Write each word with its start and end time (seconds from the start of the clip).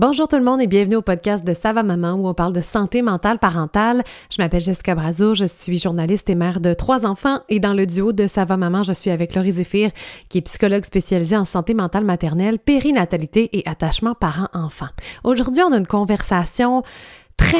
Bonjour 0.00 0.28
tout 0.28 0.36
le 0.36 0.44
monde 0.44 0.60
et 0.60 0.68
bienvenue 0.68 0.94
au 0.94 1.02
podcast 1.02 1.44
de 1.44 1.52
Sava 1.52 1.82
Maman 1.82 2.12
où 2.12 2.28
on 2.28 2.32
parle 2.32 2.52
de 2.52 2.60
santé 2.60 3.02
mentale 3.02 3.40
parentale. 3.40 4.04
Je 4.30 4.40
m'appelle 4.40 4.60
Jessica 4.60 4.94
Brazo, 4.94 5.34
je 5.34 5.44
suis 5.44 5.76
journaliste 5.76 6.30
et 6.30 6.36
mère 6.36 6.60
de 6.60 6.72
trois 6.72 7.04
enfants 7.04 7.40
et 7.48 7.58
dans 7.58 7.74
le 7.74 7.84
duo 7.84 8.12
de 8.12 8.28
Sava 8.28 8.56
Maman, 8.56 8.84
je 8.84 8.92
suis 8.92 9.10
avec 9.10 9.34
Laurie 9.34 9.50
Zéphir 9.50 9.90
qui 10.28 10.38
est 10.38 10.42
psychologue 10.42 10.84
spécialisée 10.84 11.36
en 11.36 11.44
santé 11.44 11.74
mentale 11.74 12.04
maternelle, 12.04 12.60
périnatalité 12.60 13.58
et 13.58 13.68
attachement 13.68 14.14
parent-enfant. 14.14 14.86
Aujourd'hui, 15.24 15.64
on 15.64 15.72
a 15.72 15.78
une 15.78 15.86
conversation 15.88 16.84
très 17.36 17.58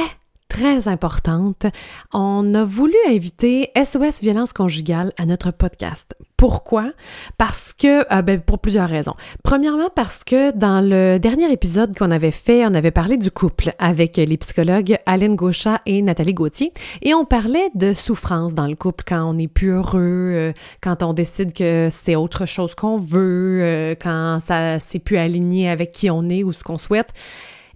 très 0.48 0.88
importante. 0.88 1.66
On 2.12 2.54
a 2.54 2.64
voulu 2.64 2.94
inviter 3.08 3.70
SOS 3.76 4.20
Violence 4.22 4.52
Conjugale 4.52 5.12
à 5.18 5.26
notre 5.26 5.50
podcast. 5.50 6.14
Pourquoi? 6.36 6.92
Parce 7.36 7.72
que, 7.72 8.12
euh, 8.14 8.22
ben, 8.22 8.40
pour 8.40 8.60
plusieurs 8.60 8.88
raisons. 8.88 9.14
Premièrement, 9.42 9.90
parce 9.94 10.22
que 10.22 10.56
dans 10.56 10.80
le 10.80 11.18
dernier 11.18 11.50
épisode 11.52 11.96
qu'on 11.96 12.10
avait 12.10 12.30
fait, 12.30 12.64
on 12.64 12.74
avait 12.74 12.92
parlé 12.92 13.16
du 13.16 13.30
couple 13.30 13.72
avec 13.78 14.16
les 14.16 14.36
psychologues 14.36 14.98
Aline 15.04 15.34
Gauchat 15.34 15.80
et 15.84 16.00
Nathalie 16.00 16.34
Gauthier, 16.34 16.72
et 17.02 17.12
on 17.12 17.24
parlait 17.24 17.70
de 17.74 17.92
souffrance 17.92 18.54
dans 18.54 18.66
le 18.66 18.76
couple 18.76 19.04
quand 19.06 19.28
on 19.28 19.34
n'est 19.34 19.48
plus 19.48 19.70
heureux, 19.70 19.98
euh, 20.00 20.52
quand 20.80 21.02
on 21.02 21.12
décide 21.12 21.52
que 21.52 21.88
c'est 21.90 22.14
autre 22.14 22.46
chose 22.46 22.74
qu'on 22.76 22.98
veut, 22.98 23.60
euh, 23.62 23.94
quand 24.00 24.38
ça 24.44 24.78
s'est 24.78 25.00
plus 25.00 25.16
aligné 25.16 25.68
avec 25.68 25.90
qui 25.90 26.08
on 26.08 26.28
est 26.28 26.44
ou 26.44 26.52
ce 26.52 26.62
qu'on 26.62 26.78
souhaite. 26.78 27.10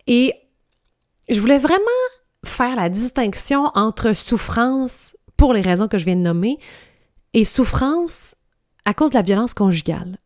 Et 0.07 0.35
je 1.29 1.41
voulais 1.41 1.59
vraiment 1.59 1.83
faire 2.45 2.77
la 2.77 2.89
distinction 2.89 3.71
entre 3.75 4.13
souffrance 4.15 5.17
pour 5.37 5.55
les 5.55 5.61
raisons 5.61 5.89
que 5.89 5.99
je 5.99 6.05
viens 6.05 6.17
de 6.17 6.21
nommer 6.21 6.59
et 7.35 7.45
souffrance 7.45 8.35
à 8.85 8.95
cause 8.95 9.11
de 9.11 9.17
la 9.17 9.23
violence 9.23 9.55
conjugale. 9.55 10.19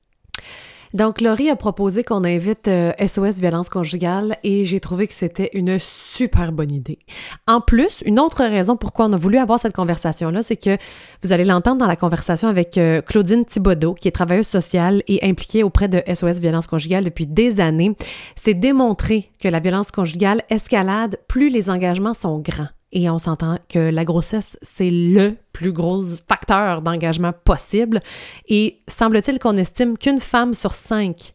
Donc, 0.95 1.21
Laurie 1.21 1.51
a 1.51 1.57
proposé 1.57 2.05
qu'on 2.05 2.25
invite 2.25 2.69
SOS 2.69 3.19
euh, 3.19 3.31
Violence 3.41 3.69
Conjugale 3.69 4.37
et 4.43 4.65
j'ai 4.65 4.81
trouvé 4.81 5.07
que 5.07 5.15
c'était 5.15 5.51
une 5.53 5.79
super 5.79 6.53
bonne 6.53 6.73
idée. 6.73 6.99
En 7.47 7.61
plus, 7.61 8.03
une 8.07 8.21
autre 8.21 8.45
raison 8.45 8.77
pourquoi 8.77 9.07
on 9.07 9.13
a 9.13 9.17
voulu 9.17 9.39
avoir 9.39 9.59
cette 9.59 9.75
conversation-là, 9.75 10.43
c'est 10.43 10.57
que 10.57 10.77
vous 11.23 11.33
allez 11.33 11.45
l'entendre 11.45 11.79
dans 11.79 11.87
la 11.87 11.97
conversation 11.97 12.49
avec 12.49 12.79
euh, 12.79 13.01
Claudine 13.03 13.45
Thibodeau, 13.45 13.95
qui 13.95 14.09
est 14.09 14.13
travailleuse 14.13 14.47
sociale 14.47 15.03
et 15.09 15.25
impliquée 15.29 15.63
auprès 15.63 15.89
de 15.89 16.03
SOS 16.13 16.41
Violence 16.41 16.67
Conjugale 16.67 17.05
depuis 17.05 17.27
des 17.27 17.61
années. 17.61 17.97
C'est 18.37 18.55
démontré 18.55 19.31
que 19.41 19.49
la 19.49 19.61
violence 19.61 19.91
conjugale 19.91 20.43
escalade 20.51 21.19
plus 21.29 21.49
les 21.49 21.71
engagements 21.71 22.15
sont 22.15 22.39
grands. 22.39 22.69
Et 22.97 23.11
on 23.11 23.19
s'entend 23.19 23.59
que 23.69 23.79
la 23.79 24.07
grossesse, 24.07 24.57
c'est 24.63 24.89
le 24.91 25.37
plus 25.53 25.71
gros 25.71 26.03
facteur 26.27 26.81
d'engagement 26.81 27.35
possible. 27.35 28.01
Et 28.49 28.81
semble-t-il 28.89 29.39
qu'on 29.39 29.59
estime 29.59 29.99
qu'une 29.99 30.19
femme 30.19 30.55
sur 30.55 30.75
cinq, 30.75 31.35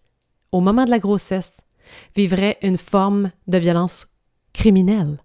au 0.52 0.60
moment 0.60 0.86
de 0.86 0.90
la 0.90 0.98
grossesse, 0.98 1.58
vivrait 2.16 2.58
une 2.64 2.80
forme 2.80 3.30
de 3.46 3.60
violence 3.60 4.08
criminelle. 4.54 5.20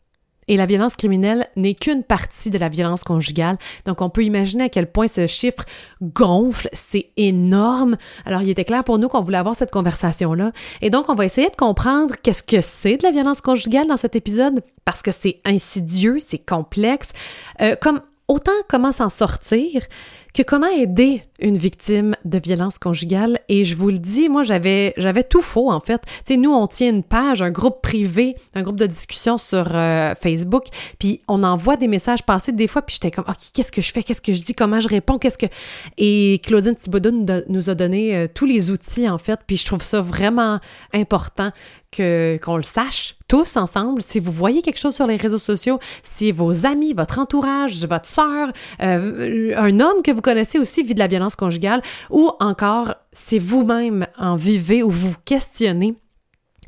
Et 0.48 0.56
la 0.56 0.66
violence 0.66 0.96
criminelle 0.96 1.48
n'est 1.56 1.74
qu'une 1.74 2.02
partie 2.02 2.50
de 2.50 2.58
la 2.58 2.68
violence 2.68 3.04
conjugale. 3.04 3.58
Donc, 3.84 4.00
on 4.00 4.10
peut 4.10 4.24
imaginer 4.24 4.64
à 4.64 4.68
quel 4.68 4.90
point 4.90 5.08
ce 5.08 5.26
chiffre 5.26 5.64
gonfle. 6.02 6.68
C'est 6.72 7.10
énorme. 7.16 7.96
Alors, 8.24 8.42
il 8.42 8.50
était 8.50 8.64
clair 8.64 8.84
pour 8.84 8.98
nous 8.98 9.08
qu'on 9.08 9.20
voulait 9.20 9.38
avoir 9.38 9.56
cette 9.56 9.70
conversation-là. 9.70 10.52
Et 10.82 10.90
donc, 10.90 11.08
on 11.08 11.14
va 11.14 11.24
essayer 11.24 11.48
de 11.48 11.56
comprendre 11.56 12.14
qu'est-ce 12.22 12.42
que 12.42 12.60
c'est 12.60 12.96
de 12.96 13.02
la 13.02 13.10
violence 13.10 13.40
conjugale 13.40 13.86
dans 13.86 13.96
cet 13.96 14.16
épisode, 14.16 14.62
parce 14.84 15.02
que 15.02 15.10
c'est 15.10 15.40
insidieux, 15.44 16.18
c'est 16.20 16.38
complexe. 16.38 17.12
Euh, 17.60 17.76
comme 17.80 18.00
autant 18.28 18.52
comment 18.68 18.92
s'en 18.92 19.08
sortir 19.08 19.82
que 20.36 20.42
comment 20.42 20.68
aider 20.68 21.22
une 21.40 21.56
victime 21.56 22.14
de 22.24 22.38
violence 22.38 22.78
conjugale. 22.78 23.38
Et 23.48 23.64
je 23.64 23.74
vous 23.74 23.88
le 23.88 23.98
dis, 23.98 24.28
moi, 24.28 24.42
j'avais, 24.42 24.92
j'avais 24.96 25.22
tout 25.22 25.42
faux, 25.42 25.70
en 25.70 25.80
fait. 25.80 26.02
Tu 26.26 26.34
sais, 26.34 26.36
nous, 26.36 26.52
on 26.52 26.66
tient 26.66 26.90
une 26.90 27.02
page, 27.02 27.42
un 27.42 27.50
groupe 27.50 27.80
privé, 27.82 28.36
un 28.54 28.62
groupe 28.62 28.76
de 28.76 28.86
discussion 28.86 29.38
sur 29.38 29.74
euh, 29.74 30.14
Facebook, 30.14 30.64
puis 30.98 31.20
on 31.28 31.42
envoie 31.42 31.76
des 31.76 31.88
messages 31.88 32.22
passés 32.22 32.52
des 32.52 32.68
fois, 32.68 32.82
puis 32.82 32.94
j'étais 32.94 33.10
comme, 33.10 33.24
OK, 33.28 33.36
qu'est-ce 33.54 33.72
que 33.72 33.82
je 33.82 33.92
fais? 33.92 34.02
Qu'est-ce 34.02 34.22
que 34.22 34.32
je 34.32 34.42
dis? 34.42 34.54
Comment 34.54 34.80
je 34.80 34.88
réponds? 34.88 35.18
Qu'est-ce 35.18 35.38
que... 35.38 35.46
Et 35.96 36.40
Claudine 36.44 36.74
Thibodeau 36.74 37.12
nous 37.48 37.70
a 37.70 37.74
donné 37.74 38.16
euh, 38.16 38.26
tous 38.32 38.46
les 38.46 38.70
outils, 38.70 39.08
en 39.08 39.18
fait, 39.18 39.40
puis 39.46 39.56
je 39.56 39.64
trouve 39.64 39.82
ça 39.82 40.00
vraiment 40.00 40.60
important 40.92 41.50
que, 41.90 42.38
qu'on 42.42 42.56
le 42.56 42.62
sache 42.62 43.16
tous 43.28 43.56
ensemble. 43.56 44.02
Si 44.02 44.20
vous 44.20 44.32
voyez 44.32 44.62
quelque 44.62 44.78
chose 44.78 44.94
sur 44.94 45.06
les 45.06 45.16
réseaux 45.16 45.38
sociaux, 45.38 45.78
si 46.02 46.30
vos 46.30 46.66
amis, 46.66 46.92
votre 46.92 47.18
entourage, 47.18 47.84
votre 47.86 48.08
soeur, 48.08 48.52
euh, 48.82 49.54
un 49.56 49.80
homme 49.80 50.02
que 50.02 50.12
vous 50.12 50.20
connaissez 50.26 50.58
aussi 50.58 50.82
vit 50.82 50.94
de 50.94 50.98
la 50.98 51.06
violence 51.06 51.36
conjugale, 51.36 51.82
ou 52.10 52.32
encore 52.40 52.96
si 53.12 53.38
vous-même 53.38 54.08
en 54.18 54.34
vivez 54.34 54.82
ou 54.82 54.90
vous 54.90 55.10
vous 55.10 55.18
questionnez 55.24 55.94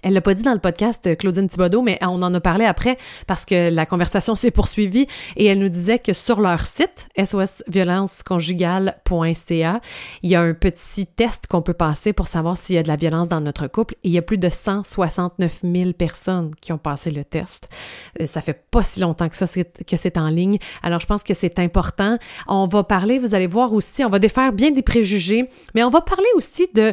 elle 0.02 0.12
l'a 0.12 0.20
pas 0.20 0.34
dit 0.34 0.42
dans 0.42 0.52
le 0.52 0.58
podcast, 0.58 1.06
euh, 1.06 1.14
Claudine 1.14 1.48
Thibodeau, 1.48 1.82
mais 1.82 1.98
on 2.02 2.22
en 2.22 2.34
a 2.34 2.40
parlé 2.40 2.64
après 2.64 2.96
parce 3.26 3.44
que 3.44 3.70
la 3.70 3.86
conversation 3.86 4.34
s'est 4.34 4.50
poursuivie 4.50 5.06
et 5.36 5.46
elle 5.46 5.58
nous 5.58 5.68
disait 5.68 5.98
que 5.98 6.12
sur 6.12 6.40
leur 6.40 6.66
site, 6.66 7.08
sosviolenceconjugale.ca, 7.22 9.80
il 10.22 10.30
y 10.30 10.34
a 10.34 10.40
un 10.40 10.54
petit 10.54 11.06
test 11.06 11.46
qu'on 11.46 11.62
peut 11.62 11.74
passer 11.74 12.12
pour 12.12 12.26
savoir 12.26 12.56
s'il 12.56 12.76
y 12.76 12.78
a 12.78 12.82
de 12.82 12.88
la 12.88 12.96
violence 12.96 13.28
dans 13.28 13.40
notre 13.40 13.66
couple 13.66 13.94
il 14.02 14.12
y 14.12 14.18
a 14.18 14.22
plus 14.22 14.38
de 14.38 14.48
169 14.48 15.60
000 15.62 15.92
personnes 15.92 16.52
qui 16.60 16.72
ont 16.72 16.78
passé 16.78 17.10
le 17.10 17.24
test. 17.24 17.68
Euh, 18.20 18.26
ça 18.26 18.40
fait 18.40 18.64
pas 18.70 18.82
si 18.82 19.00
longtemps 19.00 19.28
que 19.28 19.36
ça 19.36 19.46
que 19.46 19.96
c'est 19.96 20.18
en 20.18 20.28
ligne. 20.28 20.58
Alors 20.82 21.00
je 21.00 21.06
pense 21.06 21.22
que 21.22 21.34
c'est 21.34 21.58
important. 21.58 22.18
On 22.46 22.66
va 22.66 22.84
parler, 22.84 23.18
vous 23.18 23.34
allez 23.34 23.46
voir 23.46 23.72
aussi, 23.72 24.04
on 24.04 24.08
va 24.08 24.18
défaire 24.18 24.52
bien 24.52 24.70
des 24.70 24.82
préjugés, 24.82 25.48
mais 25.74 25.82
on 25.82 25.90
va 25.90 26.00
parler 26.00 26.28
aussi 26.34 26.68
de 26.74 26.92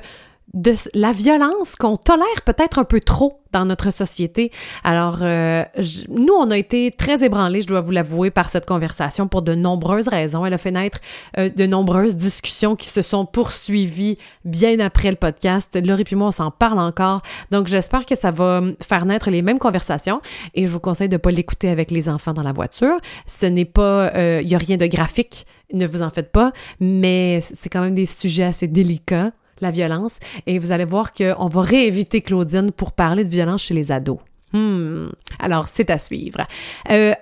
de 0.54 0.74
la 0.94 1.12
violence 1.12 1.76
qu'on 1.76 1.98
tolère 1.98 2.42
peut-être 2.46 2.80
un 2.80 2.86
peu 2.86 3.02
trop 3.02 3.42
dans 3.52 3.66
notre 3.66 3.92
société. 3.92 4.52
Alors, 4.84 5.20
euh, 5.22 5.64
nous, 6.10 6.34
on 6.34 6.52
a 6.52 6.58
été 6.58 6.92
très 6.92 7.24
ébranlés, 7.24 7.62
je 7.62 7.68
dois 7.68 7.82
vous 7.82 7.92
l'avouer, 7.92 8.30
par 8.30 8.50
cette 8.50 8.66
conversation 8.66 9.28
pour 9.28 9.42
de 9.42 9.56
nombreuses 9.56 10.08
raisons. 10.08 10.46
Elle 10.46 10.54
a 10.54 10.58
fait 10.58 10.72
naître 10.72 11.00
euh, 11.38 11.50
de 11.50 11.66
nombreuses 11.66 12.16
discussions 12.16 12.76
qui 12.76 12.88
se 12.88 13.02
sont 13.02 13.26
poursuivies 13.26 14.18
bien 14.44 14.80
après 14.80 15.10
le 15.10 15.16
podcast. 15.16 15.78
Laurie 15.86 16.04
et 16.10 16.16
moi, 16.16 16.28
on 16.28 16.32
s'en 16.32 16.52
parle 16.52 16.80
encore. 16.80 17.22
Donc, 17.52 17.68
j'espère 17.68 18.06
que 18.06 18.16
ça 18.16 18.32
va 18.32 18.62
faire 18.82 19.06
naître 19.06 19.30
les 19.30 19.42
mêmes 19.42 19.60
conversations 19.60 20.22
et 20.54 20.68
je 20.68 20.72
vous 20.72 20.82
conseille 20.82 21.10
de 21.10 21.16
ne 21.16 21.20
pas 21.20 21.32
l'écouter 21.32 21.70
avec 21.70 21.92
les 21.92 22.10
enfants 22.10 22.34
dans 22.34 22.44
la 22.44 22.54
voiture. 22.54 22.98
Ce 23.26 23.46
n'est 23.46 23.66
pas, 23.66 24.14
euh, 24.16 24.42
il 24.42 24.48
n'y 24.48 24.56
a 24.56 24.60
rien 24.60 24.78
de 24.78 24.86
graphique, 24.88 25.46
ne 25.74 25.88
vous 25.88 26.02
en 26.02 26.10
faites 26.10 26.32
pas, 26.32 26.52
mais 26.80 27.40
c'est 27.42 27.70
quand 27.70 27.82
même 27.82 27.96
des 27.96 28.06
sujets 28.06 28.44
assez 28.44 28.68
délicats 28.68 29.32
la 29.62 29.72
violence. 29.72 30.20
Et 30.48 30.60
vous 30.60 30.72
allez 30.72 30.86
voir 30.86 31.14
qu'on 31.14 31.48
va 31.48 31.62
réinviter 31.62 32.22
Claudine 32.22 32.72
pour 32.72 32.92
parler 32.92 33.24
de 33.24 33.30
violence 33.30 33.64
chez 33.64 33.74
les 33.74 33.92
ados. 33.92 34.20
Hmm. 34.54 35.10
Alors, 35.40 35.68
c'est 35.68 35.90
à 35.90 36.00
suivre. 36.00 36.46
Euh, 36.90 37.14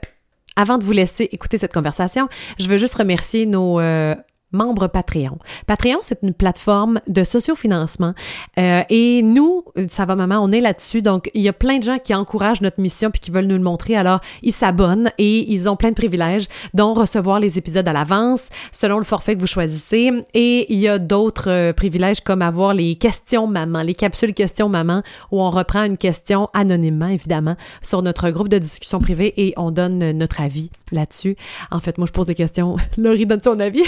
avant 0.56 0.78
de 0.78 0.84
vous 0.84 0.92
laisser 0.92 1.30
écouter 1.32 1.58
cette 1.58 1.74
conversation, 1.74 2.30
je 2.60 2.68
veux 2.68 2.78
juste 2.78 2.96
remercier 2.96 3.46
nos 3.46 3.80
euh, 3.80 4.16
membre 4.54 4.88
Patreon. 4.88 5.38
Patreon, 5.68 6.00
c'est 6.02 6.20
une 6.24 6.34
plateforme 6.34 7.02
de 7.08 7.24
sociofinancement 7.24 8.14
euh, 8.58 8.82
et 8.90 9.22
nous, 9.24 9.66
ça 9.90 10.06
va 10.06 10.16
maman, 10.16 10.40
on 10.40 10.52
est 10.52 10.62
là-dessus. 10.62 11.02
Donc, 11.02 11.30
il 11.34 11.42
y 11.42 11.50
a 11.50 11.54
plein 11.54 11.80
de 11.80 11.84
gens 11.84 11.98
qui 11.98 12.14
encouragent 12.16 12.62
notre 12.62 12.80
mission 12.80 13.12
puis 13.12 13.20
qui 13.20 13.32
veulent 13.32 13.46
nous 13.46 13.58
le 13.58 13.64
montrer. 13.64 13.96
Alors, 13.96 14.20
ils 14.42 14.52
s'abonnent 14.54 15.12
et 15.18 15.52
ils 15.52 15.70
ont 15.70 15.76
plein 15.76 15.90
de 15.90 15.96
privilèges, 15.96 16.48
dont 16.74 16.94
recevoir 16.94 17.40
les 17.40 17.58
épisodes 17.58 17.88
à 17.88 17.94
l'avance 17.94 18.50
selon 18.72 18.98
le 18.98 19.06
forfait 19.06 19.36
que 19.36 19.42
vous 19.42 19.48
choisissez. 19.48 20.12
Et 20.34 20.72
il 20.74 20.80
y 20.80 20.88
a 20.88 21.00
d'autres 21.00 21.50
euh, 21.50 21.74
privilèges 21.74 22.22
comme 22.22 22.42
avoir 22.42 22.74
les 22.74 22.96
questions 22.96 23.48
maman, 23.48 23.82
les 23.82 23.96
capsules 23.96 24.34
questions 24.34 24.70
maman 24.70 25.04
où 25.32 25.42
on 25.42 25.50
reprend 25.50 25.84
une 25.84 25.98
question 25.98 26.50
anonymement, 26.54 27.08
évidemment, 27.08 27.56
sur 27.82 28.02
notre 28.02 28.30
groupe 28.30 28.50
de 28.50 28.58
discussion 28.58 29.00
privée 29.00 29.34
et 29.38 29.54
on 29.58 29.72
donne 29.72 30.12
notre 30.12 30.42
avis 30.42 30.70
là-dessus. 30.92 31.36
En 31.72 31.80
fait, 31.80 31.98
moi, 31.98 32.08
je 32.08 32.12
pose 32.12 32.28
des 32.28 32.36
questions. 32.36 32.78
Laurie 32.98 33.26
donne 33.26 33.42
son 33.44 33.60
avis 33.60 33.84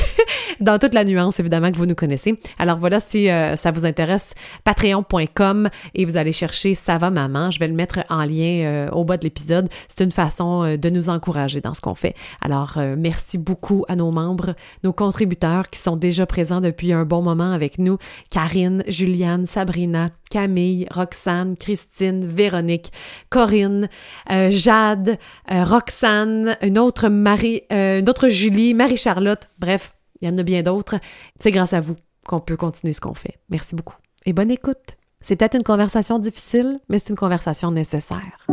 dans 0.59 0.79
toute 0.79 0.93
la 0.93 1.03
nuance, 1.03 1.39
évidemment, 1.39 1.71
que 1.71 1.77
vous 1.77 1.85
nous 1.85 1.95
connaissez. 1.95 2.39
Alors 2.57 2.77
voilà, 2.77 2.99
si 2.99 3.29
euh, 3.29 3.55
ça 3.55 3.71
vous 3.71 3.85
intéresse, 3.85 4.33
patreon.com 4.63 5.69
et 5.93 6.05
vous 6.05 6.17
allez 6.17 6.31
chercher 6.31 6.75
Ça 6.75 6.97
va 6.97 7.11
maman. 7.11 7.51
Je 7.51 7.59
vais 7.59 7.67
le 7.67 7.73
mettre 7.73 7.99
en 8.09 8.23
lien 8.25 8.65
euh, 8.65 8.89
au 8.91 9.03
bas 9.03 9.17
de 9.17 9.23
l'épisode. 9.23 9.69
C'est 9.87 10.03
une 10.03 10.11
façon 10.11 10.63
euh, 10.63 10.77
de 10.77 10.89
nous 10.89 11.09
encourager 11.09 11.61
dans 11.61 11.73
ce 11.73 11.81
qu'on 11.81 11.95
fait. 11.95 12.15
Alors, 12.41 12.77
merci 12.97 13.37
beaucoup 13.37 13.85
à 13.87 13.95
nos 13.95 14.11
membres, 14.11 14.55
nos 14.83 14.93
contributeurs 14.93 15.69
qui 15.69 15.79
sont 15.79 15.95
déjà 15.95 16.25
présents 16.25 16.61
depuis 16.61 16.93
un 16.93 17.05
bon 17.05 17.21
moment 17.21 17.51
avec 17.51 17.79
nous. 17.79 17.97
Karine, 18.29 18.83
Juliane, 18.87 19.45
Sabrina, 19.45 20.11
Camille, 20.29 20.87
Roxane, 20.91 21.55
Christine, 21.57 22.25
Véronique, 22.25 22.91
Corinne, 23.29 23.89
Jade, 24.29 25.17
Roxane, 25.49 26.57
une 26.61 26.77
autre 26.77 27.09
Marie, 27.09 27.63
une 27.69 28.09
autre 28.09 28.27
Julie, 28.27 28.73
Marie-Charlotte, 28.73 29.49
bref, 29.59 29.93
il 30.21 30.27
y 30.27 30.31
en 30.31 30.37
a 30.37 30.43
bien 30.43 30.63
d'autres. 30.63 30.95
C'est 31.39 31.51
grâce 31.51 31.73
à 31.73 31.81
vous 31.81 31.95
qu'on 32.27 32.39
peut 32.39 32.57
continuer 32.57 32.93
ce 32.93 33.01
qu'on 33.01 33.13
fait. 33.13 33.39
Merci 33.49 33.75
beaucoup. 33.75 33.97
Et 34.25 34.33
bonne 34.33 34.51
écoute. 34.51 34.97
C'est 35.21 35.35
peut-être 35.35 35.55
une 35.55 35.63
conversation 35.63 36.19
difficile, 36.19 36.79
mais 36.89 36.99
c'est 36.99 37.09
une 37.09 37.15
conversation 37.15 37.71
nécessaire. 37.71 38.45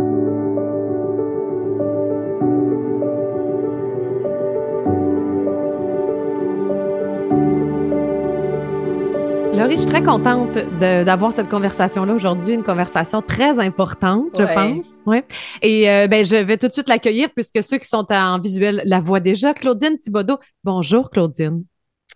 Laurie, 9.54 9.76
je 9.76 9.82
suis 9.82 9.90
très 9.90 10.02
contente 10.02 10.56
d'avoir 10.80 11.30
cette 11.30 11.50
conversation-là 11.50 12.14
aujourd'hui, 12.14 12.54
une 12.54 12.62
conversation 12.62 13.20
très 13.20 13.58
importante, 13.58 14.30
je 14.38 14.44
pense. 14.54 14.88
Ouais. 15.04 15.24
Et 15.60 15.90
euh, 15.90 16.08
ben, 16.08 16.24
je 16.24 16.36
vais 16.36 16.56
tout 16.56 16.68
de 16.68 16.72
suite 16.72 16.88
l'accueillir 16.88 17.28
puisque 17.34 17.62
ceux 17.62 17.76
qui 17.76 17.86
sont 17.86 18.06
en 18.10 18.40
visuel 18.40 18.82
la 18.86 19.00
voient 19.00 19.20
déjà. 19.20 19.52
Claudine 19.52 19.98
Thibodeau. 19.98 20.38
Bonjour, 20.64 21.10
Claudine. 21.10 21.64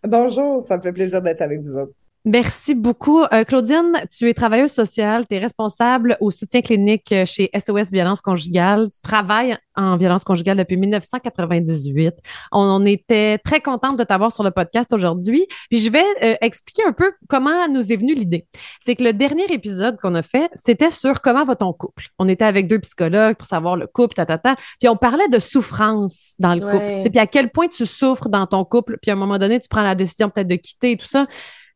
Bonjour, 0.03 0.65
ça 0.65 0.79
me 0.79 0.83
fait 0.83 0.93
plaisir 0.93 1.21
d'être 1.21 1.43
avec 1.43 1.61
vous 1.61 1.77
autres. 1.77 1.93
Merci 2.29 2.75
beaucoup. 2.75 3.23
Euh, 3.23 3.45
Claudine, 3.45 3.93
tu 4.11 4.29
es 4.29 4.35
travailleuse 4.35 4.73
sociale, 4.73 5.29
tu 5.29 5.37
es 5.37 5.39
responsable 5.39 6.17
au 6.21 6.33
soutien 6.33 6.61
clinique 6.61 7.13
euh, 7.13 7.25
chez 7.25 7.49
SOS 7.57 7.93
Violence 7.93 8.21
Conjugale. 8.21 8.89
Tu 8.93 9.01
travailles 9.01 9.57
en 9.77 9.97
violence 9.97 10.25
conjugale 10.25 10.57
depuis 10.57 10.77
1998. 10.77 12.15
On, 12.51 12.85
était 12.85 13.39
très 13.39 13.61
contente 13.61 13.97
de 13.97 14.03
t'avoir 14.03 14.33
sur 14.33 14.43
le 14.43 14.51
podcast 14.51 14.93
aujourd'hui. 14.93 15.47
Puis 15.71 15.79
je 15.79 15.89
vais 15.89 16.03
euh, 16.25 16.35
expliquer 16.41 16.83
un 16.85 16.93
peu 16.93 17.13
comment 17.29 17.69
nous 17.69 17.93
est 17.93 17.97
venue 17.97 18.15
l'idée. 18.15 18.45
C'est 18.81 18.97
que 18.97 19.05
le 19.05 19.13
dernier 19.13 19.45
épisode 19.53 19.97
qu'on 20.01 20.17
a 20.17 20.23
fait, 20.23 20.51
c'était 20.55 20.91
sur 20.91 21.21
comment 21.21 21.45
va 21.45 21.55
ton 21.55 21.73
couple. 21.73 22.09
On 22.19 22.29
était 22.29 22.45
avec 22.45 22.67
deux 22.67 22.81
psychologues 22.81 23.37
pour 23.37 23.47
savoir 23.47 23.77
le 23.77 23.87
couple, 23.87 24.15
ta, 24.15 24.27
ta, 24.27 24.39
ta. 24.39 24.57
Puis 24.81 24.89
on 24.89 24.97
parlait 24.97 25.29
de 25.29 25.39
souffrance 25.39 26.35
dans 26.41 26.57
le 26.57 26.61
couple. 26.61 27.09
Puis 27.09 27.21
à 27.21 27.29
quel 27.29 27.51
point 27.53 27.69
tu 27.69 27.87
souffres 27.87 28.29
dans 28.29 28.49
ton 28.49 28.65
couple. 28.65 28.99
Puis 29.01 29.13
à 29.13 29.15
un 29.15 29.17
moment 29.17 29.39
donné, 29.39 29.61
tu 29.61 29.69
prends 29.69 29.83
la 29.83 29.95
décision 29.95 30.29
peut-être 30.29 30.49
de 30.49 30.57
quitter 30.57 30.91
et 30.91 30.97
tout 30.97 31.07
ça. 31.07 31.29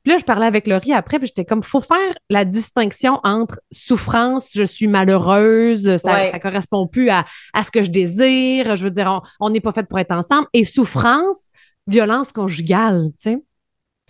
Puis 0.03 0.13
là, 0.13 0.19
je 0.19 0.25
parlais 0.25 0.47
avec 0.47 0.67
Laurie 0.67 0.93
après, 0.93 1.19
puis 1.19 1.29
j'étais 1.29 1.45
comme, 1.45 1.63
faut 1.63 1.81
faire 1.81 2.15
la 2.29 2.45
distinction 2.45 3.21
entre 3.23 3.61
souffrance, 3.71 4.51
je 4.55 4.65
suis 4.65 4.87
malheureuse, 4.87 5.97
ça, 5.97 6.31
ça 6.31 6.39
correspond 6.39 6.87
plus 6.87 7.11
à, 7.11 7.25
à, 7.53 7.63
ce 7.63 7.71
que 7.71 7.83
je 7.83 7.91
désire, 7.91 8.77
je 8.77 8.85
veux 8.85 8.91
dire, 8.91 9.23
on 9.41 9.51
n'est 9.51 9.61
pas 9.61 9.73
fait 9.73 9.87
pour 9.87 9.99
être 9.99 10.13
ensemble, 10.13 10.47
et 10.53 10.65
souffrance, 10.65 11.51
violence 11.87 12.33
conjugale, 12.33 13.11
tu 13.21 13.31
sais 13.31 13.39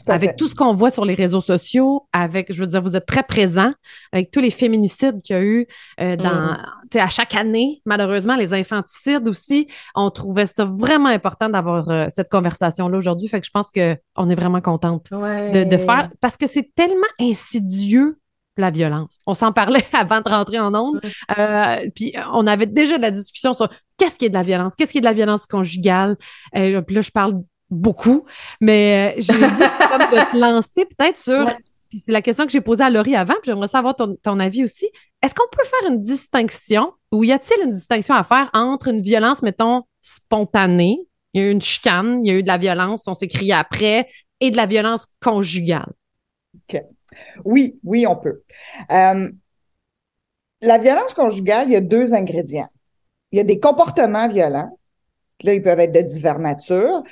avec 0.06 0.37
tout 0.37 0.49
ce 0.49 0.55
qu'on 0.55 0.75
voit 0.75 0.91
sur 0.91 1.05
les 1.05 1.14
réseaux 1.14 1.41
sociaux, 1.41 2.08
avec, 2.12 2.52
je 2.52 2.61
veux 2.61 2.67
dire, 2.67 2.81
vous 2.82 2.97
êtes 2.97 3.06
très 3.06 3.23
présent 3.23 3.73
avec 4.12 4.31
tous 4.31 4.41
les 4.41 4.50
féminicides 4.50 5.20
qu'il 5.23 5.37
y 5.37 5.38
a 5.38 5.43
eu 5.43 5.67
euh, 6.00 6.17
dans, 6.17 6.56
mm. 6.94 6.99
à 6.99 7.08
chaque 7.08 7.35
année, 7.35 7.82
malheureusement, 7.85 8.37
les 8.37 8.55
infanticides 8.55 9.29
aussi. 9.29 9.69
On 9.94 10.11
trouvait 10.11 10.47
ça 10.47 10.64
vraiment 10.64 11.08
important 11.08 11.49
d'avoir 11.49 11.88
euh, 11.91 12.06
cette 12.08 12.29
conversation-là 12.29 12.97
aujourd'hui. 12.97 13.29
Fait 13.29 13.41
que 13.41 13.47
je 13.47 13.50
pense 13.52 13.70
qu'on 13.70 14.29
est 14.29 14.35
vraiment 14.35 14.61
contente 14.61 15.11
de, 15.11 15.76
faire, 15.76 16.11
parce 16.20 16.37
que 16.37 16.47
c'est 16.47 16.70
tellement 16.75 17.06
insidieux 17.20 18.19
la 18.56 18.70
violence. 18.70 19.17
On 19.26 19.32
s'en 19.32 19.52
parlait 19.52 19.87
avant 19.93 20.20
de 20.20 20.29
rentrer 20.29 20.58
en 20.58 20.75
ondes. 20.75 21.00
Mm. 21.02 21.41
Euh, 21.41 21.76
puis 21.94 22.12
on 22.32 22.47
avait 22.47 22.67
déjà 22.67 22.97
de 22.97 23.02
la 23.02 23.11
discussion 23.11 23.52
sur 23.52 23.69
qu'est-ce 23.97 24.17
qui 24.17 24.26
est 24.26 24.31
de 24.31 24.35
la 24.35 24.43
violence, 24.43 24.75
qu'est-ce 24.75 24.93
qui 24.93 24.99
est 24.99 25.02
de 25.02 25.06
la 25.06 25.12
violence 25.12 25.47
conjugale. 25.47 26.17
puis 26.52 26.94
là, 26.94 27.00
je 27.00 27.11
parle 27.11 27.43
beaucoup, 27.70 28.25
mais 28.61 29.14
euh, 29.17 29.20
j'ai 29.20 29.32
envie 29.34 29.44
de 29.44 30.32
te 30.32 30.37
lancer 30.37 30.87
peut-être 30.87 31.19
sur. 31.19 31.46
Puis 31.88 31.99
c'est 31.99 32.12
la 32.12 32.22
question 32.22 32.46
que 32.46 32.52
j'ai 32.52 32.61
posée 32.61 32.84
à 32.84 32.90
Laurie 32.90 33.17
avant, 33.17 33.34
puis 33.34 33.46
j'aimerais 33.46 33.69
savoir 33.69 33.96
ton, 33.96 34.40
avis 34.40 34.62
aussi. 34.62 34.88
Est-ce 35.22 35.34
qu'on 35.34 35.49
peut 35.50 35.64
faire 35.64 35.90
une 35.90 36.00
distinction, 36.00 36.93
ou 37.11 37.25
y 37.25 37.32
a-t-il 37.32 37.64
une 37.64 37.72
distinction 37.72 38.14
à 38.14 38.22
faire 38.22 38.49
entre 38.52 38.88
une 38.88 39.02
violence, 39.02 39.43
mettons, 39.43 39.82
spontanée, 40.00 40.99
il 41.32 41.43
y 41.43 41.44
a 41.44 41.49
eu 41.49 41.52
une 41.52 41.61
chicane, 41.61 42.25
il 42.25 42.28
y 42.28 42.34
a 42.34 42.38
eu 42.38 42.43
de 42.43 42.49
la 42.49 42.58
violence, 42.58 43.08
on 43.08 43.14
s'est 43.14 43.26
crié 43.26 43.55
après, 43.55 44.08
et 44.38 44.50
de 44.52 44.56
la 44.56 44.66
violence 44.66 45.08
conjugale? 45.20 45.93
OK. 46.55 46.81
Oui, 47.44 47.78
oui, 47.82 48.06
on 48.06 48.16
peut. 48.16 48.43
Euh, 48.93 49.31
la 50.62 50.78
violence 50.78 51.14
conjugale, 51.14 51.69
il 51.69 51.73
y 51.73 51.76
a 51.76 51.81
deux 51.81 52.14
ingrédients. 52.14 52.69
Il 53.32 53.38
y 53.38 53.40
a 53.40 53.44
des 53.44 53.58
comportements 53.58 54.28
violents 54.28 54.78
Là, 55.42 55.54
ils 55.54 55.62
peuvent 55.62 55.81
être 55.81 55.92
de 55.92 56.02
diverses 56.02 56.40
natures. 56.40 57.02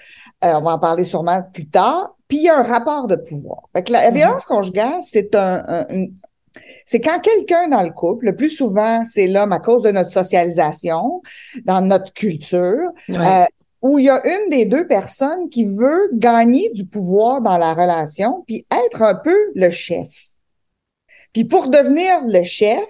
Euh, 0.45 0.53
on 0.55 0.61
va 0.63 0.73
en 0.73 0.79
parler 0.79 1.05
sûrement 1.05 1.43
plus 1.53 1.69
tard. 1.69 2.17
Puis 2.29 2.39
il 2.39 2.45
y 2.45 2.49
a 2.49 2.59
un 2.59 2.63
rapport 2.63 3.09
de 3.09 3.17
pouvoir. 3.17 3.63
Fait 3.73 3.89
la, 3.89 4.11
mm-hmm. 4.11 4.15
violence 4.15 4.45
conjugale, 4.45 5.01
c'est 5.03 5.35
un, 5.35 5.87
c'est 6.87 7.01
quand 7.01 7.21
quelqu'un 7.21 7.69
dans 7.69 7.83
le 7.83 7.91
couple, 7.91 8.27
le 8.27 8.37
plus 8.37 8.51
souvent, 8.51 9.05
c'est 9.07 9.27
l'homme 9.27 9.53
à 9.53 9.61
cause 9.61 9.83
de 9.83 9.91
notre 9.91 10.11
socialisation, 10.11 11.23
dans 11.65 11.81
notre 11.81 12.13
culture, 12.13 12.91
euh, 13.11 13.45
où 13.83 13.99
il 13.99 14.07
y 14.07 14.11
a 14.11 14.21
une 14.25 14.51
des 14.51 14.65
deux 14.65 14.87
personnes 14.87 15.49
qui 15.51 15.65
veut 15.65 16.11
gagner 16.15 16.71
du 16.71 16.85
pouvoir 16.87 17.41
dans 17.41 17.59
la 17.59 17.75
relation, 17.75 18.45
puis 18.47 18.67
être 18.87 19.03
un 19.03 19.15
peu 19.15 19.37
le 19.55 19.71
chef. 19.71 20.09
Puis 21.33 21.45
pour 21.45 21.69
devenir 21.69 22.21
le 22.25 22.43
chef, 22.43 22.89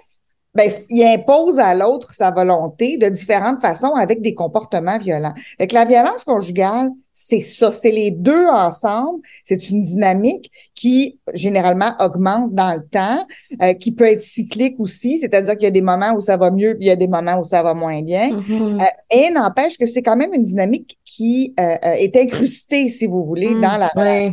ben, 0.55 0.71
il 0.89 1.03
impose 1.03 1.59
à 1.59 1.75
l'autre 1.75 2.13
sa 2.13 2.31
volonté 2.31 2.97
de 2.97 3.07
différentes 3.07 3.61
façons 3.61 3.93
avec 3.93 4.21
des 4.21 4.33
comportements 4.33 4.97
violents. 4.97 5.33
Fait 5.57 5.71
la 5.71 5.85
violence 5.85 6.23
conjugale, 6.23 6.89
c'est 7.13 7.41
ça, 7.41 7.71
c'est 7.71 7.91
les 7.91 8.11
deux 8.11 8.47
ensemble. 8.47 9.19
C'est 9.45 9.69
une 9.69 9.83
dynamique 9.83 10.49
qui 10.73 11.19
généralement 11.33 11.93
augmente 11.99 12.53
dans 12.53 12.73
le 12.73 12.87
temps, 12.87 13.27
euh, 13.61 13.73
qui 13.73 13.91
peut 13.91 14.05
être 14.05 14.21
cyclique 14.21 14.79
aussi, 14.79 15.19
c'est-à-dire 15.19 15.53
qu'il 15.53 15.65
y 15.65 15.67
a 15.67 15.71
des 15.71 15.81
moments 15.81 16.13
où 16.13 16.21
ça 16.21 16.37
va 16.37 16.49
mieux, 16.49 16.75
puis 16.75 16.85
il 16.85 16.87
y 16.87 16.91
a 16.91 16.95
des 16.95 17.09
moments 17.09 17.39
où 17.39 17.43
ça 17.43 17.61
va 17.61 17.73
moins 17.73 18.01
bien. 18.01 18.31
Mm-hmm. 18.31 18.81
Euh, 18.81 18.85
et 19.11 19.29
n'empêche 19.31 19.77
que 19.77 19.85
c'est 19.85 20.01
quand 20.01 20.15
même 20.15 20.33
une 20.33 20.45
dynamique 20.45 20.97
qui 21.05 21.53
euh, 21.59 21.75
est 21.81 22.15
incrustée, 22.15 22.87
si 22.87 23.05
vous 23.05 23.25
voulez, 23.25 23.49
mm, 23.49 23.61
dans 23.61 23.77
la. 23.77 24.31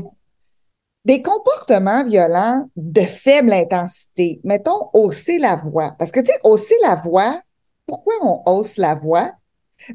Des 1.06 1.22
comportements 1.22 2.04
violents 2.04 2.68
de 2.74 3.02
faible 3.02 3.52
intensité. 3.52 4.40
Mettons, 4.42 4.90
hausser 4.92 5.38
la 5.38 5.54
voix. 5.54 5.94
Parce 6.00 6.10
que, 6.10 6.18
tu 6.18 6.26
sais, 6.26 6.38
hausser 6.42 6.74
la 6.82 6.96
voix, 6.96 7.40
pourquoi 7.86 8.14
on 8.22 8.42
hausse 8.44 8.76
la 8.76 8.96
voix? 8.96 9.30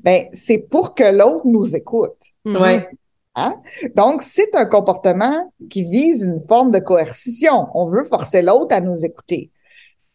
Ben, 0.03 0.27
c'est 0.31 0.59
pour 0.59 0.95
que 0.95 1.03
l'autre 1.03 1.45
nous 1.45 1.75
écoute. 1.75 2.15
Mm-hmm. 2.45 2.63
Oui. 2.63 2.97
Hein? 3.35 3.55
Donc, 3.93 4.21
c'est 4.21 4.55
un 4.55 4.65
comportement 4.65 5.51
qui 5.69 5.83
vise 5.83 6.21
une 6.21 6.39
forme 6.47 6.71
de 6.71 6.79
coercition. 6.79 7.67
On 7.73 7.87
veut 7.87 8.05
forcer 8.05 8.41
l'autre 8.41 8.73
à 8.73 8.79
nous 8.79 9.03
écouter. 9.03 9.51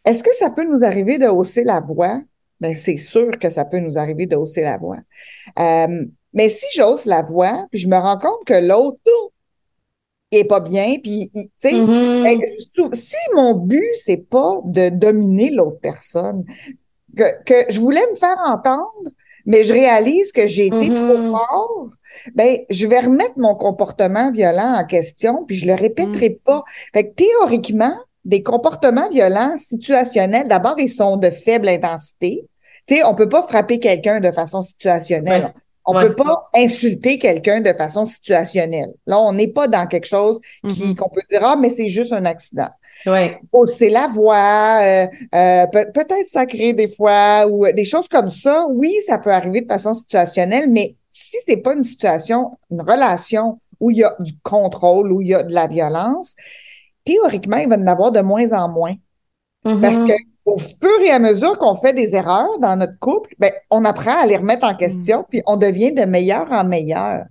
Est-ce 0.06 0.22
que 0.22 0.34
ça 0.34 0.48
peut 0.48 0.64
nous 0.64 0.82
arriver 0.82 1.18
de 1.18 1.26
hausser 1.26 1.62
la 1.62 1.80
voix? 1.80 2.22
Ben, 2.58 2.74
c'est 2.74 2.96
sûr 2.96 3.38
que 3.38 3.50
ça 3.50 3.66
peut 3.66 3.80
nous 3.80 3.98
arriver 3.98 4.24
de 4.24 4.36
hausser 4.36 4.62
la 4.62 4.78
voix. 4.78 5.00
Euh, 5.58 6.06
mais 6.32 6.48
si 6.48 6.64
j'hausse 6.74 7.04
la 7.04 7.20
voix, 7.20 7.66
puis 7.70 7.80
je 7.80 7.88
me 7.88 7.98
rends 7.98 8.18
compte 8.18 8.46
que 8.46 8.54
l'autre 8.54 8.98
est 10.32 10.44
pas 10.44 10.60
bien. 10.60 10.96
Puis, 11.02 11.30
tu 11.34 11.48
sais, 11.58 11.72
mm-hmm. 11.72 12.94
si 12.94 13.16
mon 13.34 13.54
but, 13.54 13.88
c'est 14.00 14.28
pas 14.28 14.60
de 14.64 14.88
dominer 14.88 15.50
l'autre 15.50 15.80
personne, 15.80 16.44
que, 17.16 17.42
que 17.44 17.72
je 17.72 17.80
voulais 17.80 18.04
me 18.10 18.16
faire 18.16 18.36
entendre, 18.44 19.10
mais 19.46 19.64
je 19.64 19.72
réalise 19.72 20.32
que 20.32 20.46
j'ai 20.46 20.66
été 20.66 20.88
trop 20.88 21.16
mm-hmm. 21.16 21.30
fort, 21.30 21.90
ben, 22.34 22.58
je 22.70 22.86
vais 22.86 23.00
remettre 23.00 23.34
mon 23.36 23.54
comportement 23.54 24.30
violent 24.30 24.74
en 24.78 24.84
question, 24.84 25.44
puis 25.46 25.56
je 25.56 25.66
le 25.66 25.74
répéterai 25.74 26.30
mm. 26.30 26.38
pas. 26.44 26.64
Fait 26.92 27.08
que 27.08 27.14
théoriquement, 27.14 27.96
des 28.24 28.42
comportements 28.42 29.08
violents 29.08 29.56
situationnels, 29.56 30.48
d'abord, 30.48 30.76
ils 30.78 30.88
sont 30.88 31.16
de 31.16 31.30
faible 31.30 31.68
intensité. 31.68 32.46
Tu 32.86 32.96
sais, 32.96 33.04
on 33.04 33.14
peut 33.14 33.28
pas 33.28 33.42
frapper 33.42 33.78
quelqu'un 33.78 34.20
de 34.20 34.30
façon 34.30 34.62
situationnelle. 34.62 35.54
On 35.86 35.94
ne 35.94 36.08
peut 36.08 36.16
pas 36.16 36.50
insulter 36.54 37.18
quelqu'un 37.18 37.60
de 37.60 37.72
façon 37.72 38.06
situationnelle. 38.06 38.92
Là, 39.06 39.20
on 39.20 39.32
n'est 39.32 39.52
pas 39.52 39.68
dans 39.68 39.86
quelque 39.86 40.06
chose 40.06 40.40
qui 40.68 40.82
mm-hmm. 40.82 40.96
qu'on 40.96 41.08
peut 41.08 41.22
dire 41.30 41.40
ah 41.44 41.56
mais 41.56 41.70
c'est 41.70 41.88
juste 41.88 42.12
un 42.12 42.24
accident. 42.24 42.68
Ouais. 43.04 43.38
c'est 43.66 43.90
la 43.90 44.08
voix, 44.08 44.80
euh, 44.82 45.06
euh, 45.34 45.66
peut-être 45.66 46.28
sacré 46.28 46.72
des 46.72 46.88
fois 46.88 47.46
ou 47.46 47.70
des 47.70 47.84
choses 47.84 48.08
comme 48.08 48.30
ça. 48.30 48.66
Oui, 48.70 48.94
ça 49.06 49.18
peut 49.18 49.32
arriver 49.32 49.60
de 49.60 49.66
façon 49.66 49.94
situationnelle, 49.94 50.70
mais 50.70 50.96
si 51.12 51.36
c'est 51.46 51.58
pas 51.58 51.74
une 51.74 51.82
situation, 51.82 52.58
une 52.70 52.80
relation 52.80 53.60
où 53.78 53.90
il 53.90 53.98
y 53.98 54.04
a 54.04 54.16
du 54.18 54.32
contrôle, 54.42 55.12
où 55.12 55.20
il 55.20 55.28
y 55.28 55.34
a 55.34 55.42
de 55.42 55.52
la 55.52 55.68
violence, 55.68 56.34
théoriquement, 57.04 57.58
il 57.58 57.68
va 57.68 57.76
y 57.76 57.78
en 57.78 57.86
avoir 57.86 58.10
de 58.10 58.20
moins 58.20 58.52
en 58.52 58.68
moins. 58.68 58.94
Mm-hmm. 59.64 59.80
Parce 59.80 60.02
que 60.02 60.12
au 60.46 60.58
fur 60.58 61.00
et 61.04 61.10
à 61.10 61.18
mesure 61.18 61.58
qu'on 61.58 61.76
fait 61.76 61.92
des 61.92 62.14
erreurs 62.14 62.58
dans 62.60 62.76
notre 62.76 62.98
couple, 63.00 63.34
ben, 63.38 63.52
on 63.70 63.84
apprend 63.84 64.22
à 64.22 64.26
les 64.26 64.36
remettre 64.36 64.64
en 64.64 64.74
question, 64.76 65.24
puis 65.28 65.42
on 65.46 65.56
devient 65.56 65.92
de 65.92 66.04
meilleur 66.04 66.50
en 66.52 66.64
meilleur. 66.64 67.24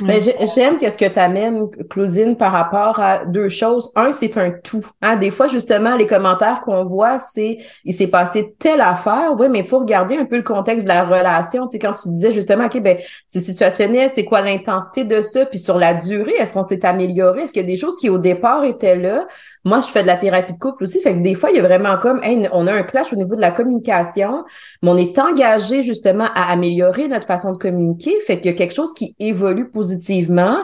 Mais 0.00 0.20
mm. 0.20 0.46
j'aime 0.54 0.78
qu'est-ce 0.78 0.96
que 0.96 1.08
tu 1.12 1.18
amènes, 1.18 1.68
Claudine, 1.90 2.36
par 2.36 2.52
rapport 2.52 2.98
à 2.98 3.26
deux 3.26 3.50
choses. 3.50 3.92
Un, 3.94 4.12
c'est 4.12 4.36
un 4.38 4.50
tout. 4.50 4.84
Hein? 5.02 5.16
Des 5.16 5.30
fois, 5.30 5.48
justement, 5.48 5.96
les 5.96 6.06
commentaires 6.06 6.62
qu'on 6.62 6.86
voit, 6.86 7.18
c'est 7.18 7.58
il 7.84 7.92
s'est 7.92 8.06
passé 8.06 8.54
telle 8.58 8.80
affaire. 8.80 9.34
Oui, 9.38 9.48
mais 9.50 9.60
il 9.60 9.66
faut 9.66 9.78
regarder 9.78 10.16
un 10.16 10.24
peu 10.24 10.36
le 10.36 10.42
contexte 10.42 10.84
de 10.84 10.88
la 10.88 11.04
relation. 11.04 11.66
Tu 11.66 11.72
sais, 11.72 11.78
quand 11.78 11.92
tu 11.92 12.08
disais 12.08 12.32
justement, 12.32 12.64
OK, 12.66 12.80
ben, 12.80 12.96
c'est 13.26 13.40
situationnel, 13.40 14.08
c'est 14.08 14.24
quoi 14.24 14.40
l'intensité 14.40 15.04
de 15.04 15.20
ça? 15.20 15.44
Puis 15.44 15.58
sur 15.58 15.78
la 15.78 15.92
durée, 15.92 16.34
est-ce 16.38 16.54
qu'on 16.54 16.62
s'est 16.62 16.84
amélioré? 16.84 17.42
Est-ce 17.42 17.52
qu'il 17.52 17.62
y 17.62 17.64
a 17.64 17.68
des 17.68 17.76
choses 17.76 17.98
qui, 17.98 18.08
au 18.08 18.18
départ, 18.18 18.64
étaient 18.64 18.96
là? 18.96 19.26
Moi, 19.64 19.80
je 19.84 19.90
fais 19.90 20.02
de 20.02 20.06
la 20.06 20.16
thérapie 20.16 20.52
de 20.52 20.58
couple 20.58 20.84
aussi. 20.84 21.00
Fait 21.00 21.12
que 21.12 21.18
des 21.18 21.34
fois, 21.34 21.50
il 21.50 21.56
y 21.56 21.58
a 21.58 21.62
vraiment 21.62 21.98
comme, 21.98 22.20
on 22.52 22.66
a 22.66 22.72
un 22.72 22.82
clash 22.82 23.12
au 23.12 23.16
niveau 23.16 23.34
de 23.34 23.40
la 23.40 23.50
communication, 23.50 24.44
mais 24.82 24.90
on 24.90 24.96
est 24.96 25.18
engagé 25.18 25.82
justement 25.82 26.28
à 26.34 26.52
améliorer 26.52 27.08
notre 27.08 27.26
façon 27.26 27.52
de 27.52 27.58
communiquer. 27.58 28.18
Fait 28.20 28.36
qu'il 28.36 28.52
y 28.52 28.54
a 28.54 28.56
quelque 28.56 28.74
chose 28.74 28.94
qui 28.94 29.16
évolue 29.18 29.65
positivement. 29.72 30.58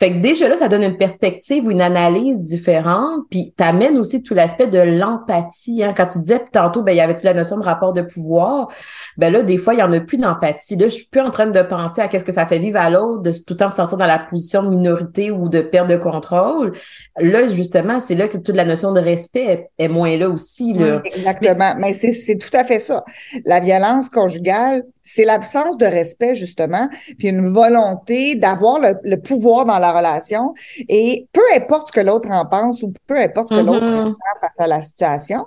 Fait 0.00 0.10
que 0.10 0.18
déjà 0.18 0.48
là, 0.48 0.56
ça 0.56 0.68
donne 0.68 0.82
une 0.82 0.98
perspective 0.98 1.64
ou 1.64 1.70
une 1.70 1.80
analyse 1.80 2.40
différente, 2.40 3.22
puis 3.30 3.54
t'amènes 3.56 3.96
aussi 3.96 4.22
tout 4.22 4.34
l'aspect 4.34 4.66
de 4.66 4.78
l'empathie. 4.78 5.84
Hein. 5.84 5.94
Quand 5.96 6.06
tu 6.06 6.18
disais 6.18 6.44
tantôt, 6.52 6.82
ben 6.82 6.92
il 6.92 6.96
y 6.96 7.00
avait 7.00 7.14
toute 7.14 7.24
la 7.24 7.34
notion 7.34 7.56
de 7.56 7.62
rapport 7.62 7.92
de 7.92 8.02
pouvoir, 8.02 8.68
ben 9.16 9.32
là, 9.32 9.42
des 9.42 9.56
fois, 9.56 9.74
il 9.74 9.80
y 9.80 9.82
en 9.82 9.92
a 9.92 10.00
plus 10.00 10.18
d'empathie. 10.18 10.76
Là, 10.76 10.88
je 10.88 10.94
suis 10.94 11.06
plus 11.06 11.20
en 11.20 11.30
train 11.30 11.46
de 11.46 11.62
penser 11.62 12.00
à 12.00 12.08
qu'est-ce 12.08 12.24
que 12.24 12.32
ça 12.32 12.46
fait 12.46 12.58
vivre 12.58 12.78
à 12.78 12.90
l'autre, 12.90 13.30
tout 13.46 13.54
le 13.54 13.56
temps 13.56 13.70
sortir 13.70 13.96
dans 13.96 14.06
la 14.06 14.18
position 14.18 14.64
de 14.64 14.70
minorité 14.70 15.30
ou 15.30 15.48
de 15.48 15.60
perte 15.60 15.88
de 15.88 15.96
contrôle. 15.96 16.72
Là, 17.18 17.48
justement, 17.48 18.00
c'est 18.00 18.16
là 18.16 18.26
que 18.26 18.36
toute 18.36 18.56
la 18.56 18.64
notion 18.64 18.92
de 18.92 19.00
respect 19.00 19.68
est, 19.78 19.88
moins 19.88 20.16
là 20.16 20.28
aussi. 20.28 20.72
Là. 20.72 21.02
exactement. 21.04 21.74
Mais, 21.78 21.94
c'est 21.94 22.36
tout 22.36 22.54
à 22.56 22.64
fait 22.64 22.80
ça. 22.80 23.04
La 23.44 23.60
violence 23.60 24.08
conjugale, 24.08 24.82
c'est 25.04 25.24
l'absence 25.24 25.76
de 25.76 25.84
respect, 25.84 26.34
justement, 26.34 26.88
puis 27.18 27.28
une 27.28 27.52
volonté 27.52 28.36
d'avoir 28.36 28.80
le, 28.80 29.16
pouvoir 29.16 29.66
dans 29.66 29.78
la 29.78 29.92
relation. 29.92 30.54
Et 30.88 31.28
peu 31.32 31.42
importe 31.54 31.88
ce 31.88 31.92
que 31.92 32.00
l'autre 32.00 32.30
en 32.30 32.46
pense 32.46 32.82
ou 32.82 32.92
peu 33.06 33.18
importe 33.18 33.52
ce 33.52 33.60
que 33.60 33.64
l'autre 33.64 33.84
mm-hmm. 33.84 34.04
ressent 34.04 34.40
face 34.40 34.58
à 34.58 34.66
la 34.66 34.82
situation, 34.82 35.46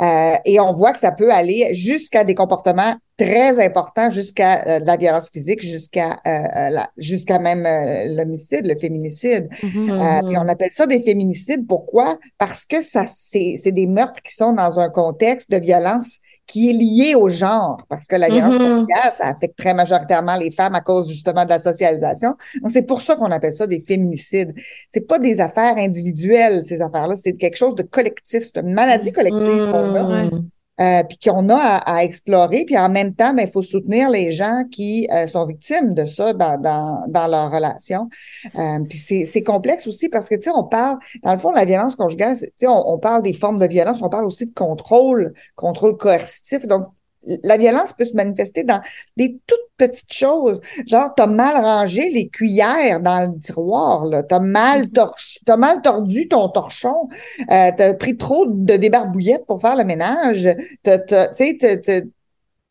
euh, 0.00 0.34
et 0.44 0.60
on 0.60 0.74
voit 0.74 0.92
que 0.92 1.00
ça 1.00 1.12
peut 1.12 1.32
aller 1.32 1.74
jusqu'à 1.74 2.22
des 2.22 2.34
comportements 2.34 2.96
très 3.16 3.64
importants, 3.64 4.10
jusqu'à 4.10 4.64
euh, 4.66 4.78
la 4.84 4.96
violence 4.96 5.30
physique, 5.30 5.62
jusqu'à 5.62 6.20
euh, 6.26 6.78
jusqu'à 6.98 7.38
même 7.38 7.66
l'homicide, 8.14 8.66
le 8.66 8.76
féminicide. 8.76 9.48
Mm-hmm. 9.62 10.32
et 10.32 10.36
on 10.36 10.48
appelle 10.48 10.70
ça 10.70 10.86
des 10.86 11.02
féminicides. 11.02 11.66
Pourquoi? 11.66 12.18
Parce 12.36 12.66
que 12.66 12.82
ça, 12.82 13.06
c'est 13.06 13.58
des 13.64 13.86
meurtres 13.86 14.20
qui 14.22 14.34
sont 14.34 14.52
dans 14.52 14.78
un 14.78 14.90
contexte 14.90 15.50
de 15.50 15.56
violence 15.56 16.20
qui 16.48 16.70
est 16.70 16.72
lié 16.72 17.14
au 17.14 17.28
genre, 17.28 17.80
parce 17.88 18.06
que 18.06 18.16
la 18.16 18.28
violence 18.28 18.58
mm 18.58 18.86
ça 19.16 19.26
affecte 19.28 19.56
très 19.56 19.74
majoritairement 19.74 20.36
les 20.36 20.50
femmes 20.50 20.74
à 20.74 20.80
cause 20.80 21.08
justement 21.08 21.44
de 21.44 21.50
la 21.50 21.58
socialisation. 21.58 22.34
Donc, 22.62 22.70
c'est 22.70 22.86
pour 22.86 23.02
ça 23.02 23.16
qu'on 23.16 23.30
appelle 23.30 23.52
ça 23.52 23.66
des 23.66 23.84
féminicides. 23.86 24.54
C'est 24.92 25.06
pas 25.06 25.18
des 25.18 25.40
affaires 25.40 25.76
individuelles, 25.76 26.64
ces 26.64 26.80
affaires-là, 26.80 27.16
c'est 27.16 27.34
quelque 27.34 27.56
chose 27.56 27.74
de 27.74 27.82
collectif, 27.82 28.44
c'est 28.44 28.60
une 28.60 28.72
maladie 28.72 29.12
collective 29.12 29.70
qu'on 29.70 29.94
a. 29.94 30.30
Euh, 30.80 31.02
puis 31.02 31.18
qu'on 31.18 31.48
a 31.48 31.56
à, 31.56 32.04
explorer. 32.04 32.64
Puis 32.64 32.78
en 32.78 32.88
même 32.88 33.14
temps, 33.14 33.30
il 33.30 33.36
ben, 33.36 33.50
faut 33.50 33.62
soutenir 33.62 34.10
les 34.10 34.30
gens 34.30 34.62
qui 34.70 35.08
euh, 35.12 35.26
sont 35.26 35.44
victimes 35.44 35.92
de 35.92 36.06
ça 36.06 36.32
dans, 36.32 36.60
dans, 36.60 37.04
dans 37.08 37.26
leur 37.26 37.50
relation. 37.50 38.08
Euh, 38.56 38.78
puis 38.88 38.98
c'est 38.98 39.42
complexe 39.42 39.88
aussi 39.88 40.08
parce 40.08 40.28
que, 40.28 40.36
tu 40.36 40.42
sais, 40.42 40.50
on 40.54 40.64
parle, 40.64 40.98
dans 41.24 41.32
le 41.32 41.38
fond, 41.38 41.50
la 41.50 41.64
violence 41.64 41.96
conjugale, 41.96 42.38
tu 42.38 42.46
sais, 42.56 42.66
on, 42.68 42.90
on, 42.90 42.98
parle 42.98 43.22
des 43.22 43.32
formes 43.32 43.58
de 43.58 43.66
violence, 43.66 44.02
on 44.02 44.08
parle 44.08 44.24
aussi 44.24 44.46
de 44.46 44.54
contrôle, 44.54 45.34
contrôle 45.56 45.96
coercitif. 45.96 46.64
Donc, 46.66 46.86
la 47.42 47.56
violence 47.56 47.92
peut 47.92 48.04
se 48.04 48.14
manifester 48.14 48.64
dans 48.64 48.80
des 49.16 49.38
toutes 49.46 49.58
petites 49.76 50.12
choses. 50.12 50.60
Genre, 50.86 51.12
t'as 51.16 51.26
mal 51.26 51.56
rangé 51.62 52.10
les 52.10 52.28
cuillères 52.28 53.00
dans 53.00 53.30
le 53.30 53.40
tiroir, 53.40 54.04
là. 54.06 54.22
T'as 54.22 54.40
mal 54.40 54.84
mm-hmm. 54.84 54.92
torché, 54.92 55.40
mal 55.56 55.82
tordu 55.82 56.28
ton 56.28 56.48
torchon. 56.48 57.08
Euh, 57.50 57.70
t'as 57.76 57.94
pris 57.94 58.16
trop 58.16 58.46
de 58.46 58.76
débarbouillettes 58.76 59.46
pour 59.46 59.60
faire 59.60 59.76
le 59.76 59.84
ménage. 59.84 60.48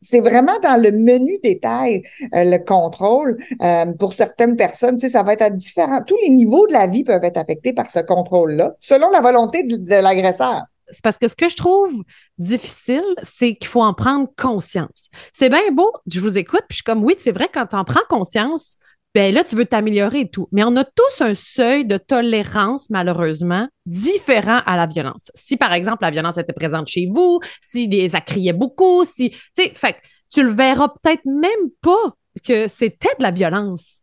C'est 0.00 0.20
vraiment 0.20 0.58
dans 0.60 0.80
le 0.80 0.92
menu 0.92 1.40
détail 1.42 2.02
euh, 2.34 2.44
le 2.44 2.58
contrôle 2.58 3.36
euh, 3.62 3.92
pour 3.98 4.12
certaines 4.12 4.54
personnes 4.54 5.00
ça 5.00 5.24
va 5.24 5.32
être 5.32 5.42
à 5.42 5.50
différents 5.50 6.04
tous 6.04 6.16
les 6.22 6.30
niveaux 6.30 6.68
de 6.68 6.72
la 6.72 6.86
vie 6.86 7.02
peuvent 7.02 7.24
être 7.24 7.36
affectés 7.36 7.72
par 7.72 7.90
ce 7.90 7.98
contrôle 7.98 8.52
là 8.52 8.76
selon 8.80 9.10
la 9.10 9.20
volonté 9.20 9.64
de 9.64 10.00
l'agresseur 10.00 10.62
c'est 10.90 11.02
parce 11.02 11.18
que 11.18 11.28
ce 11.28 11.36
que 11.36 11.48
je 11.48 11.56
trouve 11.56 12.02
difficile, 12.38 13.04
c'est 13.22 13.56
qu'il 13.56 13.68
faut 13.68 13.82
en 13.82 13.94
prendre 13.94 14.28
conscience. 14.36 15.08
C'est 15.32 15.48
bien 15.48 15.70
beau, 15.72 15.92
je 16.10 16.20
vous 16.20 16.38
écoute, 16.38 16.62
puis 16.68 16.74
je 16.74 16.76
suis 16.76 16.84
comme, 16.84 17.04
oui, 17.04 17.14
c'est 17.18 17.32
vrai, 17.32 17.48
quand 17.52 17.66
tu 17.66 17.76
en 17.76 17.84
prends 17.84 18.04
conscience, 18.08 18.78
ben 19.14 19.32
là, 19.32 19.42
tu 19.42 19.56
veux 19.56 19.64
t'améliorer 19.64 20.20
et 20.20 20.30
tout. 20.30 20.48
Mais 20.52 20.62
on 20.64 20.76
a 20.76 20.84
tous 20.84 21.20
un 21.20 21.34
seuil 21.34 21.84
de 21.84 21.96
tolérance, 21.96 22.90
malheureusement, 22.90 23.66
différent 23.86 24.60
à 24.66 24.76
la 24.76 24.86
violence. 24.86 25.30
Si, 25.34 25.56
par 25.56 25.72
exemple, 25.72 26.02
la 26.02 26.10
violence 26.10 26.38
était 26.38 26.52
présente 26.52 26.88
chez 26.88 27.08
vous, 27.10 27.40
si 27.60 28.10
ça 28.10 28.20
criait 28.20 28.52
beaucoup, 28.52 29.04
si, 29.04 29.30
tu 29.30 29.38
sais, 29.56 29.72
fait 29.74 29.96
tu 30.30 30.42
le 30.42 30.50
verras 30.50 30.88
peut-être 30.88 31.24
même 31.24 31.70
pas 31.80 32.14
que 32.44 32.68
c'était 32.68 33.14
de 33.18 33.22
la 33.22 33.30
violence. 33.30 34.00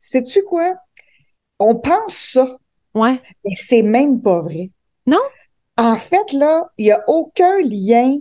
Sais-tu 0.00 0.42
quoi? 0.44 0.74
On 1.58 1.74
pense 1.74 2.14
ça. 2.14 2.58
Ouais. 2.94 3.20
Mais 3.44 3.54
c'est 3.58 3.82
même 3.82 4.22
pas 4.22 4.40
vrai. 4.40 4.70
Non? 5.06 5.18
En 5.78 5.96
fait, 5.96 6.32
là, 6.32 6.68
il 6.76 6.86
n'y 6.86 6.90
a 6.90 7.02
aucun 7.06 7.60
lien 7.62 8.18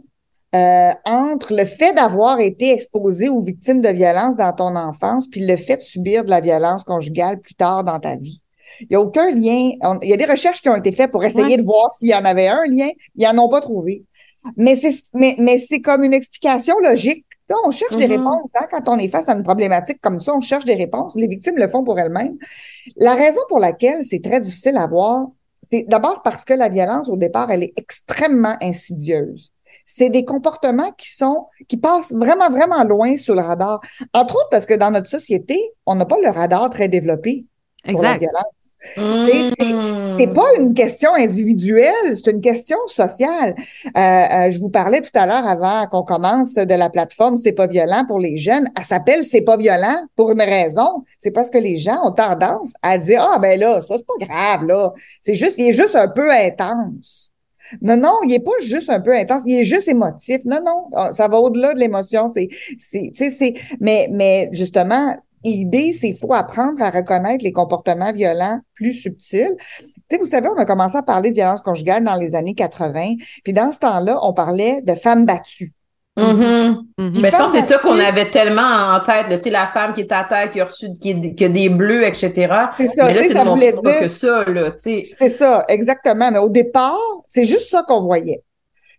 euh, 0.56 0.92
entre 1.06 1.56
le 1.56 1.66
fait 1.66 1.92
d'avoir 1.94 2.40
été 2.40 2.72
exposé 2.72 3.30
aux 3.30 3.42
victimes 3.42 3.82
de 3.82 3.90
violence 3.90 4.38
dans 4.38 4.54
ton 4.54 4.76
enfance, 4.76 5.28
puis 5.28 5.46
le 5.46 5.58
fait 5.58 5.78
de 5.78 5.82
subir 5.82 6.24
de 6.24 6.30
la 6.30 6.40
violence 6.40 6.84
conjugale 6.84 7.40
plus 7.40 7.56
tard 7.56 7.84
dans 7.84 8.00
ta 8.00 8.16
vie. 8.16 8.42
Il 8.82 8.88
n'y 8.92 8.96
a 8.96 9.02
aucun 9.02 9.32
lien. 9.32 9.72
il 10.04 10.10
y 10.10 10.14
a 10.14 10.18
des 10.18 10.26
recherches 10.26 10.62
qui 10.62 10.70
ont 10.70 10.76
été 10.76 10.92
faites 10.92 11.12
pour 11.12 11.24
essayer 11.24 11.58
de 11.58 11.64
voir 11.64 11.92
s'il 11.92 12.10
y 12.10 12.16
en 12.16 12.26
avait 12.26 12.48
un 12.48 12.66
lien. 12.68 12.90
Ils 13.16 13.28
n'en 13.28 13.46
ont 13.46 13.50
pas 13.50 13.62
trouvé. 13.62 14.04
Mais 14.56 14.76
c'est, 14.76 14.94
mais, 15.16 15.36
mais 15.40 15.58
c'est 15.58 15.82
comme 15.82 16.04
une 16.04 16.14
explication 16.14 16.76
logique. 16.80 17.26
on 17.66 17.72
cherche 17.72 17.98
des 17.98 18.06
mm-hmm. 18.06 18.12
réponses. 18.12 18.52
Hein, 18.54 18.68
quand 18.70 18.88
on 18.88 19.00
est 19.00 19.10
face 19.10 19.30
à 19.30 19.34
une 19.34 19.44
problématique 19.44 20.00
comme 20.00 20.22
ça, 20.22 20.34
on 20.36 20.42
cherche 20.42 20.66
des 20.66 20.76
réponses. 20.76 21.16
Les 21.16 21.28
victimes 21.28 21.58
le 21.58 21.68
font 21.68 21.84
pour 21.84 22.00
elles-mêmes. 22.00 22.38
La 22.98 23.16
raison 23.16 23.42
pour 23.50 23.60
laquelle 23.60 24.06
c'est 24.06 24.22
très 24.22 24.40
difficile 24.40 24.78
à 24.78 24.86
voir, 24.86 25.28
c'est 25.69 25.86
d'abord 25.88 26.21
parce 26.21 26.45
que 26.45 26.53
la 26.53 26.69
violence, 26.69 27.09
au 27.09 27.17
départ, 27.17 27.51
elle 27.51 27.63
est 27.63 27.74
extrêmement 27.77 28.57
insidieuse. 28.62 29.51
C'est 29.86 30.09
des 30.09 30.25
comportements 30.25 30.91
qui 30.91 31.13
sont, 31.13 31.47
qui 31.67 31.77
passent 31.77 32.12
vraiment, 32.12 32.50
vraiment 32.50 32.83
loin 32.83 33.15
sous 33.17 33.33
le 33.33 33.41
radar. 33.41 33.79
Entre 34.13 34.36
autres 34.36 34.50
parce 34.51 34.65
que 34.65 34.74
dans 34.74 34.91
notre 34.91 35.07
société, 35.07 35.57
on 35.86 35.95
n'a 35.95 36.05
pas 36.05 36.17
le 36.21 36.29
radar 36.29 36.69
très 36.69 36.89
développé 36.89 37.45
pour 37.86 38.03
la 38.03 38.17
violence. 38.17 38.57
C'est 38.96 40.34
pas 40.34 40.55
une 40.57 40.74
question 40.74 41.13
individuelle, 41.13 42.15
c'est 42.15 42.31
une 42.31 42.41
question 42.41 42.77
sociale. 42.88 43.55
Euh, 43.86 44.00
euh, 44.00 44.51
je 44.51 44.60
vous 44.60 44.69
parlais 44.69 45.01
tout 45.01 45.12
à 45.15 45.25
l'heure 45.25 45.48
avant 45.48 45.88
qu'on 45.88 46.03
commence 46.03 46.53
de 46.55 46.74
la 46.74 46.89
plateforme 46.89 47.38
C'est 47.38 47.53
pas 47.53 47.67
violent 47.67 48.05
pour 48.07 48.19
les 48.19 48.38
jeunes. 48.38 48.69
Elle 48.77 48.86
s'appelle 48.86 49.24
C'est 49.24 49.41
pas 49.41 49.57
violent 49.57 50.05
pour 50.15 50.31
une 50.31 50.41
raison. 50.41 51.03
C'est 51.22 51.31
parce 51.31 51.50
que 51.50 51.57
les 51.57 51.77
gens 51.77 52.07
ont 52.07 52.12
tendance 52.12 52.74
à 52.81 52.98
dire 52.98 53.27
ah 53.29 53.39
ben 53.39 53.60
là 53.60 53.81
ça 53.81 53.96
c'est 53.98 54.05
pas 54.05 54.25
grave 54.25 54.65
là. 54.65 54.93
C'est 55.24 55.36
juste 55.36 55.55
il 55.57 55.67
est 55.67 55.74
juste 55.74 55.96
un 55.96 56.07
peu 56.07 56.31
intense. 56.31 57.31
Non, 57.81 57.98
non, 57.98 58.19
il 58.24 58.34
est 58.34 58.39
pas 58.39 58.51
juste 58.62 58.89
un 58.89 59.00
peu 59.00 59.13
intense, 59.13 59.43
il 59.46 59.60
est 59.60 59.63
juste 59.63 59.88
émotif. 59.88 60.39
Non, 60.46 60.62
non, 60.65 61.12
ça 61.13 61.27
va 61.27 61.39
au-delà 61.39 61.74
de 61.74 61.79
l'émotion. 61.79 62.31
C'est, 62.34 62.48
c'est, 62.79 63.53
mais, 63.81 64.07
mais 64.12 64.50
justement, 64.53 65.15
L'idée, 65.48 65.96
c'est 66.00 66.12
qu'il 66.12 66.18
faut 66.18 66.34
apprendre 66.34 66.82
à 66.82 66.89
reconnaître 66.89 67.44
les 67.44 67.51
comportements 67.51 68.12
violents 68.12 68.60
plus 68.74 68.94
subtils. 68.94 69.56
Tu 69.58 69.86
sais, 70.12 70.18
vous 70.18 70.25
savez, 70.25 70.48
on 70.48 70.58
a 70.58 70.66
commencé 70.66 70.98
à 70.98 71.04
parler 71.04 71.32
de 71.32 71.36
violence 71.36 71.62
conjugale 71.62 72.04
dans 72.04 72.16
les 72.16 72.36
années 72.36 72.56
80. 72.56 73.16
Puis 73.44 73.54
dans 73.54 73.72
ce 73.72 73.80
temps-là, 73.80 74.20
on 74.22 74.34
parlait 74.34 74.82
de 74.82 74.94
femmes 74.94 75.25
battues. 75.25 75.72
Mm-hmm. 76.18 76.75
Mm-hmm. 76.98 77.22
Mais 77.22 77.30
je 77.30 77.38
pense 77.38 77.51
que 77.51 77.62
c'est 77.62 77.74
ça 77.74 77.77
qu'on 77.77 78.00
avait 78.00 78.32
tellement 78.32 78.62
en 78.62 79.00
tête, 79.01 79.27
tu 79.30 79.44
sais, 79.44 79.50
la 79.51 79.68
femme 79.68 79.94
qui 79.94 80.01
est 80.01 80.12
à 80.12 80.24
terre, 80.24 80.50
qui 80.51 80.60
a 80.60 80.66
reçu 80.66 80.88
qui, 81.00 81.12
a 81.12 81.50
des 81.50 81.70
bleus, 81.70 82.04
etc. 82.06 82.32
C'est 82.77 82.88
ça, 82.88 83.06
mais 83.06 83.13
là, 83.13 83.22
c'est 83.24 83.34
ça 83.34 83.44
voulait 83.44 83.72
dire 83.72 84.00
que 84.00 84.10
ça, 84.10 84.44
là, 84.46 84.72
tu 84.72 84.77
sais. 84.80 85.04
C'est 85.20 85.30
ça, 85.30 85.63
exactement. 85.68 86.32
Mais 86.32 86.39
au 86.39 86.50
départ, 86.50 86.98
c'est 87.27 87.46
juste 87.46 87.70
ça 87.70 87.84
qu'on 87.88 88.01
voyait. 88.01 88.42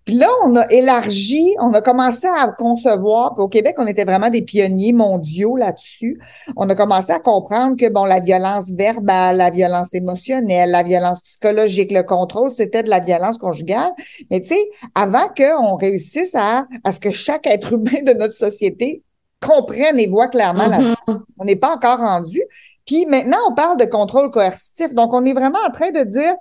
Puis 0.08 0.16
là, 0.16 0.30
on 0.42 0.56
a 0.56 0.66
élargi, 0.70 1.54
on 1.60 1.70
a 1.74 1.82
commencé 1.82 2.26
à 2.26 2.50
concevoir, 2.56 3.34
puis 3.34 3.42
au 3.42 3.48
Québec, 3.48 3.74
on 3.76 3.86
était 3.86 4.06
vraiment 4.06 4.30
des 4.30 4.40
pionniers 4.40 4.94
mondiaux 4.94 5.54
là-dessus. 5.54 6.18
On 6.56 6.66
a 6.70 6.74
commencé 6.74 7.12
à 7.12 7.20
comprendre 7.20 7.76
que, 7.76 7.90
bon, 7.90 8.06
la 8.06 8.18
violence 8.18 8.70
verbale, 8.70 9.36
la 9.36 9.50
violence 9.50 9.92
émotionnelle, 9.92 10.70
la 10.70 10.82
violence 10.82 11.20
psychologique, 11.20 11.92
le 11.92 12.04
contrôle, 12.04 12.50
c'était 12.50 12.82
de 12.82 12.88
la 12.88 13.00
violence 13.00 13.36
conjugale. 13.36 13.92
Mais 14.30 14.40
tu 14.40 14.48
sais, 14.48 14.70
avant 14.94 15.28
qu'on 15.36 15.76
réussisse 15.76 16.34
à, 16.34 16.64
à 16.84 16.92
ce 16.92 17.00
que 17.00 17.10
chaque 17.10 17.46
être 17.46 17.74
humain 17.74 18.00
de 18.02 18.14
notre 18.14 18.34
société 18.34 19.02
comprenne 19.42 20.00
et 20.00 20.08
voit 20.08 20.28
clairement, 20.28 20.70
mm-hmm. 20.70 21.20
on 21.38 21.44
n'est 21.44 21.56
pas 21.56 21.74
encore 21.74 21.98
rendu. 21.98 22.40
Puis 22.86 23.04
maintenant, 23.04 23.36
on 23.50 23.54
parle 23.54 23.76
de 23.76 23.84
contrôle 23.84 24.30
coercitif. 24.30 24.94
Donc, 24.94 25.12
on 25.12 25.26
est 25.26 25.34
vraiment 25.34 25.58
en 25.68 25.70
train 25.70 25.90
de 25.90 26.02
dire, 26.04 26.32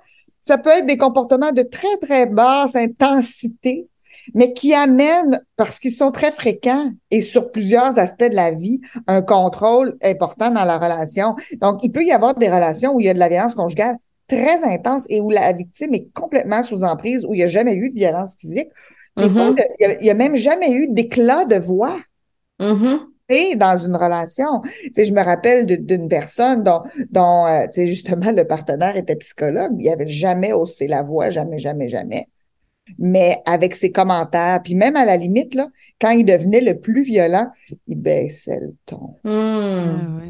ça 0.48 0.58
peut 0.58 0.70
être 0.70 0.86
des 0.86 0.98
comportements 0.98 1.51
de 1.51 1.62
très, 1.62 1.98
très 2.01 2.25
basse 2.25 2.75
intensité, 2.75 3.89
mais 4.34 4.54
qui 4.54 4.74
amènent, 4.74 5.42
parce 5.58 5.77
qu'ils 5.77 5.92
sont 5.92 6.12
très 6.12 6.32
fréquents 6.32 6.92
et 7.12 7.22
sur 7.22 7.51
plusieurs 7.51 8.00
aspects 8.00 8.30
de 8.30 8.36
la 8.36 8.51
vie, 8.51 8.80
un 9.08 9.22
contrôle 9.22 9.98
important 10.01 10.50
dans 10.50 10.63
la 10.63 10.77
relation. 10.77 11.36
Donc, 11.62 11.84
il 11.84 11.92
peut 11.92 12.06
y 12.06 12.13
avoir 12.13 12.36
des 12.36 12.50
relations 12.50 12.94
où 12.96 13.01
il 13.01 13.06
y 13.06 13.10
a 13.10 13.13
de 13.13 13.20
la 13.20 13.27
violence 13.27 13.56
conjugale 13.56 13.98
très 14.30 14.63
intense 14.63 15.04
et 15.10 15.20
où 15.20 15.30
la 15.30 15.51
victime 15.51 15.94
est 15.94 16.08
complètement 16.13 16.63
sous 16.63 16.84
emprise, 16.84 17.25
où 17.25 17.34
il 17.34 17.38
n'y 17.38 17.44
a 17.44 17.50
jamais 17.50 17.75
eu 17.75 17.89
de 17.89 17.96
violence 17.96 18.36
physique. 18.39 18.70
Mm-hmm. 19.18 19.66
il 19.80 19.98
n'y 20.01 20.10
a, 20.10 20.13
même 20.13 20.36
jamais 20.36 20.72
eu 20.72 20.88
d'éclat 20.89 21.44
de 21.46 21.56
voix. 21.56 21.98
Mm-hmm 22.62 23.00
dans 23.29 23.77
une 23.77 23.96
relation. 23.96 24.62
Je 24.96 25.12
me 25.12 25.22
rappelle 25.22 25.65
d'une 25.65 26.07
personne 26.07 26.63
dont, 26.63 26.84
dont 27.10 27.46
euh, 27.46 27.67
justement, 27.75 28.31
le 28.31 28.46
partenaire 28.46 28.96
était 28.96 29.15
psychologue. 29.17 29.74
Il 29.79 29.89
avait 29.89 30.07
jamais 30.07 30.53
haussé 30.53 30.88
la 30.88 31.03
voix, 31.03 31.29
jamais, 31.29 31.60
jamais, 31.60 31.89
jamais. 31.89 32.29
Mais 32.98 33.41
avec 33.46 33.75
ses 33.75 33.91
commentaires, 33.91 34.62
puis 34.63 34.75
même 34.75 34.96
à 34.96 35.03
la 35.03 35.17
limite, 35.17 35.55
là, 35.55 35.67
quand 36.00 36.12
il 36.12 36.24
devenait 36.24 36.62
le 36.62 36.79
plus 36.79 37.03
violent, 37.03 37.51
il 37.88 38.00
baissait 38.00 38.62
le 38.62 38.75
ton. 38.86 39.15
Hmm. 39.25 39.29
Ah, 39.29 40.24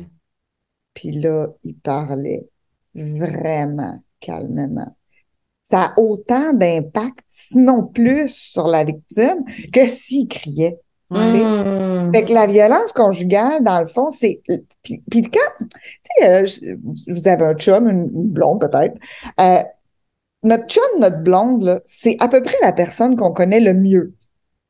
puis 0.95 1.11
là, 1.11 1.49
il 1.63 1.75
parlait 1.75 2.47
vraiment 2.95 4.01
calmement, 4.19 4.97
ça 5.61 5.93
a 5.95 5.99
autant 5.99 6.53
d'impact, 6.53 7.19
sinon 7.29 7.85
plus, 7.85 8.29
sur 8.29 8.67
la 8.67 8.83
victime 8.83 9.43
que 9.71 9.85
s'il 9.85 10.27
criait. 10.27 10.79
Mmh. 11.09 12.11
Fait 12.11 12.25
que 12.25 12.33
la 12.33 12.47
violence 12.47 12.91
conjugale, 12.91 13.63
dans 13.63 13.79
le 13.79 13.87
fond, 13.87 14.11
c'est. 14.11 14.41
Puis, 14.83 15.01
puis 15.09 15.21
quand. 15.23 15.65
Tu 15.67 15.67
sais, 16.19 16.71
euh, 16.71 16.75
vous 17.07 17.27
avez 17.27 17.45
un 17.45 17.53
chum, 17.53 17.87
une, 17.87 18.09
une 18.13 18.29
blonde 18.29 18.59
peut-être. 18.59 18.95
Euh, 19.39 19.63
notre 20.43 20.67
chum, 20.67 20.99
notre 20.99 21.23
blonde, 21.23 21.63
là, 21.63 21.79
c'est 21.85 22.17
à 22.19 22.27
peu 22.27 22.41
près 22.41 22.57
la 22.61 22.73
personne 22.73 23.15
qu'on 23.15 23.31
connaît 23.31 23.59
le 23.59 23.73
mieux 23.73 24.13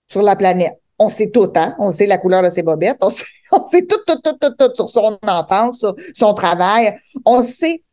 sur 0.08 0.22
la 0.22 0.36
planète. 0.36 0.80
On 1.00 1.10
sait 1.10 1.30
tout, 1.30 1.52
hein? 1.56 1.76
On 1.80 1.92
sait 1.92 2.08
la 2.08 2.18
couleur 2.18 2.44
de 2.44 2.50
ses 2.50 2.64
bobettes. 2.64 2.98
On 3.02 3.10
sait, 3.10 3.26
on 3.52 3.64
sait 3.66 3.86
tout, 3.86 4.00
tout, 4.06 4.20
tout, 4.22 4.38
tout, 4.40 4.54
tout 4.58 4.76
sur 4.76 4.90
son 4.90 5.18
enfance, 5.28 5.80
sur 5.80 5.96
son 6.16 6.34
travail. 6.34 6.98
On 7.26 7.44
sait. 7.44 7.84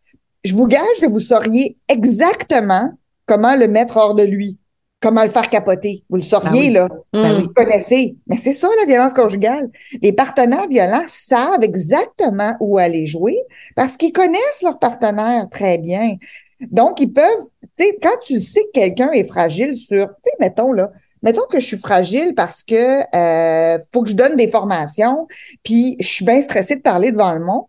Je 0.45 0.55
vous 0.55 0.67
gage 0.67 1.01
que 1.01 1.07
vous 1.07 1.21
sauriez 1.21 1.79
exactement 1.89 2.91
comment 3.27 3.57
le 3.57 3.69
mettre 3.69 3.97
hors 3.97 4.15
de 4.15 4.23
lui 4.23 4.59
comment 5.05 5.23
le 5.23 5.31
faire 5.31 5.49
capoter? 5.49 6.03
Vous 6.11 6.17
le 6.17 6.23
sauriez, 6.23 6.51
Ben 6.51 6.59
oui. 6.59 6.71
là. 6.71 6.89
Ben 7.13 7.33
Vous 7.35 7.41
le 7.43 7.49
connaissez. 7.49 8.17
Mais 8.27 8.37
c'est 8.39 8.55
ça, 8.55 8.69
la 8.81 8.87
violence 8.87 9.13
conjugale. 9.13 9.69
Les 10.03 10.13
partenaires 10.13 10.67
violents 10.69 11.05
savent 11.07 11.63
exactement 11.63 12.57
où 12.59 12.79
aller 12.79 13.07
jouer 13.07 13.37
parce 13.77 13.97
qu'ils 13.97 14.13
connaissent 14.13 14.63
leur 14.63 14.79
partenaire 14.79 15.47
très 15.51 15.79
bien. 15.79 16.17
Donc, 16.73 17.01
ils 17.01 17.13
peuvent, 17.13 17.45
tu 17.79 17.85
sais, 17.85 17.99
quand 18.03 18.19
tu 18.25 18.41
sais 18.41 18.63
que 18.75 18.81
quelqu'un 18.81 19.11
est 19.13 19.29
fragile 19.29 19.77
sur, 19.77 20.07
tu 20.07 20.13
sais, 20.25 20.31
mettons, 20.41 20.73
là, 20.73 20.91
mettons 21.23 21.47
que 21.51 21.61
je 21.61 21.67
suis 21.67 21.79
fragile 21.79 22.35
parce 22.35 22.63
que 22.63 23.01
euh, 23.15 23.79
faut 23.93 24.03
que 24.03 24.09
je 24.11 24.15
donne 24.15 24.37
des 24.37 24.49
formations, 24.49 25.27
puis 25.63 25.97
je 26.01 26.07
suis 26.07 26.25
bien 26.25 26.41
stressée 26.43 26.77
de 26.77 26.83
parler 26.83 27.13
devant 27.13 27.33
le 27.33 27.41
monde. 27.45 27.65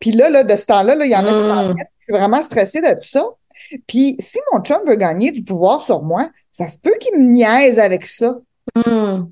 Puis 0.00 0.12
là, 0.12 0.30
là, 0.30 0.44
de 0.44 0.56
ce 0.56 0.66
temps-là, 0.66 0.94
là, 0.94 1.04
il 1.04 1.10
y 1.12 1.16
en 1.16 1.24
a 1.26 1.32
qui 1.32 1.44
s'en 1.44 1.64
Mm. 1.70 1.74
mettent. 1.74 1.88
Je 2.00 2.04
suis 2.12 2.20
vraiment 2.20 2.42
stressée 2.42 2.80
de 2.80 2.92
tout 2.94 3.08
ça. 3.08 3.24
Puis 3.86 4.16
si 4.18 4.38
mon 4.52 4.62
chum 4.62 4.80
veut 4.86 4.96
gagner 4.96 5.30
du 5.30 5.42
pouvoir 5.42 5.82
sur 5.82 6.02
moi, 6.02 6.30
ça 6.50 6.68
se 6.68 6.78
peut 6.78 6.94
qu'il 7.00 7.18
me 7.18 7.32
niaise 7.32 7.78
avec 7.78 8.06
ça. 8.06 8.38
Mmh. 8.74 9.24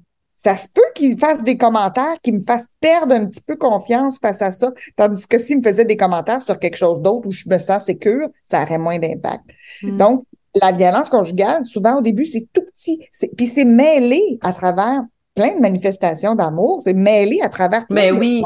Ça 0.44 0.58
se 0.58 0.68
peut 0.68 0.82
qu'il 0.94 1.18
fasse 1.18 1.42
des 1.42 1.56
commentaires 1.56 2.16
qui 2.22 2.30
me 2.30 2.42
fassent 2.42 2.68
perdre 2.78 3.14
un 3.14 3.24
petit 3.24 3.40
peu 3.40 3.56
confiance 3.56 4.18
face 4.18 4.42
à 4.42 4.50
ça. 4.50 4.72
Tandis 4.94 5.26
que 5.26 5.38
s'il 5.38 5.58
me 5.58 5.62
faisait 5.62 5.86
des 5.86 5.96
commentaires 5.96 6.42
sur 6.42 6.58
quelque 6.58 6.76
chose 6.76 7.00
d'autre 7.00 7.26
où 7.26 7.30
je 7.30 7.48
me 7.48 7.58
sens 7.58 7.84
sécure, 7.84 8.28
ça 8.44 8.62
aurait 8.62 8.78
moins 8.78 8.98
d'impact. 8.98 9.44
Mm. 9.82 9.96
Donc, 9.96 10.26
la 10.60 10.72
violence 10.72 11.08
conjugale, 11.08 11.64
souvent 11.64 11.98
au 11.98 12.02
début, 12.02 12.26
c'est 12.26 12.46
tout 12.52 12.62
petit. 12.74 13.00
Puis 13.36 13.46
c'est 13.46 13.64
mêlé 13.64 14.38
à 14.42 14.52
travers 14.52 15.02
plein 15.34 15.56
de 15.56 15.60
manifestations 15.60 16.34
d'amour. 16.34 16.80
C'est 16.82 16.94
mêlé 16.94 17.40
à 17.42 17.48
travers 17.48 17.86
plein 17.86 17.94
Mais 17.94 18.12
de 18.12 18.16
oui. 18.16 18.42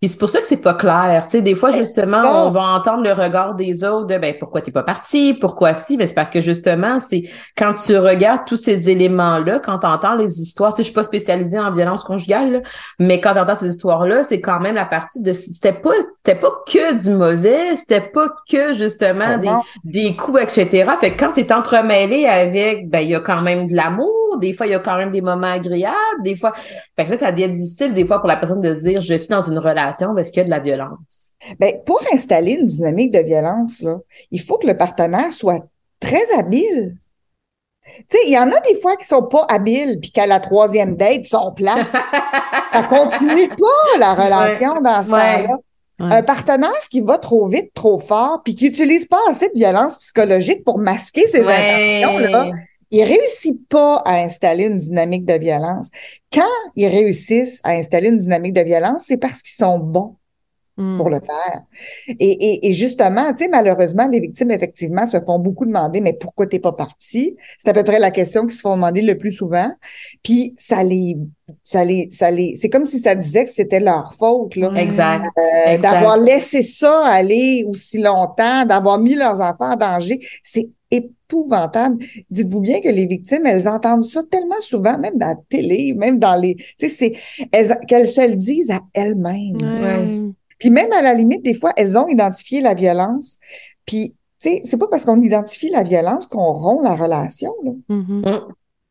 Puis 0.00 0.08
c'est 0.08 0.18
pour 0.18 0.30
ça 0.30 0.40
que 0.40 0.46
c'est 0.46 0.62
pas 0.62 0.74
clair. 0.74 1.24
Tu 1.26 1.36
sais, 1.36 1.42
des 1.42 1.54
fois, 1.54 1.72
justement, 1.72 2.46
on 2.46 2.50
va 2.50 2.62
entendre 2.76 3.02
le 3.02 3.12
regard 3.12 3.54
des 3.54 3.84
autres 3.84 4.06
de 4.06 4.18
ben 4.18 4.34
pourquoi 4.38 4.62
t'es 4.62 4.70
pas 4.70 4.82
parti, 4.82 5.34
pourquoi 5.34 5.74
si, 5.74 5.96
mais 5.96 6.06
c'est 6.06 6.14
parce 6.14 6.30
que 6.30 6.40
justement, 6.40 7.00
c'est 7.00 7.24
quand 7.56 7.74
tu 7.74 7.96
regardes 7.98 8.46
tous 8.46 8.56
ces 8.56 8.88
éléments-là, 8.88 9.58
quand 9.58 9.78
tu 9.78 9.86
entends 9.86 10.14
les 10.14 10.40
histoires, 10.40 10.72
tu 10.72 10.78
sais, 10.78 10.82
je 10.84 10.88
suis 10.88 10.94
pas 10.94 11.04
spécialisée 11.04 11.58
en 11.58 11.72
violence 11.72 12.02
conjugale, 12.04 12.52
là, 12.52 12.60
mais 12.98 13.20
quand 13.20 13.34
tu 13.34 13.40
entends 13.40 13.56
ces 13.56 13.68
histoires-là, 13.68 14.24
c'est 14.24 14.40
quand 14.40 14.60
même 14.60 14.74
la 14.74 14.86
partie 14.86 15.20
de 15.20 15.32
c'était 15.32 15.72
pas 15.72 15.90
c'était 16.16 16.38
pas 16.38 16.50
que 16.66 17.02
du 17.02 17.10
mauvais, 17.10 17.76
c'était 17.76 18.00
pas 18.00 18.28
que 18.50 18.72
justement 18.72 19.38
des, 19.38 19.50
des 19.84 20.16
coups, 20.16 20.42
etc. 20.42 20.90
Fait 21.00 21.14
que 21.14 21.18
quand 21.18 21.32
c'est 21.34 21.52
entremêlé 21.52 22.26
avec 22.26 22.88
ben 22.88 23.00
il 23.00 23.10
y 23.10 23.14
a 23.14 23.20
quand 23.20 23.42
même 23.42 23.68
de 23.68 23.76
l'amour, 23.76 24.23
des 24.36 24.52
fois 24.52 24.66
il 24.66 24.72
y 24.72 24.74
a 24.74 24.78
quand 24.78 24.96
même 24.96 25.10
des 25.10 25.20
moments 25.20 25.52
agréables, 25.52 25.94
des 26.22 26.34
fois. 26.36 26.52
Fait 26.96 27.06
que 27.06 27.10
là, 27.12 27.18
ça 27.18 27.32
devient 27.32 27.48
difficile 27.48 27.94
des 27.94 28.06
fois 28.06 28.18
pour 28.18 28.28
la 28.28 28.36
personne 28.36 28.60
de 28.60 28.72
se 28.74 28.82
dire 28.82 29.00
je 29.00 29.14
suis 29.14 29.28
dans 29.28 29.42
une 29.42 29.58
relation 29.58 30.14
parce 30.14 30.30
qu'il 30.30 30.38
y 30.38 30.40
a 30.40 30.44
de 30.44 30.50
la 30.50 30.60
violence? 30.60 31.32
Ben, 31.58 31.74
pour 31.84 32.00
installer 32.12 32.52
une 32.52 32.66
dynamique 32.66 33.12
de 33.12 33.18
violence, 33.20 33.82
là, 33.82 33.98
il 34.30 34.40
faut 34.40 34.58
que 34.58 34.66
le 34.66 34.76
partenaire 34.76 35.32
soit 35.32 35.64
très 36.00 36.22
habile. 36.38 36.96
Tu 37.86 38.04
sais, 38.08 38.18
il 38.26 38.32
y 38.32 38.38
en 38.38 38.50
a 38.50 38.60
des 38.60 38.80
fois 38.80 38.96
qui 38.96 39.06
sont 39.06 39.24
pas 39.24 39.44
habiles, 39.48 39.98
puis 40.00 40.10
qu'à 40.10 40.26
la 40.26 40.40
troisième 40.40 40.96
date, 40.96 41.20
ils 41.24 41.28
sont 41.28 41.52
plats. 41.52 41.86
Ça 42.72 42.82
continue 42.88 43.48
pas, 43.48 43.98
la 43.98 44.14
relation, 44.14 44.80
dans 44.80 45.02
ce 45.02 45.10
Ouais. 45.10 45.44
temps-là. 45.44 45.56
Ouais. 46.00 46.16
Un 46.16 46.22
partenaire 46.24 46.88
qui 46.90 47.00
va 47.02 47.18
trop 47.18 47.46
vite, 47.46 47.72
trop 47.74 48.00
fort, 48.00 48.40
puis 48.42 48.56
qui 48.56 48.66
utilise 48.66 49.04
pas 49.06 49.20
assez 49.30 49.48
de 49.50 49.54
violence 49.56 49.96
psychologique 49.98 50.64
pour 50.64 50.78
masquer 50.78 51.28
ses 51.28 51.42
intentions-là, 51.46 52.50
il 52.94 53.02
réussit 53.02 53.68
pas 53.68 53.96
à 54.04 54.22
installer 54.22 54.66
une 54.66 54.78
dynamique 54.78 55.26
de 55.26 55.34
violence. 55.34 55.88
Quand 56.32 56.42
ils 56.76 56.86
réussissent 56.86 57.60
à 57.64 57.72
installer 57.72 58.08
une 58.08 58.18
dynamique 58.18 58.52
de 58.52 58.60
violence, 58.60 59.04
c'est 59.08 59.16
parce 59.16 59.42
qu'ils 59.42 59.56
sont 59.56 59.78
bons 59.78 60.16
Mm. 60.76 60.96
pour 60.96 61.08
le 61.08 61.20
faire. 61.20 61.62
Et, 62.08 62.14
et, 62.18 62.68
et 62.68 62.72
justement, 62.72 63.32
tu 63.32 63.44
sais, 63.44 63.48
malheureusement, 63.48 64.08
les 64.08 64.18
victimes, 64.18 64.50
effectivement, 64.50 65.06
se 65.06 65.20
font 65.20 65.38
beaucoup 65.38 65.66
demander, 65.66 66.00
mais 66.00 66.14
pourquoi 66.14 66.48
t'es 66.48 66.58
pas 66.58 66.72
parti? 66.72 67.36
C'est 67.58 67.68
à 67.68 67.72
peu 67.72 67.84
près 67.84 68.00
la 68.00 68.10
question 68.10 68.42
qu'ils 68.44 68.56
se 68.56 68.60
font 68.60 68.74
demander 68.74 69.00
le 69.02 69.16
plus 69.16 69.30
souvent. 69.30 69.70
Puis 70.24 70.52
ça 70.58 70.82
les, 70.82 71.16
ça 71.62 71.84
les, 71.84 72.08
ça 72.10 72.32
les, 72.32 72.56
c'est 72.56 72.70
comme 72.70 72.84
si 72.84 72.98
ça 72.98 73.14
disait 73.14 73.44
que 73.44 73.50
c'était 73.52 73.78
leur 73.78 74.14
faute, 74.14 74.56
là. 74.56 74.72
Exact. 74.74 75.26
Euh, 75.38 75.74
exact. 75.74 75.80
d'avoir 75.80 76.16
laissé 76.16 76.64
ça 76.64 77.04
aller 77.06 77.64
aussi 77.68 77.98
longtemps, 77.98 78.64
d'avoir 78.64 78.98
mis 78.98 79.14
leurs 79.14 79.40
enfants 79.40 79.74
en 79.74 79.76
danger. 79.76 80.18
C'est 80.42 80.70
épouvantable. 80.94 82.04
Dites-vous 82.30 82.60
bien 82.60 82.80
que 82.80 82.88
les 82.88 83.06
victimes, 83.06 83.46
elles 83.46 83.68
entendent 83.68 84.04
ça 84.04 84.22
tellement 84.30 84.60
souvent, 84.60 84.98
même 84.98 85.18
dans 85.18 85.28
la 85.28 85.36
télé, 85.48 85.92
même 85.94 86.18
dans 86.18 86.36
les, 86.36 86.56
tu 86.78 86.88
sais, 86.88 87.12
qu'elles 87.88 88.08
se 88.08 88.28
le 88.28 88.36
disent 88.36 88.70
à 88.70 88.80
elles-mêmes. 88.92 89.56
Ouais. 89.60 90.32
Puis 90.58 90.70
même 90.70 90.92
à 90.92 91.02
la 91.02 91.14
limite, 91.14 91.42
des 91.42 91.54
fois, 91.54 91.72
elles 91.76 91.96
ont 91.96 92.08
identifié 92.08 92.60
la 92.60 92.74
violence. 92.74 93.38
Puis, 93.86 94.14
tu 94.40 94.48
sais, 94.48 94.60
c'est 94.64 94.78
pas 94.78 94.88
parce 94.88 95.04
qu'on 95.04 95.20
identifie 95.20 95.70
la 95.70 95.82
violence 95.82 96.26
qu'on 96.26 96.52
rompt 96.52 96.82
la 96.82 96.94
relation. 96.94 97.52
Là. 97.64 97.72
Mhm. 97.88 98.22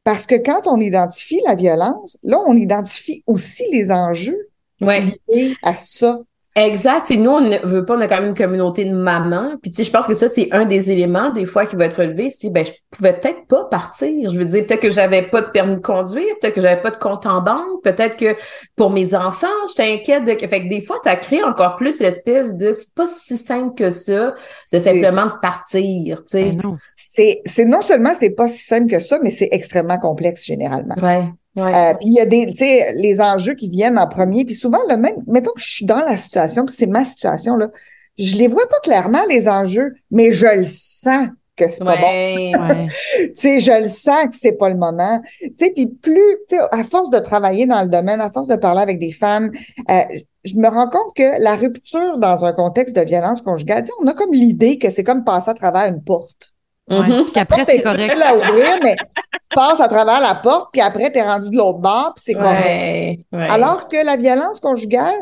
Parce 0.04 0.26
que 0.26 0.36
quand 0.36 0.68
on 0.68 0.80
identifie 0.82 1.40
la 1.48 1.56
violence, 1.56 2.18
là, 2.24 2.40
on 2.46 2.56
identifie 2.56 3.24
aussi 3.26 3.64
les 3.72 3.90
enjeux 3.92 4.50
Ouais. 4.82 5.02
liés 5.30 5.56
à 5.62 5.78
ça. 5.78 6.20
Exact. 6.56 7.10
Et 7.10 7.18
nous, 7.18 7.32
on 7.32 7.42
ne 7.42 7.58
veut 7.66 7.84
pas, 7.84 7.98
on 7.98 8.02
a 8.02 8.08
quand 8.08 8.20
même 8.20 8.30
une 8.30 8.36
communauté 8.36 8.86
de 8.86 8.94
mamans. 8.94 9.56
Puis, 9.62 9.72
tu 9.72 9.78
sais, 9.78 9.84
je 9.84 9.92
pense 9.92 10.06
que 10.06 10.14
ça, 10.14 10.30
c'est 10.30 10.50
un 10.52 10.66
des 10.66 10.92
éléments, 10.92 11.32
des 11.32 11.48
fois, 11.48 11.66
qui 11.66 11.76
va 11.76 11.86
être 11.86 12.00
relevé. 12.00 12.30
Si, 12.30 12.52
ben, 12.52 12.64
je 12.64 12.72
pouvais 12.92 13.14
peut-être 13.14 13.48
pas 13.48 13.66
partir. 13.66 14.30
Je 14.30 14.38
veux 14.38 14.46
dire, 14.46 14.66
peut-être 14.68 14.82
que 14.82 14.92
j'avais 14.92 15.24
pas 15.24 15.42
de 15.42 15.50
permis 15.50 15.76
de 15.76 15.82
conduire, 15.82 16.28
peut-être 16.40 16.54
que 16.54 16.62
j'avais 16.62 16.82
pas 16.82 16.92
de 16.92 16.98
compte 16.98 17.26
en 17.26 17.42
banque, 17.42 17.82
peut-être 17.84 18.18
que 18.18 18.36
pour 18.76 18.92
mes 18.92 19.16
enfants, 19.16 19.48
j'étais 19.70 19.94
inquiète 19.94 20.26
de, 20.26 20.48
fait 20.48 20.64
que 20.64 20.70
des 20.70 20.82
fois, 20.82 20.98
ça 21.04 21.16
crée 21.16 21.44
encore 21.44 21.76
plus 21.76 22.00
l'espèce 22.00 22.56
de, 22.56 22.72
c'est 22.72 22.94
pas 22.94 23.08
si 23.08 23.38
simple 23.38 23.74
que 23.74 23.90
ça, 23.90 24.36
de 24.72 24.80
simplement 24.80 25.26
de 25.26 25.40
partir, 25.42 26.24
tu 26.26 26.38
sais. 26.38 26.52
Ben 26.52 26.78
c'est 27.16 27.66
non 27.66 27.82
seulement 27.82 28.14
c'est 28.20 28.32
pas 28.32 28.48
si 28.48 28.66
simple 28.66 28.90
que 28.90 29.00
ça, 29.00 29.20
mais 29.22 29.32
c'est 29.32 29.50
extrêmement 29.52 29.98
complexe 29.98 30.46
généralement. 30.46 30.96
Ouais. 31.02 31.24
Ouais. 31.56 31.74
Euh, 31.74 31.94
puis 31.94 32.08
il 32.08 32.14
y 32.14 32.20
a 32.20 32.26
des, 32.26 32.48
tu 32.48 32.58
sais, 32.58 32.94
les 32.96 33.22
enjeux 33.22 33.54
qui 33.54 33.70
viennent 33.70 33.98
en 33.98 34.08
premier. 34.08 34.46
Puis 34.46 34.56
souvent, 34.56 34.80
le 34.90 34.98
même, 34.98 35.16
mettons 35.28 35.52
que 35.52 35.62
je 35.62 35.72
suis 35.72 35.86
dans 35.86 35.98
la 35.98 36.18
situation, 36.18 36.66
puis 36.66 36.76
c'est 36.76 36.88
ma 36.88 37.06
situation, 37.06 37.56
là, 37.56 37.70
je 38.18 38.36
les 38.36 38.48
vois 38.48 38.68
pas 38.68 38.80
clairement, 38.84 39.22
les 39.30 39.48
enjeux, 39.48 39.94
mais 40.12 40.34
je 40.34 40.46
le 40.46 40.66
sens 40.66 41.28
que 41.56 41.70
c'est 41.70 41.84
pas 41.84 41.96
bon. 41.96 42.02
Ouais. 42.64 42.88
Tu 43.18 43.32
sais, 43.36 43.60
je 43.60 43.84
le 43.84 43.90
sens 43.90 44.26
que 44.26 44.36
c'est 44.36 44.54
pas 44.54 44.70
le 44.70 44.78
moment. 44.78 45.22
Tu 45.40 45.54
sais, 45.58 45.72
puis 45.72 45.88
plus, 45.88 46.38
tu 46.50 46.56
sais, 46.56 46.62
à 46.72 46.84
force 46.84 47.10
de 47.10 47.20
travailler 47.20 47.66
dans 47.66 47.82
le 47.82 47.90
domaine, 47.90 48.22
à 48.22 48.32
force 48.32 48.48
de 48.48 48.56
parler 48.56 48.82
avec 48.82 49.00
des 49.00 49.12
femmes, 49.12 49.52
euh, 49.90 50.02
je 50.44 50.56
me 50.56 50.68
rends 50.68 50.90
compte 50.90 51.16
que 51.16 51.42
la 51.42 51.56
rupture 51.56 52.18
dans 52.18 52.44
un 52.44 52.54
contexte 52.54 52.96
de 52.96 53.02
violence 53.02 53.42
conjugale, 53.42 53.84
tu 53.84 53.88
sais, 53.88 53.94
on 54.02 54.08
a 54.08 54.14
comme 54.14 54.34
l'idée 54.34 54.78
que 54.78 54.92
c'est 54.92 55.04
comme 55.04 55.24
passer 55.24 55.52
à 55.52 55.54
travers 55.54 55.88
une 55.88 56.04
porte. 56.04 56.53
Ouais. 56.90 56.98
Mhm. 57.08 57.26
Puis 57.32 57.40
après, 57.40 57.66
c'est 57.66 57.82
correct. 57.82 58.16
à 58.22 58.36
ouvrir, 58.36 58.80
mais 58.84 58.96
tu 58.96 59.56
passes 59.56 59.80
à 59.80 59.88
travers 59.88 60.20
la 60.20 60.36
porte, 60.36 60.70
puis 60.72 60.82
après, 60.82 61.12
t'es 61.12 61.22
rendu 61.22 61.50
de 61.50 61.56
l'autre 61.58 61.80
bord, 61.80 62.14
puis 62.16 62.24
c'est 62.26 62.34
correct. 62.34 62.62
Ouais. 62.62 63.20
Ouais. 63.32 63.48
Alors 63.50 63.88
que 63.88 64.04
la 64.04 64.18
violence 64.18 64.60
conjugale, 64.60 65.16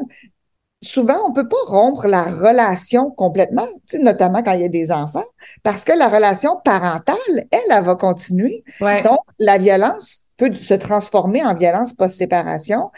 souvent, 0.82 1.18
on 1.28 1.34
peut 1.34 1.48
pas 1.48 1.58
rompre 1.68 2.08
la 2.08 2.24
relation 2.24 3.12
complètement, 3.12 3.68
tu 3.88 4.00
notamment 4.00 4.42
quand 4.42 4.54
il 4.54 4.62
y 4.62 4.66
a 4.66 4.70
des 4.70 4.92
enfants, 4.92 5.26
parce 5.64 5.84
que 5.84 5.92
la 5.92 6.10
relation 6.10 6.58
parentale, 6.64 7.16
elle, 7.30 7.60
elle 7.70 7.84
va 7.84 7.96
continuer. 7.96 8.64
Donc, 8.80 9.20
la 9.40 9.58
violence 9.58 10.22
peut 10.38 10.52
se 10.54 10.74
transformer 10.74 11.46
en 11.46 11.54
violence 11.54 11.94
post-séparation. 11.94 12.90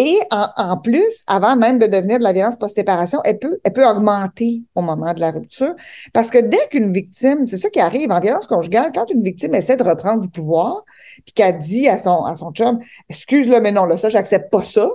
Et 0.00 0.16
en, 0.30 0.46
en 0.56 0.76
plus, 0.78 1.24
avant 1.26 1.56
même 1.56 1.80
de 1.80 1.86
devenir 1.86 2.18
de 2.18 2.22
la 2.22 2.32
violence 2.32 2.54
post-séparation, 2.56 3.18
elle 3.24 3.40
peut, 3.40 3.58
elle 3.64 3.72
peut 3.72 3.84
augmenter 3.84 4.62
au 4.76 4.80
moment 4.80 5.12
de 5.12 5.18
la 5.18 5.32
rupture. 5.32 5.74
Parce 6.12 6.30
que 6.30 6.38
dès 6.38 6.68
qu'une 6.70 6.92
victime, 6.92 7.48
c'est 7.48 7.56
ça 7.56 7.68
qui 7.68 7.80
arrive 7.80 8.12
en 8.12 8.20
violence 8.20 8.46
conjugale, 8.46 8.92
quand 8.94 9.10
une 9.10 9.24
victime 9.24 9.56
essaie 9.56 9.76
de 9.76 9.82
reprendre 9.82 10.22
du 10.22 10.28
pouvoir, 10.28 10.84
puis 11.24 11.32
qu'elle 11.34 11.58
dit 11.58 11.88
à 11.88 11.98
son, 11.98 12.22
à 12.22 12.36
son 12.36 12.52
chum, 12.52 12.78
excuse-le, 13.08 13.60
mais 13.60 13.72
non, 13.72 13.86
là, 13.86 13.96
ça, 13.96 14.08
j'accepte 14.08 14.52
pas 14.52 14.62
ça, 14.62 14.88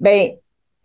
ben, 0.00 0.30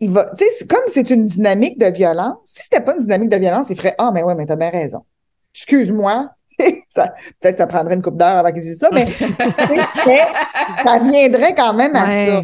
il 0.00 0.10
va, 0.10 0.30
tu 0.36 0.44
sais, 0.44 0.66
comme 0.66 0.84
c'est 0.88 1.08
une 1.08 1.24
dynamique 1.24 1.78
de 1.78 1.86
violence. 1.86 2.36
Si 2.44 2.64
c'était 2.64 2.82
pas 2.82 2.92
une 2.94 3.00
dynamique 3.00 3.30
de 3.30 3.36
violence, 3.38 3.70
il 3.70 3.76
ferait, 3.76 3.94
ah, 3.96 4.10
mais 4.12 4.22
ouais, 4.22 4.34
mais 4.34 4.44
t'as 4.44 4.56
bien 4.56 4.68
raison. 4.70 5.06
Excuse-moi. 5.54 6.28
Peut-être 6.58 7.52
que 7.52 7.56
ça 7.56 7.66
prendrait 7.66 7.94
une 7.94 8.02
coupe 8.02 8.18
d'heure 8.18 8.36
avant 8.36 8.52
qu'il 8.52 8.60
dise 8.60 8.78
ça, 8.78 8.90
mais, 8.92 9.10
ça 9.10 10.98
viendrait 11.02 11.54
quand 11.54 11.72
même 11.72 11.96
à 11.96 12.06
Ouais. 12.06 12.26
ça. 12.26 12.42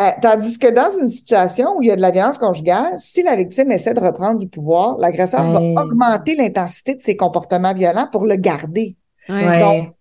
Euh, 0.00 0.10
tandis 0.22 0.58
que 0.58 0.68
dans 0.70 0.96
une 1.00 1.08
situation 1.08 1.76
où 1.76 1.82
il 1.82 1.88
y 1.88 1.90
a 1.90 1.96
de 1.96 2.00
la 2.00 2.12
violence 2.12 2.38
conjugale, 2.38 2.94
si 2.98 3.22
la 3.22 3.34
victime 3.34 3.72
essaie 3.72 3.94
de 3.94 4.00
reprendre 4.00 4.38
du 4.38 4.46
pouvoir, 4.46 4.96
l'agresseur 4.98 5.40
Ouais. 5.44 5.74
va 5.74 5.82
augmenter 5.82 6.36
l'intensité 6.36 6.94
de 6.94 7.02
ses 7.02 7.16
comportements 7.16 7.74
violents 7.74 8.06
pour 8.10 8.24
le 8.24 8.36
garder. 8.36 8.96
Ouais. 9.28 9.58
Donc, 9.60 9.94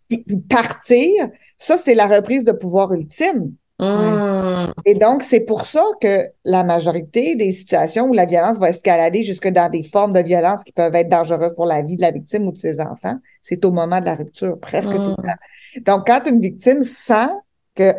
partir, 0.50 1.28
ça, 1.58 1.78
c'est 1.78 1.96
la 1.96 2.06
reprise 2.08 2.44
de 2.44 2.52
pouvoir 2.52 2.94
ultime. 2.94 3.54
Hum. 3.80 4.72
Et 4.86 4.96
donc, 4.96 5.22
c'est 5.24 5.42
pour 5.42 5.66
ça 5.66 5.84
que 6.02 6.28
la 6.46 6.64
majorité 6.64 7.36
des 7.36 7.52
situations 7.52 8.06
où 8.06 8.14
la 8.14 8.26
violence 8.26 8.58
va 8.58 8.70
escalader 8.70 9.24
jusque 9.24 9.48
dans 9.50 9.70
des 9.70 9.84
formes 9.84 10.14
de 10.14 10.20
violence 10.22 10.64
qui 10.64 10.72
peuvent 10.72 10.96
être 10.96 11.10
dangereuses 11.10 11.54
pour 11.56 11.66
la 11.68 11.82
vie 11.84 11.96
de 11.96 12.02
la 12.02 12.10
victime 12.12 12.48
ou 12.48 12.52
de 12.52 12.58
ses 12.58 12.80
enfants, 12.80 13.18
c'est 13.44 13.64
au 13.66 13.72
moment 13.72 14.00
de 14.00 14.06
la 14.06 14.16
rupture, 14.16 14.60
presque 14.60 14.90
tout 14.92 14.98
le 14.98 15.12
Mm. 15.12 15.16
temps. 15.16 15.94
Donc, 15.98 16.08
quand 16.08 16.22
une 16.28 16.40
victime 16.42 16.82
sent 16.82 17.30
que 17.76 17.94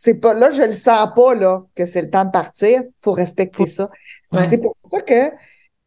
c'est 0.00 0.14
pas 0.14 0.32
là, 0.32 0.52
je 0.52 0.62
le 0.62 0.74
sens 0.74 1.08
pas 1.16 1.34
là, 1.34 1.64
que 1.74 1.84
c'est 1.84 2.02
le 2.02 2.08
temps 2.08 2.24
de 2.24 2.30
partir, 2.30 2.82
faut 3.02 3.10
respecter 3.10 3.66
ça. 3.66 3.90
Ouais. 4.30 4.46
C'est 4.48 4.58
pour 4.58 4.76
ça 4.92 5.00
que 5.00 5.32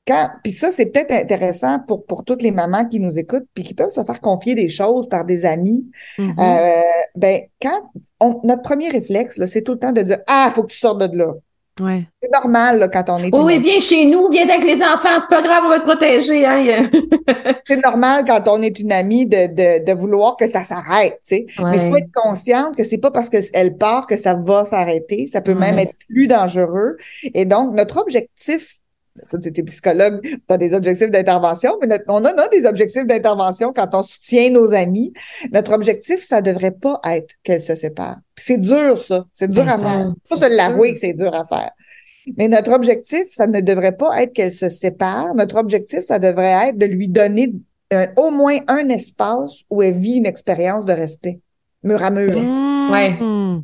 quand, 0.05 0.29
puis 0.43 0.51
ça, 0.51 0.69
c'est 0.73 0.87
peut-être 0.87 1.11
intéressant 1.13 1.79
pour, 1.87 2.05
pour 2.05 2.25
toutes 2.25 2.41
les 2.41 2.51
mamans 2.51 2.85
qui 2.85 2.99
nous 2.99 3.17
écoutent, 3.17 3.47
puis 3.53 3.63
qui 3.63 3.73
peuvent 3.73 3.89
se 3.89 4.03
faire 4.03 4.19
confier 4.19 4.53
des 4.53 4.67
choses 4.67 5.07
par 5.07 5.23
des 5.23 5.45
amis. 5.45 5.89
Mhm. 6.17 6.35
Euh, 6.37 6.81
ben, 7.15 7.43
quand 7.61 7.89
on- 8.19 8.41
notre 8.43 8.63
premier 8.63 8.89
réflexe, 8.89 9.37
là, 9.37 9.47
c'est 9.47 9.61
tout 9.61 9.73
le 9.73 9.79
temps 9.79 9.93
de 9.93 10.01
dire 10.01 10.17
Ah, 10.27 10.51
faut 10.53 10.63
que 10.63 10.73
tu 10.73 10.77
sortes 10.77 10.99
de 10.99 11.17
là. 11.17 11.33
Ouais. 11.79 12.05
C'est 12.21 12.29
normal 12.31 12.79
là, 12.79 12.87
quand 12.89 13.05
on 13.07 13.17
est 13.19 13.33
Oui, 13.33 13.41
oui, 13.43 13.59
viens 13.59 13.79
chez 13.79 14.05
nous, 14.05 14.27
viens 14.29 14.47
avec 14.47 14.63
les 14.63 14.83
enfants, 14.83 15.17
c'est 15.19 15.29
pas 15.29 15.41
grave, 15.41 15.63
on 15.65 15.69
va 15.69 15.79
te 15.79 15.85
protéger. 15.85 16.45
Hein. 16.45 16.89
c'est 17.65 17.83
normal 17.83 18.25
quand 18.27 18.43
on 18.47 18.61
est 18.61 18.77
une 18.79 18.91
amie 18.91 19.25
de, 19.25 19.47
de, 19.47 19.83
de 19.85 19.93
vouloir 19.93 20.35
que 20.35 20.47
ça 20.47 20.63
s'arrête, 20.63 21.19
tu 21.27 21.35
sais. 21.37 21.45
Mais 21.63 21.77
il 21.77 21.81
faut 21.81 21.93
Ouais. 21.93 21.99
être 22.01 22.11
consciente 22.13 22.75
que 22.75 22.83
c'est 22.83 22.97
pas 22.99 23.09
parce 23.09 23.29
qu'elle 23.29 23.77
part 23.77 24.05
que 24.05 24.17
ça 24.17 24.33
va 24.35 24.65
s'arrêter. 24.65 25.27
Ça 25.27 25.41
peut 25.41 25.55
même 25.55 25.75
Ouais. 25.75 25.83
être 25.83 25.95
plus 26.09 26.27
dangereux. 26.27 26.97
Et 27.33 27.45
donc, 27.45 27.73
notre 27.73 27.97
objectif, 28.01 28.77
tu 29.41 29.49
es 29.59 29.63
psychologue, 29.63 30.19
tu 30.23 30.39
as 30.49 30.57
des 30.57 30.73
objectifs 30.73 31.09
d'intervention, 31.09 31.77
mais 31.81 31.87
notre- 31.87 32.05
on 32.07 32.23
a, 32.25 32.33
on 32.33 32.37
a 32.37 32.47
des 32.49 32.65
objectifs 32.65 33.05
d'intervention 33.05 33.71
quand 33.75 33.89
on 33.93 34.03
soutient 34.03 34.49
nos 34.49 34.73
amis. 34.73 35.13
Notre 35.51 35.73
objectif, 35.73 36.23
ça 36.23 36.41
devrait 36.41 36.71
pas 36.71 36.99
être 37.05 37.35
qu'elles 37.43 37.61
se 37.61 37.75
séparent. 37.75 38.17
C'est 38.35 38.57
dur, 38.57 38.97
ça. 38.99 39.25
C'est 39.33 39.49
dur 39.49 39.67
à 39.67 39.77
faire. 39.77 40.13
Faut 40.25 40.37
se 40.37 40.55
l'avouer 40.57 40.93
que 40.93 40.99
c'est 40.99 41.13
dur 41.13 41.33
à 41.33 41.45
faire. 41.45 41.71
Mais 42.37 42.47
notre 42.47 42.71
objectif, 42.71 43.23
ça 43.31 43.47
ne 43.47 43.61
devrait 43.61 43.95
pas 43.97 44.21
être 44.21 44.33
qu'elle 44.33 44.53
se 44.53 44.69
sépare. 44.69 45.33
Notre 45.33 45.55
objectif, 45.57 46.01
ça 46.01 46.19
devrait 46.19 46.69
être 46.69 46.77
de 46.77 46.85
lui 46.85 47.07
donner 47.07 47.53
au 48.15 48.31
moins 48.31 48.57
un 48.67 48.87
espace 48.89 49.55
où 49.69 49.81
elle 49.81 49.97
vit 49.97 50.13
une 50.17 50.25
expérience 50.25 50.85
de 50.85 50.93
respect, 50.93 51.39
mur 51.83 52.01
à 52.03 52.09
mur. 52.11 52.35
Ouais. 52.91 53.11
Mhm. 53.19 53.63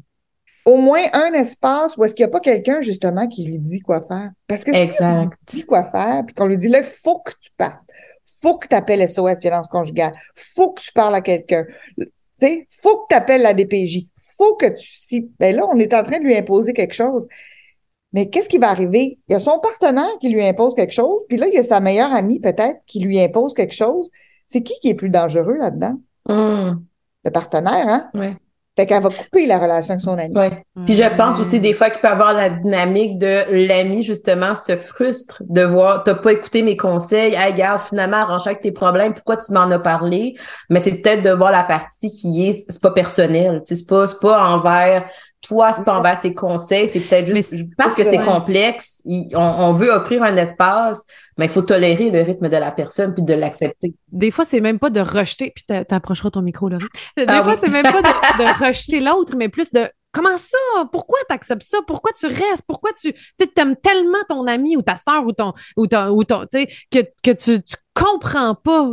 Au 0.68 0.76
moins 0.76 1.04
un 1.14 1.32
espace 1.32 1.96
où 1.96 2.04
est-ce 2.04 2.14
qu'il 2.14 2.26
n'y 2.26 2.30
a 2.30 2.32
pas 2.32 2.42
quelqu'un, 2.42 2.82
justement, 2.82 3.26
qui 3.30 3.46
lui 3.46 3.58
dit 3.58 3.80
quoi 3.80 4.02
faire. 4.02 4.32
Parce 4.48 4.66
que 4.66 4.72
si 4.74 4.78
on 4.78 4.82
lui 4.82 4.90
Exact. 4.90 5.40
dit 5.48 5.64
quoi 5.64 5.86
faire, 5.86 6.24
puis 6.26 6.36
qu'on 6.36 6.46
lui 6.48 6.58
dit 6.58 6.68
là, 6.68 6.80
il 6.80 6.84
faut 6.84 7.20
que 7.20 7.32
tu 7.40 7.52
partes, 7.58 7.82
faut 8.42 8.58
que 8.58 8.68
tu 8.68 8.76
appelles 8.76 9.10
SOS 9.10 9.40
violence 9.40 9.68
conjugale, 9.70 10.14
faut 10.36 10.74
que 10.74 10.82
tu 10.82 10.92
parles 10.92 11.16
à 11.16 11.22
quelqu'un, 11.22 11.66
tu 11.98 12.06
sais, 12.42 12.68
faut 12.70 12.98
que 12.98 13.06
tu 13.12 13.16
appelles 13.16 13.44
la 13.44 13.54
DPJ, 13.54 14.08
faut 14.38 14.56
que 14.56 14.66
tu 14.78 14.90
si 14.90 15.32
ben 15.40 15.56
là, 15.56 15.66
on 15.70 15.80
est 15.80 15.94
en 15.94 16.04
train 16.04 16.20
de 16.20 16.26
lui 16.26 16.36
imposer 16.36 16.74
quelque 16.74 16.94
chose. 16.94 17.30
Mais 18.12 18.30
qu'est-ce 18.30 18.50
qui 18.50 18.58
va 18.58 18.70
arriver? 18.70 19.20
Il 19.30 19.34
y 19.34 19.36
a 19.36 19.40
son 19.40 19.60
partenaire 19.60 20.18
qui 20.20 20.28
lui 20.28 20.44
impose 20.46 20.76
quelque 20.76 20.94
chose, 20.94 21.22
puis 21.30 21.38
là, 21.38 21.48
il 21.48 21.54
y 21.54 21.60
a 21.60 21.64
sa 21.64 21.80
meilleure 21.80 22.12
amie, 22.14 22.42
peut-être, 22.42 22.82
qui 22.86 23.00
lui 23.00 23.22
impose 23.22 23.54
quelque 23.54 23.74
chose. 23.74 24.10
C'est 24.50 24.64
qui 24.64 24.74
qui 24.82 24.90
est 24.90 24.96
plus 24.96 25.10
dangereux 25.10 25.56
là-dedans? 25.56 25.96
Hum. 26.28 26.84
Le 27.24 27.32
partenaire, 27.32 27.88
hein? 27.88 28.10
Ouais. 28.14 28.36
Fait 28.78 28.86
qu'elle 28.86 29.02
va 29.02 29.10
couper 29.10 29.48
la 29.48 29.58
relation 29.58 29.94
avec 29.94 30.02
son 30.02 30.20
ami. 30.20 30.36
Ouais. 30.36 30.63
Puis 30.86 30.96
je 30.96 31.18
pense 31.18 31.40
aussi 31.40 31.60
des 31.60 31.74
fois 31.74 31.90
qu'il 31.90 32.00
peut 32.00 32.08
y 32.08 32.12
avoir 32.12 32.34
la 32.34 32.52
dynamique 32.52 33.18
de 33.18 33.68
l'ami 33.68 34.04
justement 34.04 34.56
se 34.56 34.76
frustre 34.76 35.42
de 35.50 35.63
voir 35.63 36.04
t'as 36.04 36.13
pas 36.13 36.32
écouté 36.32 36.62
mes 36.62 36.78
conseils, 36.78 37.34
hey 37.34 37.54
regarde 37.54 37.82
finalement 37.82 38.18
arrange 38.18 38.46
avec 38.46 38.60
tes 38.60 38.72
problèmes, 38.72 39.16
pourquoi 39.16 39.38
tu 39.38 39.52
m'en 39.52 39.72
as 39.72 39.80
parlé? 39.80 40.36
Mais 40.70 40.80
c'est 40.80 40.92
peut-être 40.92 41.24
de 41.24 41.32
voir 41.32 41.52
la 41.52 41.63
partie 41.63 42.12
qui 42.12 42.48
est 42.48 42.54
c'est 42.54 42.80
pas 42.80 42.92
personnel, 42.92 43.63
tu 43.66 43.76
sais, 43.76 43.82
c'est 43.82 43.90
pas 43.90 44.06
c'est 44.06 44.22
pas 44.22 44.48
envers 44.54 45.06
toi, 45.41 45.71
c'est 45.71 45.86
pas 45.86 45.97
envers 45.97 46.19
tes 46.19 46.34
conseils, 46.34 46.88
c'est 46.88 47.00
peut-être 47.00 47.28
juste 47.34 47.54
parce 47.78 47.95
que 47.95 48.04
c'est 48.04 48.10
c'est 48.17 48.23
complexe, 48.26 49.02
il- 49.06 49.30
on, 49.36 49.39
on 49.39 49.73
veut 49.73 49.89
offrir 49.91 50.23
un 50.23 50.36
espace, 50.36 51.06
mais 51.38 51.45
il 51.45 51.52
faut 51.52 51.62
tolérer 51.62 52.10
le 52.10 52.21
rythme 52.21 52.50
de 52.50 52.58
la 52.58 52.71
personne 52.71 53.13
puis 53.13 53.23
de 53.23 53.34
l'accepter. 53.34 53.93
Des 54.12 54.32
fois, 54.32 54.45
c'est 54.45 54.62
même 54.62 54.80
pas 54.80 54.89
de 54.89 55.00
rejeter, 55.00 55.52
puis 55.56 55.63
t'a- 55.65 55.86
t'approcheras 55.86 56.32
ton 56.32 56.41
micro, 56.41 56.69
Laurie. 56.69 56.86
Des 57.15 57.26
Ah 57.28 57.43
fois, 57.43 57.54
oui. 57.54 57.58
c'est 57.62 57.69
même 57.69 57.84
pas 57.84 58.02
de, 58.02 58.08
de 58.43 58.65
rejeter 58.67 59.00
l'autre, 59.00 59.36
mais 59.38 59.47
plus 59.47 59.71
de 59.71 59.88
comment 60.12 60.38
ça? 60.38 60.58
Pourquoi 60.91 61.19
tu 61.30 61.36
acceptes 61.36 61.63
ça? 61.63 61.78
Pourquoi 61.86 62.12
tu 62.19 62.26
restes? 62.26 62.63
Pourquoi 62.67 62.89
tu 63.00 63.13
aimes 63.58 63.76
tellement 63.76 64.23
ton 64.28 64.47
ami 64.47 64.76
ou 64.76 64.82
ta 64.82 64.97
soeur 64.97 65.23
ou 65.26 65.32
ton 65.34 65.54
ou 65.78 65.86
ton, 65.88 66.10
ou 66.10 66.23
ton 66.23 66.41
tu 66.52 66.60
sais, 66.60 66.67
que, 66.91 67.00
que 67.23 67.32
tu, 67.38 67.62
tu 67.63 67.76
comprends 67.93 68.56
pas 68.56 68.89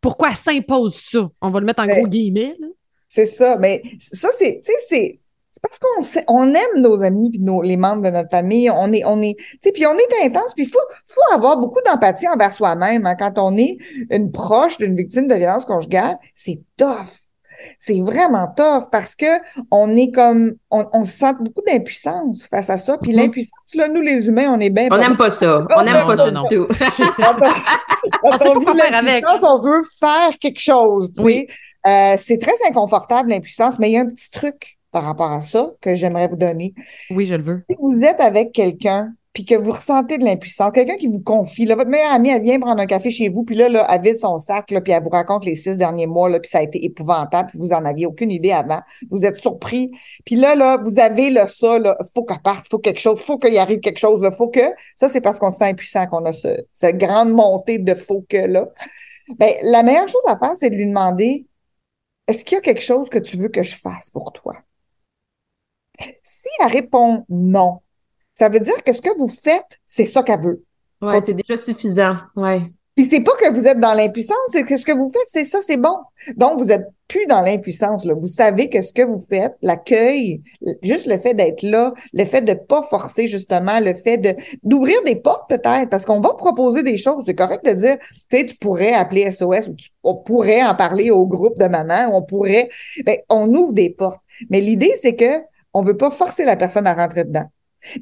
pourquoi 0.00 0.34
s'impose 0.34 0.96
ça? 1.10 1.28
On 1.40 1.50
va 1.50 1.60
le 1.60 1.66
mettre 1.66 1.82
en 1.82 1.86
Mais- 1.86 1.96
gros 1.96 2.08
guillemets. 2.08 2.56
là. 2.58 2.66
C'est 3.08 3.26
ça. 3.28 3.56
Mais 3.60 3.80
ça, 4.00 4.28
c'est, 4.36 4.60
tu 4.64 4.72
sais, 4.88 5.20
c'est, 5.54 5.62
parce 5.62 5.78
qu'on 5.78 6.02
sait- 6.02 6.24
on 6.26 6.52
aime 6.52 6.80
nos 6.80 7.02
amis 7.04 7.30
puis 7.30 7.38
nos, 7.38 7.62
les 7.62 7.76
membres 7.76 8.02
de 8.02 8.10
notre 8.10 8.28
famille. 8.30 8.68
On 8.70 8.92
est, 8.92 9.04
on 9.06 9.22
est, 9.22 9.36
tu 9.38 9.58
sais, 9.62 9.70
puis 9.72 9.86
on 9.86 9.94
est 9.94 10.26
intense. 10.26 10.52
Puis 10.54 10.64
il 10.64 10.68
faut, 10.68 10.78
faut 11.06 11.34
avoir 11.34 11.58
beaucoup 11.58 11.78
d'empathie 11.86 12.26
envers 12.28 12.52
soi-même. 12.52 13.06
hein. 13.06 13.14
Quand 13.16 13.38
on 13.38 13.56
est 13.56 13.78
une 14.10 14.32
proche 14.32 14.78
d'une 14.78 14.96
victime 14.96 15.28
de 15.28 15.34
violence 15.36 15.64
conjugale, 15.64 16.18
c'est 16.34 16.60
tough. 16.76 17.06
C'est 17.78 18.00
vraiment 18.00 18.46
tough 18.54 18.90
parce 18.92 19.14
que 19.14 19.24
on 19.70 19.96
est 19.96 20.10
comme, 20.10 20.52
on, 20.70 20.84
on 20.92 21.04
se 21.04 21.12
sent 21.12 21.32
beaucoup 21.40 21.62
d'impuissance 21.66 22.46
face 22.46 22.68
à 22.68 22.76
ça. 22.76 22.98
Puis 22.98 23.12
Mhm. 23.12 23.16
l'impuissance, 23.18 23.74
là, 23.74 23.88
nous, 23.88 24.02
les 24.02 24.26
humains, 24.26 24.52
on 24.54 24.60
est 24.60 24.68
bien. 24.70 24.88
On 24.90 24.98
n'aime 24.98 25.16
pas 25.16 25.30
ça, 25.30 25.64
on 25.74 25.82
n'aime 25.82 26.04
pas 26.04 26.16
ça 26.16 26.30
non. 26.30 26.42
du 26.48 26.56
tout. 26.56 26.66
On, 28.22 28.32
sait 28.32 28.38
pas 28.64 28.74
faire 28.74 28.94
avec. 28.98 29.24
on 29.26 29.62
veut 29.62 29.82
faire 29.98 30.38
quelque 30.38 30.60
chose, 30.60 31.08
tu 31.14 31.22
sais. 31.22 31.24
Oui. 31.24 31.46
Euh, 31.86 32.16
c'est 32.18 32.38
très 32.38 32.52
inconfortable, 32.68 33.30
l'impuissance, 33.30 33.78
mais 33.78 33.88
il 33.90 33.92
y 33.94 33.96
a 33.98 34.00
un 34.02 34.06
petit 34.10 34.30
truc 34.30 34.76
par 34.94 35.02
rapport 35.02 35.32
à 35.32 35.42
ça 35.42 35.72
que 35.80 35.96
j'aimerais 35.96 36.28
vous 36.28 36.36
donner. 36.36 36.72
Oui, 37.10 37.26
je 37.26 37.34
le 37.34 37.42
veux. 37.42 37.64
Si 37.68 37.76
vous 37.80 38.00
êtes 38.00 38.20
avec 38.20 38.52
quelqu'un, 38.52 39.12
puis 39.32 39.44
que 39.44 39.56
vous 39.56 39.72
ressentez 39.72 40.18
de 40.18 40.24
l'impuissance, 40.24 40.70
quelqu'un 40.72 40.96
qui 40.96 41.08
vous 41.08 41.18
confie, 41.18 41.64
là, 41.64 41.74
votre 41.74 41.90
meilleure 41.90 42.12
amie, 42.12 42.30
elle 42.30 42.42
vient 42.42 42.60
prendre 42.60 42.80
un 42.80 42.86
café 42.86 43.10
chez 43.10 43.28
vous, 43.28 43.42
puis 43.42 43.56
là, 43.56 43.68
là, 43.68 43.84
elle 43.90 44.02
vide 44.02 44.20
son 44.20 44.38
sac, 44.38 44.70
là, 44.70 44.80
puis 44.80 44.92
elle 44.92 45.02
vous 45.02 45.10
raconte 45.10 45.44
les 45.44 45.56
six 45.56 45.76
derniers 45.76 46.06
mois, 46.06 46.28
là, 46.28 46.38
puis 46.38 46.48
ça 46.48 46.58
a 46.58 46.62
été 46.62 46.84
épouvantable, 46.84 47.48
puis 47.48 47.58
vous 47.58 47.72
en 47.72 47.84
aviez 47.84 48.06
aucune 48.06 48.30
idée 48.30 48.52
avant. 48.52 48.80
Vous 49.10 49.24
êtes 49.24 49.34
surpris. 49.34 49.90
Puis 50.24 50.36
là, 50.36 50.54
là, 50.54 50.76
vous 50.76 51.00
avez 51.00 51.30
là, 51.30 51.48
ça, 51.48 51.80
là, 51.80 51.98
faut 52.14 52.22
qu'elle 52.22 52.38
parte, 52.38 52.68
faut 52.70 52.78
quelque 52.78 53.00
chose, 53.00 53.18
faut 53.18 53.36
qu'il 53.36 53.58
arrive 53.58 53.80
quelque 53.80 53.98
chose, 53.98 54.22
là, 54.22 54.30
faut 54.30 54.48
que. 54.48 54.72
Ça, 54.94 55.08
c'est 55.08 55.20
parce 55.20 55.40
qu'on 55.40 55.50
se 55.50 55.58
sent 55.58 55.70
impuissant 55.70 56.06
qu'on 56.06 56.24
a 56.24 56.32
ce, 56.32 56.64
cette 56.72 56.98
grande 56.98 57.32
montée 57.32 57.78
de 57.78 57.94
faut 57.96 58.24
que 58.28 58.36
là. 58.36 58.68
Ben, 59.38 59.54
la 59.62 59.82
meilleure 59.82 60.08
chose 60.08 60.22
à 60.26 60.38
faire, 60.38 60.52
c'est 60.56 60.70
de 60.70 60.76
lui 60.76 60.86
demander 60.86 61.46
est-ce 62.26 62.44
qu'il 62.44 62.56
y 62.56 62.58
a 62.58 62.62
quelque 62.62 62.82
chose 62.82 63.08
que 63.10 63.18
tu 63.18 63.36
veux 63.36 63.48
que 63.48 63.62
je 63.62 63.76
fasse 63.76 64.10
pour 64.10 64.32
toi? 64.32 64.54
Si 66.22 66.48
elle 66.60 66.72
répond 66.72 67.24
non, 67.28 67.80
ça 68.34 68.48
veut 68.48 68.60
dire 68.60 68.82
que 68.82 68.92
ce 68.92 69.00
que 69.00 69.16
vous 69.16 69.28
faites, 69.28 69.80
c'est 69.86 70.06
ça 70.06 70.22
qu'elle 70.22 70.40
veut. 70.40 70.64
Ouais, 71.00 71.20
c'est 71.20 71.34
déjà 71.34 71.56
suffisant. 71.56 72.16
Ouais. 72.36 72.62
Puis 72.96 73.06
c'est 73.06 73.20
pas 73.20 73.32
que 73.32 73.52
vous 73.52 73.66
êtes 73.66 73.80
dans 73.80 73.92
l'impuissance, 73.92 74.36
c'est 74.48 74.62
que 74.62 74.76
ce 74.76 74.86
que 74.86 74.92
vous 74.92 75.10
faites, 75.10 75.26
c'est 75.26 75.44
ça, 75.44 75.58
c'est 75.62 75.76
bon. 75.76 75.96
Donc, 76.36 76.58
vous 76.60 76.70
êtes 76.70 76.86
plus 77.08 77.26
dans 77.26 77.40
l'impuissance. 77.40 78.06
Vous 78.06 78.26
savez 78.26 78.68
que 78.68 78.82
ce 78.82 78.92
que 78.92 79.02
vous 79.02 79.22
faites, 79.28 79.54
l'accueil, 79.62 80.42
juste 80.82 81.06
le 81.06 81.18
fait 81.18 81.34
d'être 81.34 81.62
là, 81.62 81.92
le 82.12 82.24
fait 82.24 82.42
de 82.42 82.54
pas 82.54 82.84
forcer, 82.84 83.26
justement, 83.26 83.80
le 83.80 83.94
fait 83.94 84.18
de, 84.18 84.34
d'ouvrir 84.62 85.02
des 85.04 85.16
portes, 85.16 85.48
peut-être, 85.48 85.90
parce 85.90 86.04
qu'on 86.04 86.20
va 86.20 86.34
proposer 86.34 86.84
des 86.84 86.96
choses. 86.96 87.24
C'est 87.26 87.34
correct 87.34 87.64
de 87.64 87.72
dire, 87.72 87.98
tu 88.30 88.38
sais, 88.38 88.46
tu 88.46 88.56
pourrais 88.56 88.92
appeler 88.92 89.30
SOS 89.30 89.68
ou 89.68 89.74
tu, 89.74 89.90
on 90.04 90.14
pourrait 90.14 90.62
en 90.62 90.76
parler 90.76 91.10
au 91.10 91.26
groupe 91.26 91.58
de 91.58 91.66
maman, 91.66 92.16
on 92.16 92.22
pourrait, 92.22 92.68
ben, 93.04 93.18
on 93.28 93.52
ouvre 93.52 93.72
des 93.72 93.90
portes. 93.90 94.20
Mais 94.50 94.60
l'idée, 94.60 94.94
c'est 95.02 95.16
que 95.16 95.40
on 95.74 95.82
veut 95.82 95.96
pas 95.96 96.10
forcer 96.10 96.44
la 96.44 96.56
personne 96.56 96.86
à 96.86 96.94
rentrer 96.94 97.24
dedans. 97.24 97.46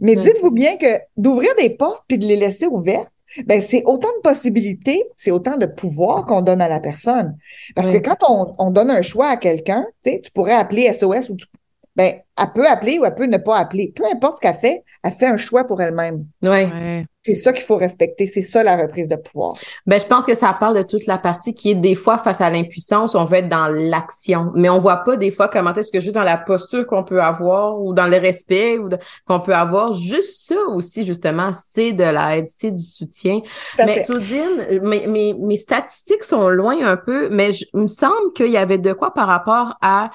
Mais 0.01 0.15
dites-vous 0.15 0.51
bien 0.51 0.77
que 0.77 1.01
d'ouvrir 1.17 1.51
des 1.59 1.77
portes 1.77 2.05
puis 2.07 2.19
de 2.19 2.25
les 2.27 2.37
laisser 2.37 2.67
ouvertes, 2.67 3.11
ben, 3.47 3.63
c'est 3.63 3.83
autant 3.87 4.09
de 4.19 4.23
possibilités, 4.23 5.03
c'est 5.17 5.31
autant 5.31 5.57
de 5.57 5.67
pouvoir 5.67 6.27
qu'on 6.27 6.43
donne 6.43 6.61
à 6.61 6.69
la 6.69 6.81
personne. 6.81 7.37
Parce 7.75 7.91
que 7.91 7.97
quand 7.97 8.17
on, 8.29 8.55
on 8.59 8.71
donne 8.71 8.91
un 8.91 9.03
choix 9.03 9.29
à 9.29 9.37
quelqu'un, 9.37 9.87
tu 10.05 10.11
sais, 10.11 10.21
tu 10.23 10.31
pourrais 10.31 10.53
appeler 10.53 10.93
SOS 10.93 11.31
ou 11.31 11.37
tu, 11.37 11.47
ben, 11.97 12.15
elle 12.39 12.53
peut 12.55 12.67
appeler 12.67 12.99
ou 12.99 13.05
elle 13.05 13.15
peut 13.15 13.27
ne 13.27 13.37
pas 13.37 13.57
appeler. 13.57 13.93
Peu 13.95 14.05
importe 14.11 14.37
ce 14.37 14.41
qu'elle 14.41 14.59
fait, 14.59 14.83
elle 15.03 15.13
fait 15.13 15.27
un 15.27 15.37
choix 15.37 15.65
pour 15.65 15.81
elle-même. 15.83 16.25
Ouais. 16.43 16.67
Ouais. 16.67 17.07
C'est 17.25 17.35
ça 17.35 17.53
qu'il 17.53 17.63
faut 17.63 17.77
respecter. 17.77 18.27
C'est 18.27 18.43
ça 18.43 18.65
la 18.65 18.77
reprise 18.77 19.07
de 19.07 19.15
pouvoir. 19.15 19.55
Ben, 19.87 20.01
je 20.01 20.07
pense 20.07 20.27
que 20.27 20.35
ça 20.35 20.57
parle 20.59 20.77
de 20.77 20.83
toute 20.83 21.07
la 21.07 21.19
partie 21.19 21.55
qui 21.55 21.71
est 21.71 21.75
des 21.77 21.95
fois 21.95 22.19
face 22.19 22.41
à 22.41 22.51
l'impuissance, 22.51 23.15
on 23.15 23.25
veut 23.27 23.37
être 23.37 23.49
dans 23.49 23.69
l'action, 23.69 24.51
mais 24.57 24.69
on 24.69 24.81
voit 24.81 25.05
pas 25.05 25.17
des 25.17 25.31
fois 25.31 25.47
comment 25.47 25.73
est-ce 25.75 25.93
que 25.93 26.01
juste 26.01 26.17
dans 26.17 26.25
la 26.25 26.37
posture 26.37 26.85
qu'on 26.87 27.05
peut 27.05 27.23
avoir 27.23 27.81
ou 27.81 27.95
dans 27.95 28.07
le 28.09 28.17
respect 28.17 28.79
ou 28.79 28.89
qu'on 29.29 29.39
peut 29.41 29.55
avoir. 29.55 29.93
Juste 29.93 30.49
ça 30.49 30.57
aussi, 30.75 31.07
justement, 31.07 31.51
c'est 31.55 31.93
de 31.93 32.03
l'aide, 32.03 32.49
c'est 32.49 32.73
du 32.73 32.83
soutien. 32.83 33.41
Mais 33.79 33.95
fait. 33.95 34.05
Claudine, 34.07 34.81
mes, 34.83 35.07
mes, 35.07 35.35
mes 35.35 35.57
statistiques 35.59 36.25
sont 36.25 36.49
loin 36.49 36.77
un 36.85 36.97
peu, 36.97 37.29
mais 37.31 37.53
je- 37.53 37.67
il 37.73 37.83
me 37.83 37.89
semble 37.89 38.33
qu'il 38.35 38.51
y 38.51 38.57
avait 38.57 38.79
de 38.79 38.93
quoi 38.95 39.15
par 39.15 39.29
rapport 39.29 39.75
à 39.81 40.11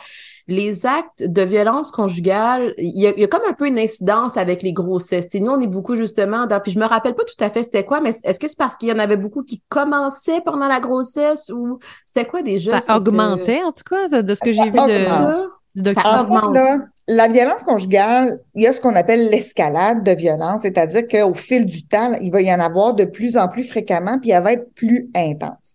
les 0.48 0.86
actes 0.86 1.24
de 1.24 1.42
violence 1.42 1.92
conjugale, 1.92 2.74
il 2.78 2.98
y, 2.98 3.08
a, 3.08 3.28
comme 3.28 3.42
un 3.50 3.54
peu 3.54 3.68
une 3.68 3.78
incidence 3.78 4.38
avec 4.38 4.64
les 4.64 4.72
grossesses. 4.72 5.36
Et 5.36 5.42
nous, 5.42 5.52
on 5.52 5.60
est 5.60 5.68
beaucoup 5.68 5.98
justement 5.98 6.48
dans, 6.48 6.60
puis 6.62 6.72
je 6.72 6.80
me 6.80 6.86
rappelle 6.86 7.16
pas 7.16 7.26
tout 7.26 7.44
à 7.44 7.50
fait 7.50 7.64
c'était 7.64 7.84
quoi, 7.84 8.00
mais 8.00 8.12
est-ce 8.24 8.40
que 8.40 8.48
c'est 8.48 8.58
parce 8.58 8.78
qu'il 8.78 8.88
y 8.88 8.92
en 8.92 9.00
avait 9.00 9.18
beaucoup 9.18 9.44
qui 9.44 9.62
commençaient 9.68 10.42
pendant 10.42 10.68
la 10.68 10.80
grossesse 10.80 11.52
ou 11.54 11.80
c'était 12.06 12.26
quoi 12.26 12.42
déjà? 12.42 12.80
Ça 12.80 12.98
augmentait, 12.98 13.62
en 13.64 13.74
tout 13.74 13.84
cas, 13.90 14.22
de 14.22 14.36
ce 14.36 14.40
que 14.40 14.54
j'ai 14.54 14.70
vu 14.70 14.78
de, 14.78 15.82
document. 15.82 16.80
la 17.08 17.28
violence 17.28 17.64
conjugale, 17.64 18.40
il 18.56 18.64
y 18.64 18.68
a 18.68 18.74
ce 18.74 18.80
qu'on 18.80 18.96
appelle 18.96 19.30
l'escalade 19.30 20.04
de 20.04 20.12
violence, 20.12 20.62
c'est-à-dire 20.62 21.08
qu'au 21.08 21.34
fil 21.34 21.66
du 21.66 21.86
temps, 21.86 22.14
il 22.22 22.32
va 22.32 22.42
y 22.42 22.54
en 22.54 22.60
avoir 22.60 22.94
de 22.94 23.04
plus 23.04 23.36
en 23.36 23.50
plus 23.50 23.66
fréquemment, 23.66 24.18
puis 24.20 24.32
elle 24.32 24.44
va 24.44 24.54
être 24.54 24.74
plus 24.74 25.10
intense 25.14 25.74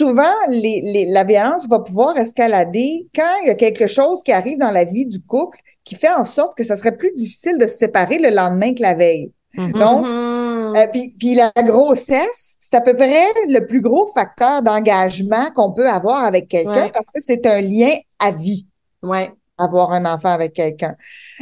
souvent, 0.00 0.32
les, 0.48 1.06
la 1.10 1.24
violence 1.24 1.68
va 1.68 1.80
pouvoir 1.80 2.16
escalader 2.16 3.06
quand 3.14 3.34
il 3.42 3.48
y 3.48 3.50
a 3.50 3.54
quelque 3.54 3.86
chose 3.86 4.22
qui 4.22 4.32
arrive 4.32 4.58
dans 4.58 4.70
la 4.70 4.84
vie 4.84 5.04
du 5.04 5.20
couple 5.20 5.58
qui 5.84 5.94
fait 5.94 6.10
en 6.10 6.24
sorte 6.24 6.56
que 6.56 6.64
ça 6.64 6.76
serait 6.76 6.96
plus 6.96 7.12
difficile 7.12 7.58
de 7.58 7.66
se 7.66 7.76
séparer 7.76 8.18
le 8.18 8.30
lendemain 8.30 8.72
que 8.72 8.80
la 8.80 8.94
veille. 8.94 9.30
Mm-hmm. 9.56 9.78
Donc, 9.78 10.06
euh, 10.06 10.86
puis, 11.18 11.34
la 11.34 11.52
grossesse, 11.62 12.56
c'est 12.60 12.76
à 12.76 12.80
peu 12.80 12.94
près 12.94 13.26
le 13.48 13.66
plus 13.66 13.82
gros 13.82 14.06
facteur 14.06 14.62
d'engagement 14.62 15.50
qu'on 15.54 15.72
peut 15.72 15.88
avoir 15.88 16.24
avec 16.24 16.48
quelqu'un 16.48 16.88
parce 16.88 17.10
que 17.10 17.20
c'est 17.20 17.44
un 17.44 17.60
lien 17.60 17.94
à 18.18 18.30
vie. 18.30 18.66
Ouais. 19.02 19.32
Avoir 19.58 19.92
un 19.92 20.06
enfant 20.06 20.30
avec 20.30 20.54
quelqu'un. 20.54 20.96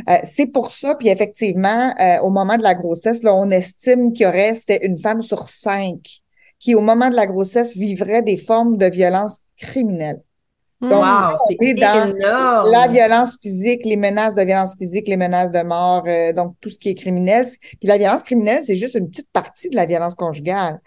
Euh, 0.09 0.17
c'est 0.25 0.49
pour 0.49 0.73
ça, 0.73 0.97
puis 0.97 1.11
effectivement, 1.11 1.95
euh, 2.01 2.19
au 2.23 2.31
moment 2.31 2.57
de 2.57 2.65
la 2.65 2.75
grossesse, 2.75 3.23
là, 3.23 3.33
on 3.37 3.51
estime 3.51 4.13
qu'il 4.13 4.25
y 4.25 4.29
aurait, 4.29 4.57
c'était 4.57 4.85
une 4.85 4.99
femme 4.99 5.23
sur 5.23 5.49
cinq 5.49 6.23
qui, 6.59 6.75
au 6.75 6.81
moment 6.81 7.11
de 7.11 7.17
la 7.17 7.27
grossesse, 7.27 7.77
vivraient 7.77 8.23
des 8.23 8.37
formes 8.37 8.77
de 8.77 8.87
violence 8.87 9.41
criminelle. 9.57 10.23
Hmm. 10.81 10.89
Donc, 10.91 11.03
wow, 11.03 11.37
c'est 11.49 11.75
dans 11.75 12.15
la 12.71 12.89
violence 12.89 13.39
physique, 13.41 13.85
les 13.85 13.97
menaces 13.97 14.35
de 14.35 14.43
violence 14.43 14.77
physique, 14.79 15.09
les 15.09 15.17
menaces 15.17 15.51
de 15.51 15.63
mort, 15.63 16.05
euh, 16.07 16.33
donc 16.33 16.55
tout 16.61 16.71
ce 16.71 16.79
qui 16.79 16.89
est 16.89 16.95
criminel. 16.95 17.47
Puis 17.61 17.89
la 17.89 17.99
violence 17.99 18.23
criminelle, 18.23 18.63
c'est 18.65 18.77
juste 18.77 18.95
une 18.95 19.11
petite 19.11 19.31
partie 19.33 19.71
de 19.71 19.77
la 19.77 19.87
violence 19.87 20.15
conjugale. 20.15 20.81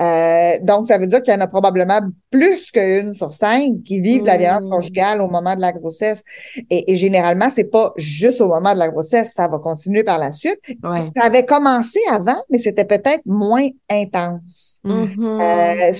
Euh, 0.00 0.58
donc, 0.62 0.86
ça 0.86 0.98
veut 0.98 1.06
dire 1.06 1.22
qu'il 1.22 1.32
y 1.32 1.36
en 1.36 1.40
a 1.40 1.46
probablement 1.46 2.00
plus 2.30 2.70
qu'une 2.70 3.14
sur 3.14 3.32
cinq 3.32 3.82
qui 3.84 4.00
vivent 4.00 4.24
la 4.24 4.36
violence 4.36 4.64
mmh. 4.64 4.70
conjugale 4.70 5.22
au 5.22 5.28
moment 5.28 5.54
de 5.54 5.60
la 5.60 5.72
grossesse. 5.72 6.22
Et, 6.70 6.92
et 6.92 6.96
généralement, 6.96 7.48
c'est 7.54 7.70
pas 7.70 7.92
juste 7.96 8.40
au 8.40 8.48
moment 8.48 8.74
de 8.74 8.78
la 8.78 8.88
grossesse, 8.88 9.32
ça 9.34 9.48
va 9.48 9.58
continuer 9.58 10.04
par 10.04 10.18
la 10.18 10.32
suite. 10.32 10.60
Ça 10.82 11.24
avait 11.24 11.44
commencé 11.44 11.98
avant, 12.10 12.42
mais 12.50 12.58
c'était 12.58 12.84
peut-être 12.84 13.22
moins 13.24 13.68
intense. 13.90 14.80
Mmh. 14.84 15.40
Euh, 15.40 15.92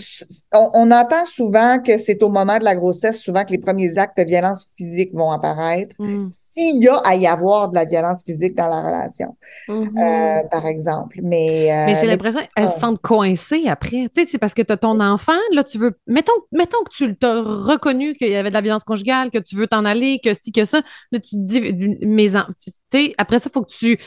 on, 0.55 0.90
entend 0.90 1.24
souvent 1.24 1.79
que 1.81 1.98
c'est 1.98 2.22
au 2.22 2.29
moment 2.29 2.59
de 2.59 2.64
la 2.64 2.77
grossesse, 2.77 3.20
souvent 3.20 3.44
que 3.44 3.53
les 3.53 3.59
premiers 3.59 3.98
actes 3.98 4.18
de 4.18 4.24
violence 4.24 4.66
physique 4.77 5.12
vont 5.12 5.31
apparaître. 5.31 5.94
Mmh. 5.98 6.31
S'il 6.59 6.83
y 6.83 6.88
a 6.88 6.97
à 6.97 7.14
y 7.14 7.27
avoir 7.27 7.68
de 7.68 7.75
la 7.75 7.85
violence 7.85 8.23
physique 8.25 8.55
dans 8.57 8.68
la 8.68 8.83
relation, 8.83 9.37
euh, 9.68 10.42
par 10.51 10.66
exemple. 10.66 11.21
Mais, 11.23 11.71
mais 11.87 11.94
j'ai 11.94 12.07
l'impression 12.07 12.40
qu'elles 12.57 12.68
se 12.68 12.81
sentent 12.81 13.01
coincées 13.01 13.68
après. 13.68 14.09
Tu 14.14 14.23
sais, 14.23 14.27
c'est 14.27 14.38
parce 14.38 14.55
que 14.55 14.62
tu 14.62 14.73
as 14.73 14.77
ton 14.77 14.99
enfant, 15.01 15.38
là, 15.53 15.64
tu 15.64 15.79
veux. 15.79 15.99
Mettons, 16.07 16.33
mettons 16.53 16.79
que 16.85 17.12
tu 17.12 17.27
as 17.27 17.40
reconnu 17.40 18.14
qu'il 18.14 18.29
y 18.29 18.37
avait 18.37 18.51
de 18.51 18.55
la 18.55 18.61
violence 18.61 18.85
conjugale, 18.85 19.31
que 19.31 19.38
tu 19.38 19.57
veux 19.57 19.66
t'en 19.66 19.85
aller, 19.85 20.21
que 20.23 20.35
si, 20.35 20.53
que 20.53 20.64
ça. 20.64 20.83
Là, 21.12 21.21
tu 21.21 21.37
te 21.37 21.40
dis, 21.40 21.61
mes 22.03 22.31
Tu 22.31 22.73
sais, 22.90 23.14
après 23.18 23.38
ça, 23.38 23.49
il 23.51 23.53
faut 23.53 23.62
que 23.62 23.73
tu. 23.73 23.99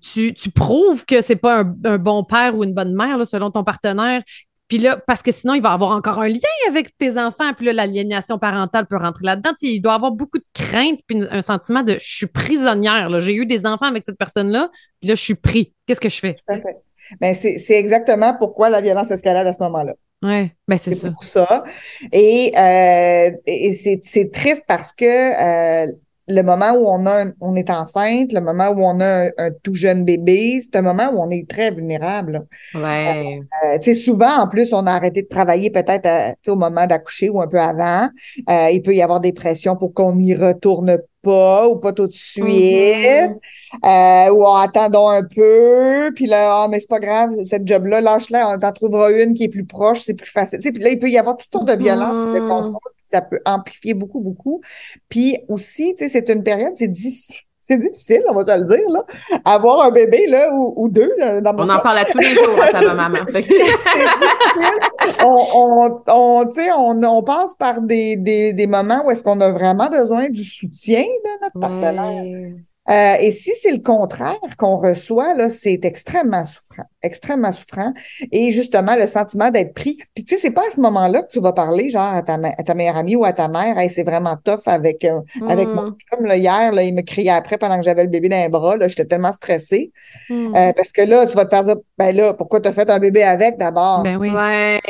Tu, 0.00 0.32
tu, 0.32 0.50
prouves 0.50 1.04
que 1.04 1.22
c'est 1.22 1.34
pas 1.34 1.64
un, 1.84 1.98
bon 1.98 2.22
père 2.22 2.54
ou 2.54 2.62
une 2.62 2.72
bonne 2.72 2.94
mère, 2.94 3.18
là, 3.18 3.24
selon 3.24 3.50
ton 3.50 3.64
partenaire. 3.64 4.22
Puis 4.68 4.78
là, 4.78 4.98
parce 5.06 5.22
que 5.22 5.32
sinon, 5.32 5.54
il 5.54 5.62
va 5.62 5.72
avoir 5.72 5.92
encore 5.92 6.18
un 6.20 6.28
lien 6.28 6.38
avec 6.68 6.96
tes 6.98 7.18
enfants. 7.18 7.54
Puis 7.56 7.66
là, 7.66 7.72
l'aliénation 7.72 8.38
parentale 8.38 8.86
peut 8.86 8.98
rentrer 8.98 9.24
là-dedans. 9.24 9.52
il 9.62 9.80
doit 9.80 9.94
avoir 9.94 10.12
beaucoup 10.12 10.38
de 10.38 10.44
crainte 10.52 11.00
puis 11.06 11.22
un 11.30 11.40
sentiment 11.40 11.82
de 11.82 11.94
je 11.94 12.16
suis 12.16 12.26
prisonnière. 12.26 13.08
J'ai 13.20 13.34
eu 13.34 13.46
des 13.46 13.66
enfants 13.66 13.86
avec 13.86 14.04
cette 14.04 14.18
personne-là. 14.18 14.68
Puis 15.00 15.08
là, 15.08 15.14
je 15.14 15.22
suis 15.22 15.34
pris. 15.34 15.72
Qu'est-ce 15.86 16.00
que 16.00 16.10
je 16.10 16.18
fais? 16.18 16.36
Ben, 17.20 17.34
c'est 17.34 17.74
exactement 17.74 18.34
pourquoi 18.34 18.68
la 18.68 18.82
violence 18.82 19.10
escalade 19.10 19.46
à 19.46 19.54
ce 19.54 19.62
moment-là. 19.62 19.94
Oui, 20.22 20.50
ben 20.66 20.76
c'est 20.76 20.94
ça. 20.94 21.10
Pour 21.12 21.24
ça. 21.24 21.64
Et, 22.12 22.52
euh, 22.58 23.30
et 23.46 24.00
c'est 24.04 24.30
triste 24.32 24.64
parce 24.66 24.92
que 24.92 25.04
euh, 25.04 25.86
le 26.28 26.42
moment 26.42 26.72
où 26.72 26.86
on 26.86 27.06
a 27.06 27.24
on 27.40 27.56
est 27.56 27.70
enceinte, 27.70 28.32
le 28.32 28.40
moment 28.40 28.68
où 28.68 28.82
on 28.82 29.00
a 29.00 29.28
un, 29.38 29.50
tout 29.62 29.74
jeune 29.74 30.04
bébé, 30.04 30.62
c'est 30.62 30.78
un 30.78 30.82
moment 30.82 31.10
où 31.12 31.20
on 31.20 31.30
est 31.30 31.48
très 31.48 31.70
vulnérable. 31.70 32.46
Ouais. 32.74 33.40
Euh, 33.64 33.78
tu 33.78 33.84
sais, 33.84 33.94
souvent, 33.94 34.42
en 34.42 34.48
plus, 34.48 34.72
on 34.72 34.86
a 34.86 34.92
arrêté 34.92 35.22
de 35.22 35.28
travailler 35.28 35.70
peut-être 35.70 36.06
euh, 36.06 36.52
au 36.52 36.56
moment 36.56 36.86
d'accoucher 36.86 37.30
ou 37.30 37.40
un 37.40 37.48
peu 37.48 37.58
avant. 37.58 38.08
Euh, 38.48 38.70
il 38.70 38.82
peut 38.82 38.94
y 38.94 39.02
avoir 39.02 39.20
des 39.20 39.32
pressions 39.32 39.76
pour 39.76 39.94
qu'on 39.94 40.14
n'y 40.14 40.34
retourne 40.34 40.98
pas 41.22 41.66
ou 41.68 41.76
pas 41.76 41.92
tout 41.92 42.06
de 42.06 42.12
suite. 42.12 42.44
Mm-hmm. 42.44 44.30
ou 44.30 44.46
attendons 44.46 45.08
un 45.08 45.22
peu. 45.22 46.12
Puis 46.14 46.26
là, 46.26 46.62
ah, 46.62 46.68
mais 46.70 46.80
c'est 46.80 46.88
pas 46.88 47.00
grave, 47.00 47.32
cette 47.46 47.66
job-là, 47.66 48.00
lâche-la, 48.00 48.54
on 48.54 48.58
t'en 48.58 48.72
trouvera 48.72 49.10
une 49.10 49.34
qui 49.34 49.44
est 49.44 49.48
plus 49.48 49.64
proche, 49.64 50.00
c'est 50.00 50.14
plus 50.14 50.30
facile. 50.30 50.58
Tu 50.60 50.68
sais, 50.68 50.72
puis 50.72 50.82
là, 50.82 50.90
il 50.90 50.98
peut 50.98 51.10
y 51.10 51.18
avoir 51.18 51.36
toutes 51.36 51.52
sortes 51.52 51.68
de 51.68 51.76
violences, 51.76 52.34
de 52.34 52.40
ça 53.10 53.22
peut 53.22 53.40
amplifier 53.44 53.94
beaucoup, 53.94 54.20
beaucoup. 54.20 54.60
Puis 55.08 55.38
aussi, 55.48 55.94
tu 55.96 56.04
sais, 56.04 56.08
c'est 56.08 56.32
une 56.32 56.42
période, 56.42 56.72
c'est 56.74 56.88
difficile. 56.88 57.44
C'est 57.70 57.78
difficile, 57.78 58.22
on 58.30 58.32
va 58.32 58.44
te 58.44 58.50
le 58.50 58.64
dire, 58.64 58.88
là. 58.88 59.04
Avoir 59.44 59.82
un 59.82 59.90
bébé, 59.90 60.26
là, 60.26 60.50
ou, 60.54 60.88
deux. 60.88 61.14
dans 61.42 61.54
on 61.58 61.68
en 61.68 61.80
parle 61.80 61.98
à 61.98 62.06
tous 62.06 62.16
les 62.16 62.34
jours, 62.34 62.58
ça 62.72 62.80
va, 62.80 62.94
maman. 62.94 63.18
on, 65.22 66.00
on, 66.06 66.46
tu 66.46 66.54
sais, 66.54 66.72
on, 66.72 67.02
on, 67.02 67.22
passe 67.22 67.54
par 67.56 67.82
des, 67.82 68.16
des, 68.16 68.54
des 68.54 68.66
moments 68.66 69.04
où 69.04 69.10
est-ce 69.10 69.22
qu'on 69.22 69.42
a 69.42 69.52
vraiment 69.52 69.90
besoin 69.90 70.30
du 70.30 70.44
soutien 70.44 71.02
de 71.02 71.42
notre 71.42 71.60
partenaire. 71.60 72.54
Euh, 72.90 73.14
et 73.20 73.32
si 73.32 73.52
c'est 73.54 73.72
le 73.72 73.82
contraire 73.82 74.38
qu'on 74.56 74.78
reçoit, 74.78 75.34
là, 75.34 75.50
c'est 75.50 75.84
extrêmement 75.84 76.46
souffrant, 76.46 76.84
extrêmement 77.02 77.52
souffrant. 77.52 77.92
Et 78.32 78.50
justement, 78.50 78.96
le 78.96 79.06
sentiment 79.06 79.50
d'être 79.50 79.74
pris. 79.74 79.98
Puis 80.14 80.24
tu 80.24 80.34
sais, 80.34 80.40
c'est 80.40 80.50
pas 80.52 80.62
à 80.66 80.70
ce 80.70 80.80
moment-là 80.80 81.22
que 81.22 81.30
tu 81.30 81.40
vas 81.40 81.52
parler, 81.52 81.90
genre 81.90 82.14
à 82.14 82.22
ta, 82.22 82.34
à 82.34 82.62
ta 82.62 82.74
meilleure 82.74 82.96
amie 82.96 83.16
ou 83.16 83.24
à 83.24 83.32
ta 83.32 83.48
mère, 83.48 83.78
hey, 83.78 83.90
c'est 83.90 84.04
vraiment 84.04 84.36
tough 84.42 84.62
avec 84.66 85.04
euh, 85.04 85.20
avec 85.46 85.68
mon 85.68 85.90
mm. 85.90 86.32
hier, 86.32 86.72
là, 86.72 86.82
il 86.82 86.94
me 86.94 87.02
criait 87.02 87.30
après 87.30 87.58
pendant 87.58 87.76
que 87.76 87.84
j'avais 87.84 88.04
le 88.04 88.10
bébé 88.10 88.28
dans 88.28 88.42
les 88.42 88.48
bras, 88.48 88.76
là, 88.76 88.88
j'étais 88.88 89.04
tellement 89.04 89.32
stressée. 89.32 89.92
Mm. 90.30 90.54
Euh, 90.56 90.72
parce 90.72 90.92
que 90.92 91.02
là, 91.02 91.26
tu 91.26 91.34
vas 91.34 91.44
te 91.44 91.50
faire 91.50 91.64
dire, 91.64 91.76
ben 91.98 92.16
là, 92.16 92.32
pourquoi 92.32 92.60
tu 92.60 92.68
as 92.68 92.72
fait 92.72 92.88
un 92.88 92.98
bébé 92.98 93.22
avec 93.22 93.58
d'abord? 93.58 94.02
Ben 94.02 94.16
oui. 94.16 94.30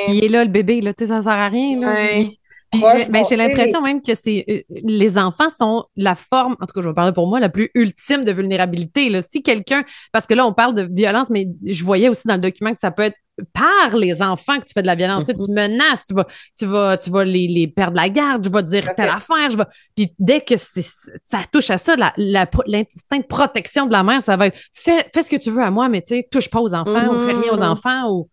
Il 0.08 0.24
est 0.24 0.28
là, 0.28 0.44
le 0.44 0.50
bébé, 0.50 0.80
là, 0.80 0.94
tu 0.94 1.04
sais, 1.04 1.12
ça 1.12 1.22
sert 1.22 1.32
à 1.32 1.48
rien, 1.48 1.80
là. 1.80 1.94
Ben, 1.94 2.28
j'ai 2.72 3.36
l'impression 3.36 3.80
même 3.82 4.02
que 4.02 4.14
c'est 4.14 4.44
euh, 4.48 4.60
les 4.68 5.16
enfants 5.18 5.48
sont 5.48 5.84
la 5.96 6.14
forme, 6.14 6.56
en 6.60 6.66
tout 6.66 6.72
cas, 6.74 6.82
je 6.82 6.88
vais 6.88 6.94
parler 6.94 7.12
pour 7.12 7.26
moi, 7.26 7.40
la 7.40 7.48
plus 7.48 7.70
ultime 7.74 8.24
de 8.24 8.32
vulnérabilité. 8.32 9.08
Là. 9.08 9.22
Si 9.22 9.42
quelqu'un, 9.42 9.84
parce 10.12 10.26
que 10.26 10.34
là, 10.34 10.46
on 10.46 10.52
parle 10.52 10.74
de 10.74 10.88
violence, 10.90 11.30
mais 11.30 11.46
je 11.64 11.84
voyais 11.84 12.08
aussi 12.08 12.26
dans 12.26 12.34
le 12.34 12.40
document 12.40 12.72
que 12.72 12.80
ça 12.80 12.90
peut 12.90 13.02
être 13.02 13.16
par 13.52 13.96
les 13.96 14.20
enfants 14.22 14.58
que 14.58 14.64
tu 14.64 14.72
fais 14.74 14.82
de 14.82 14.86
la 14.86 14.94
violence. 14.94 15.24
Tu 15.24 15.32
mm-hmm. 15.32 15.54
menaces, 15.54 16.04
tu 16.06 16.14
vas, 16.14 16.26
tu 16.58 16.66
vas, 16.66 16.96
tu 16.96 17.10
vas 17.10 17.24
les, 17.24 17.46
les 17.46 17.68
perdre 17.68 17.96
la 17.96 18.08
garde, 18.08 18.44
je 18.44 18.50
vais 18.50 18.62
dire 18.62 18.94
telle 18.94 19.08
affaire, 19.08 19.50
je 19.50 19.56
vais. 19.56 19.64
Puis 19.96 20.12
dès 20.18 20.40
que 20.40 20.56
ça 20.56 21.40
touche 21.52 21.70
à 21.70 21.78
ça, 21.78 21.94
l'instinct 21.96 23.18
de 23.18 23.26
protection 23.26 23.86
de 23.86 23.92
la 23.92 24.02
mère, 24.02 24.22
ça 24.22 24.36
va 24.36 24.48
être 24.48 24.58
fais, 24.72 25.06
fais 25.12 25.22
ce 25.22 25.30
que 25.30 25.36
tu 25.36 25.50
veux 25.50 25.62
à 25.62 25.70
moi, 25.70 25.88
mais 25.88 26.02
tu 26.02 26.16
sais, 26.16 26.28
touche 26.30 26.50
pas 26.50 26.60
aux 26.60 26.74
enfants 26.74 27.14
ou 27.14 27.20
fais 27.20 27.32
rien 27.32 27.52
aux 27.52 27.58
mm-hmm. 27.58 27.68
enfants 27.68 28.10
ou 28.10 28.28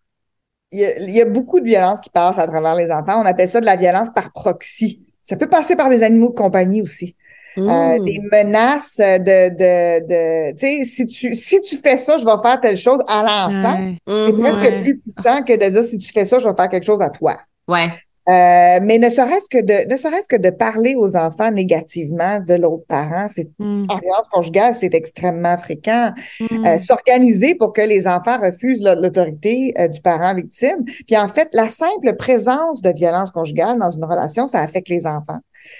il 0.72 1.10
y, 1.10 1.20
a, 1.20 1.24
beaucoup 1.24 1.60
de 1.60 1.64
violence 1.64 2.00
qui 2.00 2.10
passe 2.10 2.38
à 2.38 2.46
travers 2.46 2.74
les 2.74 2.90
enfants. 2.90 3.22
On 3.22 3.26
appelle 3.26 3.48
ça 3.48 3.60
de 3.60 3.66
la 3.66 3.76
violence 3.76 4.10
par 4.10 4.32
proxy. 4.32 5.02
Ça 5.22 5.36
peut 5.36 5.48
passer 5.48 5.76
par 5.76 5.88
des 5.88 6.02
animaux 6.02 6.30
de 6.30 6.34
compagnie 6.34 6.82
aussi. 6.82 7.16
Euh, 7.58 7.98
mmh. 7.98 8.04
des 8.04 8.20
menaces 8.30 8.98
de, 8.98 9.48
de, 9.48 10.06
de 10.06 10.50
tu 10.52 10.58
sais, 10.58 10.84
si 10.84 11.06
tu, 11.06 11.32
si 11.32 11.58
tu 11.62 11.76
fais 11.78 11.96
ça, 11.96 12.18
je 12.18 12.24
vais 12.26 12.42
faire 12.42 12.60
telle 12.60 12.76
chose 12.76 13.00
à 13.08 13.22
l'enfant. 13.22 13.94
C'est 14.06 14.32
mmh. 14.32 14.40
presque 14.40 14.82
plus 14.82 14.98
puissant 14.98 15.42
que 15.42 15.52
de 15.54 15.70
dire 15.70 15.82
si 15.82 15.96
tu 15.96 16.12
fais 16.12 16.26
ça, 16.26 16.38
je 16.38 16.46
vais 16.46 16.54
faire 16.54 16.68
quelque 16.68 16.84
chose 16.84 17.00
à 17.00 17.08
toi. 17.08 17.38
Ouais. 17.66 17.88
Euh, 18.28 18.80
mais 18.82 18.98
ne 18.98 19.08
serait-ce 19.08 19.48
que 19.48 19.62
de 19.62 19.88
ne 19.88 19.96
serait-ce 19.96 20.26
que 20.26 20.36
de 20.36 20.50
parler 20.50 20.96
aux 20.96 21.14
enfants 21.16 21.52
négativement 21.52 22.40
de 22.40 22.54
l'autre 22.54 22.84
parent, 22.88 23.28
c'est 23.30 23.48
mm. 23.60 23.86
en 23.88 23.98
violence 23.98 24.26
conjugale, 24.32 24.74
c'est 24.74 24.94
extrêmement 24.94 25.56
fréquent. 25.58 26.12
Mm. 26.40 26.66
Euh, 26.66 26.78
s'organiser 26.80 27.54
pour 27.54 27.72
que 27.72 27.82
les 27.82 28.08
enfants 28.08 28.40
refusent 28.40 28.82
l'autorité 28.82 29.74
euh, 29.78 29.86
du 29.86 30.00
parent 30.00 30.34
victime. 30.34 30.84
Puis 31.06 31.16
en 31.16 31.28
fait, 31.28 31.48
la 31.52 31.68
simple 31.68 32.16
présence 32.16 32.82
de 32.82 32.92
violence 32.92 33.30
conjugale 33.30 33.78
dans 33.78 33.92
une 33.92 34.04
relation, 34.04 34.48
ça 34.48 34.58
affecte 34.58 34.88
les 34.88 35.06
enfants. 35.06 35.38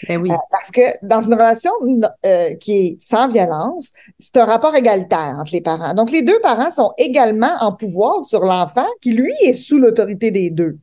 Ben 0.09 0.21
oui. 0.21 0.31
parce 0.51 0.73
que 0.73 0.81
dans 1.03 1.21
une 1.21 1.35
relation 1.35 1.71
qui 2.61 2.73
est 2.73 2.97
sans 2.99 3.29
violence, 3.29 3.93
c'est 4.19 4.37
un 4.37 4.45
rapport 4.45 4.75
égalitaire 4.75 5.37
entre 5.39 5.53
les 5.53 5.61
parents. 5.61 5.95
Donc 5.95 6.11
les 6.11 6.23
deux 6.23 6.41
parents 6.41 6.73
sont 6.73 6.93
également 6.99 7.55
en 7.61 7.73
pouvoir 7.73 8.25
sur 8.25 8.41
l'enfant 8.41 8.89
qui 9.01 9.13
lui 9.13 9.33
est 9.45 9.53
sous 9.53 9.79
l'autorité 9.79 10.33
des 10.33 10.51
deux. 10.51 10.79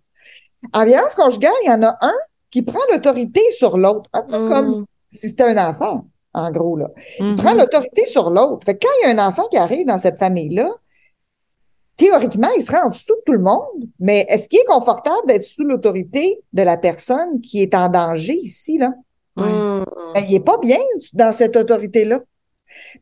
En 0.71 0.85
violence 0.85 1.15
conjugale, 1.15 1.51
il 1.63 1.67
y 1.67 1.73
en 1.73 1.83
a 1.83 1.97
un 2.01 2.13
qui 2.51 2.61
prend 2.61 2.79
l'autorité 2.91 3.41
sur 3.57 3.77
l'autre, 3.77 4.09
un 4.13 4.21
peu 4.21 4.47
comme 4.47 4.81
mm. 4.81 4.85
si 5.11 5.29
c'était 5.29 5.43
un 5.43 5.69
enfant, 5.69 6.05
en 6.33 6.51
gros. 6.51 6.77
Là. 6.77 6.89
Il 7.19 7.25
mm-hmm. 7.25 7.35
prend 7.35 7.53
l'autorité 7.53 8.05
sur 8.05 8.29
l'autre. 8.29 8.65
Fait 8.65 8.77
quand 8.77 8.89
il 9.01 9.07
y 9.07 9.11
a 9.11 9.21
un 9.21 9.27
enfant 9.27 9.47
qui 9.49 9.57
arrive 9.57 9.87
dans 9.87 9.99
cette 9.99 10.19
famille-là, 10.19 10.69
théoriquement, 11.97 12.49
il 12.57 12.63
sera 12.63 12.85
en 12.85 12.89
dessous 12.89 13.15
de 13.15 13.21
tout 13.25 13.33
le 13.33 13.39
monde, 13.39 13.89
mais 13.99 14.25
est-ce 14.29 14.47
qu'il 14.47 14.59
est 14.59 14.65
confortable 14.65 15.27
d'être 15.27 15.45
sous 15.45 15.63
l'autorité 15.63 16.41
de 16.53 16.61
la 16.61 16.77
personne 16.77 17.41
qui 17.41 17.61
est 17.61 17.75
en 17.75 17.89
danger 17.89 18.35
ici, 18.35 18.77
là? 18.77 18.93
Mm. 19.35 19.83
Ben, 20.13 20.23
il 20.27 20.35
est 20.35 20.45
pas 20.45 20.57
bien 20.59 20.79
dans 21.13 21.31
cette 21.31 21.55
autorité-là. 21.55 22.19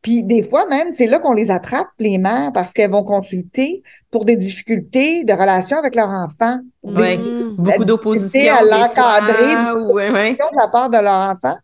Puis 0.01 0.23
des 0.23 0.43
fois 0.43 0.67
même, 0.67 0.93
c'est 0.95 1.05
là 1.05 1.19
qu'on 1.19 1.33
les 1.33 1.51
attrape, 1.51 1.87
les 1.99 2.17
mères, 2.17 2.51
parce 2.53 2.73
qu'elles 2.73 2.91
vont 2.91 3.03
consulter 3.03 3.83
pour 4.09 4.25
des 4.25 4.35
difficultés 4.35 5.23
de 5.23 5.33
relation 5.33 5.77
avec 5.77 5.95
leur 5.95 6.09
enfant. 6.09 6.59
Mm. 6.83 7.55
Beaucoup 7.57 7.85
d'opposition. 7.85 8.53
à 8.53 8.63
l'encadrer, 8.63 9.81
Ouais, 9.93 10.11
ouais. 10.11 10.33
de 10.33 10.59
la 10.59 10.67
part 10.67 10.89
de 10.89 10.97
leur 10.97 11.31
enfant. 11.31 11.57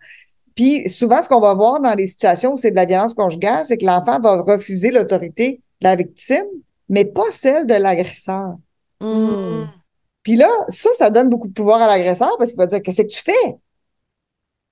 Puis 0.55 0.89
souvent, 0.89 1.21
ce 1.21 1.29
qu'on 1.29 1.39
va 1.39 1.53
voir 1.53 1.79
dans 1.79 1.93
les 1.93 2.07
situations 2.07 2.53
où 2.53 2.57
c'est 2.57 2.71
de 2.71 2.75
la 2.75 2.85
violence 2.85 3.13
conjugale, 3.13 3.65
c'est 3.67 3.77
que 3.77 3.85
l'enfant 3.85 4.19
va 4.19 4.41
refuser 4.41 4.89
l'autorité 4.91 5.61
de 5.81 5.87
la 5.87 5.95
victime, 5.95 6.45
mais 6.89 7.05
pas 7.05 7.29
celle 7.31 7.67
de 7.67 7.75
l'agresseur. 7.75 8.55
Mm. 8.99 9.65
Puis 10.23 10.35
là, 10.35 10.49
ça, 10.69 10.89
ça 10.97 11.09
donne 11.09 11.29
beaucoup 11.29 11.47
de 11.47 11.53
pouvoir 11.53 11.81
à 11.81 11.87
l'agresseur 11.87 12.35
parce 12.37 12.49
qu'il 12.51 12.57
va 12.57 12.65
dire 12.65 12.81
Qu'est-ce 12.81 13.03
que 13.03 13.07
tu 13.07 13.21
fais? 13.23 13.57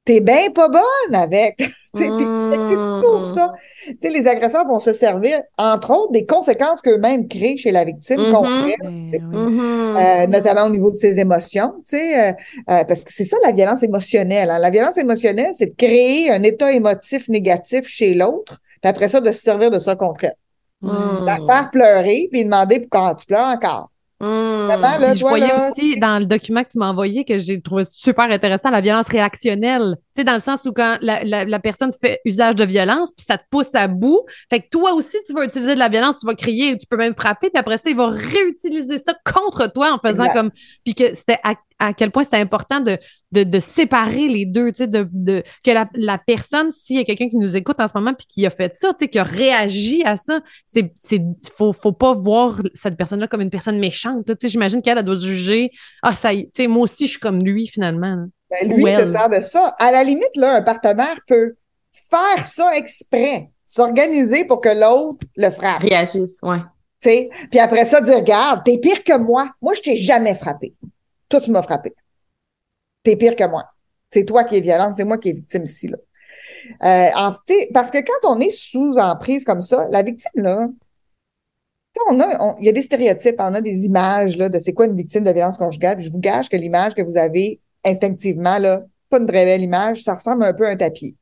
T'es 0.04 0.20
bien 0.20 0.52
pas 0.52 0.70
bonne 0.70 1.16
avec. 1.16 1.58
C'est 1.96 2.08
toujours 2.10 3.34
ça. 3.34 3.54
Tu 3.88 3.98
sais, 4.02 4.10
les 4.10 4.28
agresseurs 4.28 4.68
vont 4.68 4.80
se 4.80 4.94
servir, 4.94 5.42
entre 5.58 5.92
autres, 5.92 6.12
des 6.12 6.26
conséquences 6.26 6.82
qu'eux-mêmes 6.82 7.28
créent 7.28 7.58
chez 7.58 7.72
la 7.72 7.84
victime. 7.86 8.20
Mhm. 8.20 9.96
euh, 9.98 10.28
notamment 10.28 10.66
au 10.66 10.70
niveau 10.70 10.92
de 10.92 10.96
ses 10.96 11.20
émotions, 11.20 11.74
tu 11.88 11.98
sais, 11.98 12.30
euh, 12.30 12.34
euh, 12.70 12.84
parce 12.84 13.04
que 13.04 13.14
c'est 13.14 13.24
ça 13.24 13.38
la 13.44 13.52
violence 13.52 13.84
émotionnelle. 13.84 14.50
hein. 14.50 14.60
La 14.60 14.70
violence 14.70 14.98
émotionnelle, 14.98 15.52
c'est 15.54 15.68
de 15.68 15.76
créer 15.76 16.32
un 16.32 16.44
état 16.44 16.72
émotif 16.72 17.28
négatif 17.30 17.88
chez 17.88 18.14
l'autre, 18.14 18.60
puis 18.82 18.90
après 18.90 19.08
ça, 19.08 19.22
de 19.22 19.32
se 19.32 19.40
servir 19.40 19.72
de 19.72 19.80
ça 19.80 19.96
contre 19.96 20.26
elle. 20.26 20.36
Mm. 20.82 21.26
La 21.26 21.38
faire 21.38 21.70
pleurer, 21.72 22.28
puis 22.32 22.44
demander 22.44 22.80
pourquoi 22.82 23.16
tu 23.16 23.26
pleures 23.26 23.48
encore. 23.48 23.90
Vraiment, 24.20 24.98
là, 24.98 25.10
Puis 25.10 25.16
je 25.16 25.20
toi, 25.20 25.30
voyais 25.32 25.48
là, 25.48 25.56
aussi 25.56 26.00
dans 26.00 26.20
le 26.20 26.26
document 26.26 26.64
que 26.64 26.70
tu 26.70 26.78
m'as 26.78 26.90
envoyé 26.90 27.26
que 27.26 27.38
j'ai 27.38 27.62
trouvé 27.62 27.84
super 27.84 28.26
intéressant 28.32 28.70
la 28.70 28.80
violence 28.80 29.10
réactionnelle. 29.10 29.98
Tu 30.16 30.22
sais, 30.22 30.24
dans 30.24 30.34
le 30.34 30.40
sens 30.40 30.66
où 30.66 30.72
quand 30.72 30.98
la, 31.02 31.24
la, 31.26 31.44
la 31.44 31.60
personne 31.60 31.92
fait 31.92 32.22
usage 32.24 32.56
de 32.56 32.64
violence, 32.64 33.12
puis 33.12 33.26
ça 33.26 33.38
te 33.38 33.44
pousse 33.50 33.76
à 33.76 33.88
bout, 33.88 34.22
fait 34.50 34.62
que 34.62 34.70
toi 34.70 34.94
aussi, 34.94 35.18
tu 35.28 35.34
vas 35.34 35.44
utiliser 35.44 35.76
de 35.76 35.80
la 35.80 35.90
violence, 35.90 36.18
tu 36.20 36.26
vas 36.26 36.34
crier, 36.34 36.78
tu 36.78 36.88
peux 36.88 36.98
même 36.98 37.14
frapper, 37.14 37.50
puis 37.50 37.60
après 37.60 37.78
ça, 37.78 37.90
il 37.90 37.98
va 37.98 38.08
réutiliser 38.08 38.98
ça 38.98 39.14
contre 39.26 39.72
toi 39.72 39.94
en 39.94 40.00
faisant 40.00 40.26
Exact. 40.26 40.38
comme. 40.38 40.52
Puis 40.86 40.96
que 40.96 41.14
c'était 41.14 41.40
à, 41.80 41.94
quel 41.94 42.12
point 42.12 42.24
c'était 42.24 42.38
important 42.38 42.80
de, 42.80 42.98
de, 43.32 43.44
de 43.44 43.60
séparer 43.60 44.28
les 44.28 44.46
deux, 44.46 44.72
tu 44.72 44.78
sais, 44.78 44.88
de, 44.88 45.08
de, 45.12 45.44
que 45.64 45.72
la, 45.72 45.90
la 45.96 46.18
personne, 46.18 46.72
s'il 46.72 46.98
y 46.98 47.00
a 47.00 47.04
quelqu'un 47.04 47.30
qui 47.30 47.38
nous 47.38 47.56
écoute 47.56 47.80
en 47.80 47.88
ce 47.88 47.94
moment, 47.96 48.14
puis 48.14 48.26
qui 48.28 48.46
a 48.46 48.50
fait 48.50 48.76
ça, 48.76 48.90
tu 48.90 49.06
sais, 49.06 49.08
qui 49.10 49.20
a 49.20 49.24
réagi 49.24 50.04
à 50.06 50.18
ça, 50.18 50.40
c'est, 50.66 50.92
c'est, 50.96 51.22
faut, 51.56 51.74
faut 51.74 51.92
pas 51.92 52.14
voir 52.14 52.62
cette 52.74 52.98
personne-là 52.98 53.28
comme 53.28 53.42
une 53.42 53.50
personne 53.50 53.80
méchante, 53.80 54.26
tu 54.26 54.34
sais, 54.40 54.48
j'imagine 54.48 54.82
qu'elle, 54.82 54.98
elle 54.98 55.04
doit 55.04 55.16
se 55.16 55.26
juger, 55.26 55.72
ah, 56.02 56.16
ça 56.16 56.34
y 56.34 56.42
est, 56.42 56.44
tu 56.46 56.64
sais, 56.64 56.68
moi 56.68 56.84
aussi, 56.84 57.06
je 57.06 57.12
suis 57.12 57.20
comme 57.20 57.44
lui, 57.44 57.68
finalement. 57.68 58.26
Ben, 58.50 58.70
lui 58.70 58.84
Ou 58.84 58.88
se 58.88 59.06
sert 59.08 59.30
de 59.30 59.42
ça. 59.42 59.76
À 59.80 59.92
la 59.92 60.04
limite, 60.04 60.36
là, 60.36 60.56
un 60.56 60.62
partenaire 60.62 61.20
peut 61.28 61.56
faire 62.10 62.46
ça 62.46 62.72
exprès, 62.76 63.50
s'organiser 63.66 64.46
pour 64.46 64.62
que 64.62 64.70
l'autre 64.70 65.26
le 65.36 65.50
frappe. 65.50 65.82
tu 65.82 65.88
Réagissent, 65.88 66.40
ouais. 66.44 66.60
sais. 67.00 67.30
Puis 67.50 67.60
après 67.60 67.86
ça, 67.86 68.02
dire, 68.02 68.18
regarde, 68.18 68.64
t'es 68.64 68.78
pire 68.78 69.04
que 69.04 69.18
moi. 69.18 69.50
Moi, 69.62 69.74
je 69.74 69.82
t'ai 69.82 69.98
jamais 69.98 70.36
frappé. 70.36 70.74
Toi, 71.30 71.42
tu 71.42 71.52
m'as 71.52 71.62
frappé. 71.64 71.94
T'es 73.04 73.16
pire 73.16 73.36
que 73.36 73.48
moi. 73.48 73.66
C'est 74.10 74.26
toi 74.26 74.44
qui 74.44 74.58
es 74.58 74.62
violente, 74.62 74.96
c'est 74.98 75.04
moi 75.04 75.18
qui 75.18 75.30
est 75.30 75.34
victime 75.34 75.64
ici, 75.64 75.88
là. 75.88 75.98
Euh, 76.84 77.10
en- 77.16 77.36
parce 77.74 77.92
que 77.92 77.98
quand 78.00 78.30
on 78.36 78.40
est 78.40 78.52
sous 78.52 78.94
emprise 78.98 79.44
comme 79.46 79.62
ça, 79.62 79.88
la 79.90 80.04
victime, 80.04 80.42
là, 80.42 80.68
on 82.10 82.20
a, 82.20 82.56
il 82.60 82.66
y 82.66 82.70
a 82.70 82.72
des 82.72 82.82
stéréotypes, 82.82 83.36
on 83.40 83.54
a 83.54 83.62
des 83.62 83.86
images 83.86 84.38
là, 84.38 84.50
de 84.50 84.60
c'est 84.60 84.74
quoi 84.74 84.86
une 84.86 84.96
victime 84.98 85.24
de 85.24 85.32
violence 85.32 85.58
conjugale. 85.58 85.98
Puis 85.98 86.06
je 86.06 86.12
vous 86.12 86.20
gage 86.20 86.50
que 86.50 86.58
l'image 86.58 86.94
que 86.94 87.02
vous 87.02 87.18
avez 87.18 87.62
instinctivement, 87.84 88.58
là, 88.58 88.84
pas 89.10 89.20
une 89.20 89.28
très 89.28 89.46
belle 89.46 89.62
image, 89.62 90.04
ça 90.04 90.16
ressemble 90.16 90.44
un 90.44 90.54
peu 90.54 90.68
à 90.68 90.72
un 90.72 90.76
tapis. 90.78 91.16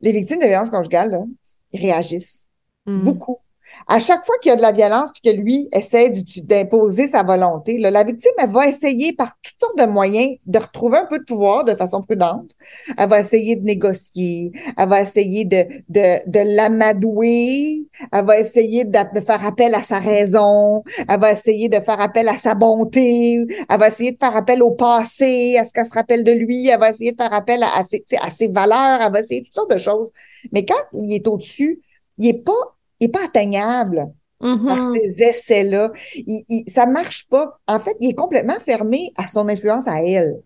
Les 0.00 0.12
victimes 0.12 0.38
de 0.38 0.46
violence 0.46 0.70
conjugale, 0.70 1.10
là, 1.10 1.24
ils 1.72 1.80
réagissent 1.80 2.46
Mm. 2.86 3.04
beaucoup. 3.04 3.38
À 3.92 3.98
chaque 3.98 4.24
fois 4.24 4.36
qu'il 4.40 4.50
y 4.50 4.52
a 4.52 4.56
de 4.56 4.62
la 4.62 4.70
violence 4.70 5.10
puis 5.12 5.32
que 5.32 5.36
lui 5.36 5.68
essaie 5.72 6.10
d'imposer 6.44 7.08
sa 7.08 7.24
volonté, 7.24 7.76
là, 7.76 7.90
la 7.90 8.04
victime, 8.04 8.30
elle 8.38 8.52
va 8.52 8.68
essayer 8.68 9.12
par 9.12 9.36
toutes 9.42 9.58
sortes 9.58 9.78
de 9.78 9.84
moyens 9.84 10.36
de 10.46 10.58
retrouver 10.60 10.98
un 10.98 11.06
peu 11.06 11.18
de 11.18 11.24
pouvoir 11.24 11.64
de 11.64 11.74
façon 11.74 12.00
prudente. 12.00 12.52
Elle 12.96 13.08
va 13.08 13.18
essayer 13.18 13.56
de 13.56 13.64
négocier, 13.64 14.52
elle 14.78 14.88
va 14.88 15.00
essayer 15.00 15.44
de, 15.44 15.66
de, 15.88 16.30
de 16.30 16.56
l'amadouer, 16.56 17.88
elle 18.12 18.24
va 18.24 18.38
essayer 18.38 18.84
de, 18.84 19.20
faire 19.26 19.44
appel 19.44 19.74
à 19.74 19.82
sa 19.82 19.98
raison, 19.98 20.84
elle 21.08 21.18
va 21.18 21.32
essayer 21.32 21.68
de 21.68 21.80
faire 21.80 22.00
appel 22.00 22.28
à 22.28 22.38
sa 22.38 22.54
bonté, 22.54 23.44
elle 23.68 23.80
va 23.80 23.88
essayer 23.88 24.12
de 24.12 24.18
faire 24.20 24.36
appel 24.36 24.62
au 24.62 24.70
passé, 24.70 25.56
à 25.58 25.64
ce 25.64 25.72
qu'elle 25.72 25.86
se 25.86 25.94
rappelle 25.94 26.22
de 26.22 26.30
lui, 26.30 26.68
elle 26.68 26.78
va 26.78 26.90
essayer 26.90 27.10
de 27.10 27.16
faire 27.16 27.34
appel 27.34 27.64
à, 27.64 27.80
à 27.80 28.30
ses, 28.30 28.46
valeurs, 28.46 29.00
elle 29.02 29.12
va 29.12 29.18
essayer 29.18 29.42
toutes 29.42 29.54
sortes 29.56 29.72
de 29.72 29.78
choses. 29.78 30.10
Mais 30.52 30.64
quand 30.64 30.80
il 30.92 31.12
est 31.12 31.26
au-dessus, 31.26 31.80
il 32.18 32.28
est 32.28 32.44
pas, 32.44 32.76
il 33.00 33.06
est 33.06 33.08
pas 33.08 33.24
atteignable 33.24 34.08
par 34.40 34.48
Mhm. 34.48 34.94
ces 34.96 35.22
essais-là. 35.22 35.92
Il, 36.14 36.44
il- 36.48 36.70
ça 36.70 36.86
marche 36.86 37.28
pas. 37.28 37.58
En 37.66 37.78
fait, 37.78 37.96
il 38.00 38.10
est 38.10 38.14
complètement 38.14 38.58
fermé 38.64 39.12
à 39.16 39.28
son 39.28 39.48
influence 39.48 39.86
à 39.88 40.02
elle. 40.02 40.40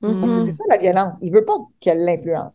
Parce 0.00 0.32
que 0.32 0.38
Mhm. 0.40 0.44
c'est 0.46 0.52
ça 0.52 0.64
la 0.68 0.76
violence. 0.78 1.14
Il 1.22 1.32
veut 1.32 1.44
pas 1.44 1.56
qu'elle 1.80 2.04
l'influence. 2.04 2.52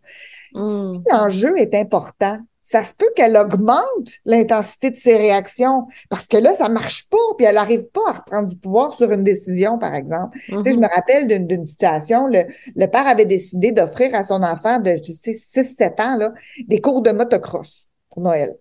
Mm. 0.54 0.94
Si 0.94 1.00
l'enjeu 1.12 1.58
est 1.58 1.74
important, 1.74 2.38
ça 2.62 2.84
se 2.84 2.94
peut 2.94 3.10
qu'elle 3.16 3.36
augmente 3.36 4.10
l'intensité 4.26 4.92
de 4.92 4.96
ses 4.96 5.18
réactions 5.18 5.88
parce 6.12 6.28
que 6.28 6.38
là, 6.38 6.54
ça 6.54 6.70
marche 6.70 7.10
pas, 7.10 7.18
puis 7.38 7.48
elle 7.48 7.56
n'arrive 7.56 7.86
pas 7.86 8.02
à 8.08 8.12
reprendre 8.20 8.48
du 8.50 8.56
pouvoir 8.56 8.94
sur 8.94 9.12
une 9.12 9.24
décision, 9.24 9.80
par 9.80 9.96
exemple. 9.96 10.38
Tu 10.40 10.52
sais, 10.52 10.72
je 10.74 10.78
Mhm. 10.78 10.82
me 10.84 10.88
rappelle 10.96 11.48
d'une 11.48 11.66
situation, 11.66 12.28
le, 12.28 12.44
le 12.76 12.86
père 12.88 13.08
avait 13.08 13.26
décidé 13.26 13.72
d'offrir 13.72 14.14
à 14.14 14.24
son 14.24 14.44
enfant 14.44 14.78
de 14.80 14.98
6-7 15.04 16.00
ans 16.00 16.18
là, 16.18 16.34
des 16.68 16.82
cours 16.82 17.02
de 17.02 17.10
motocross 17.12 17.88
pour 18.12 18.22
Noël. 18.22 18.56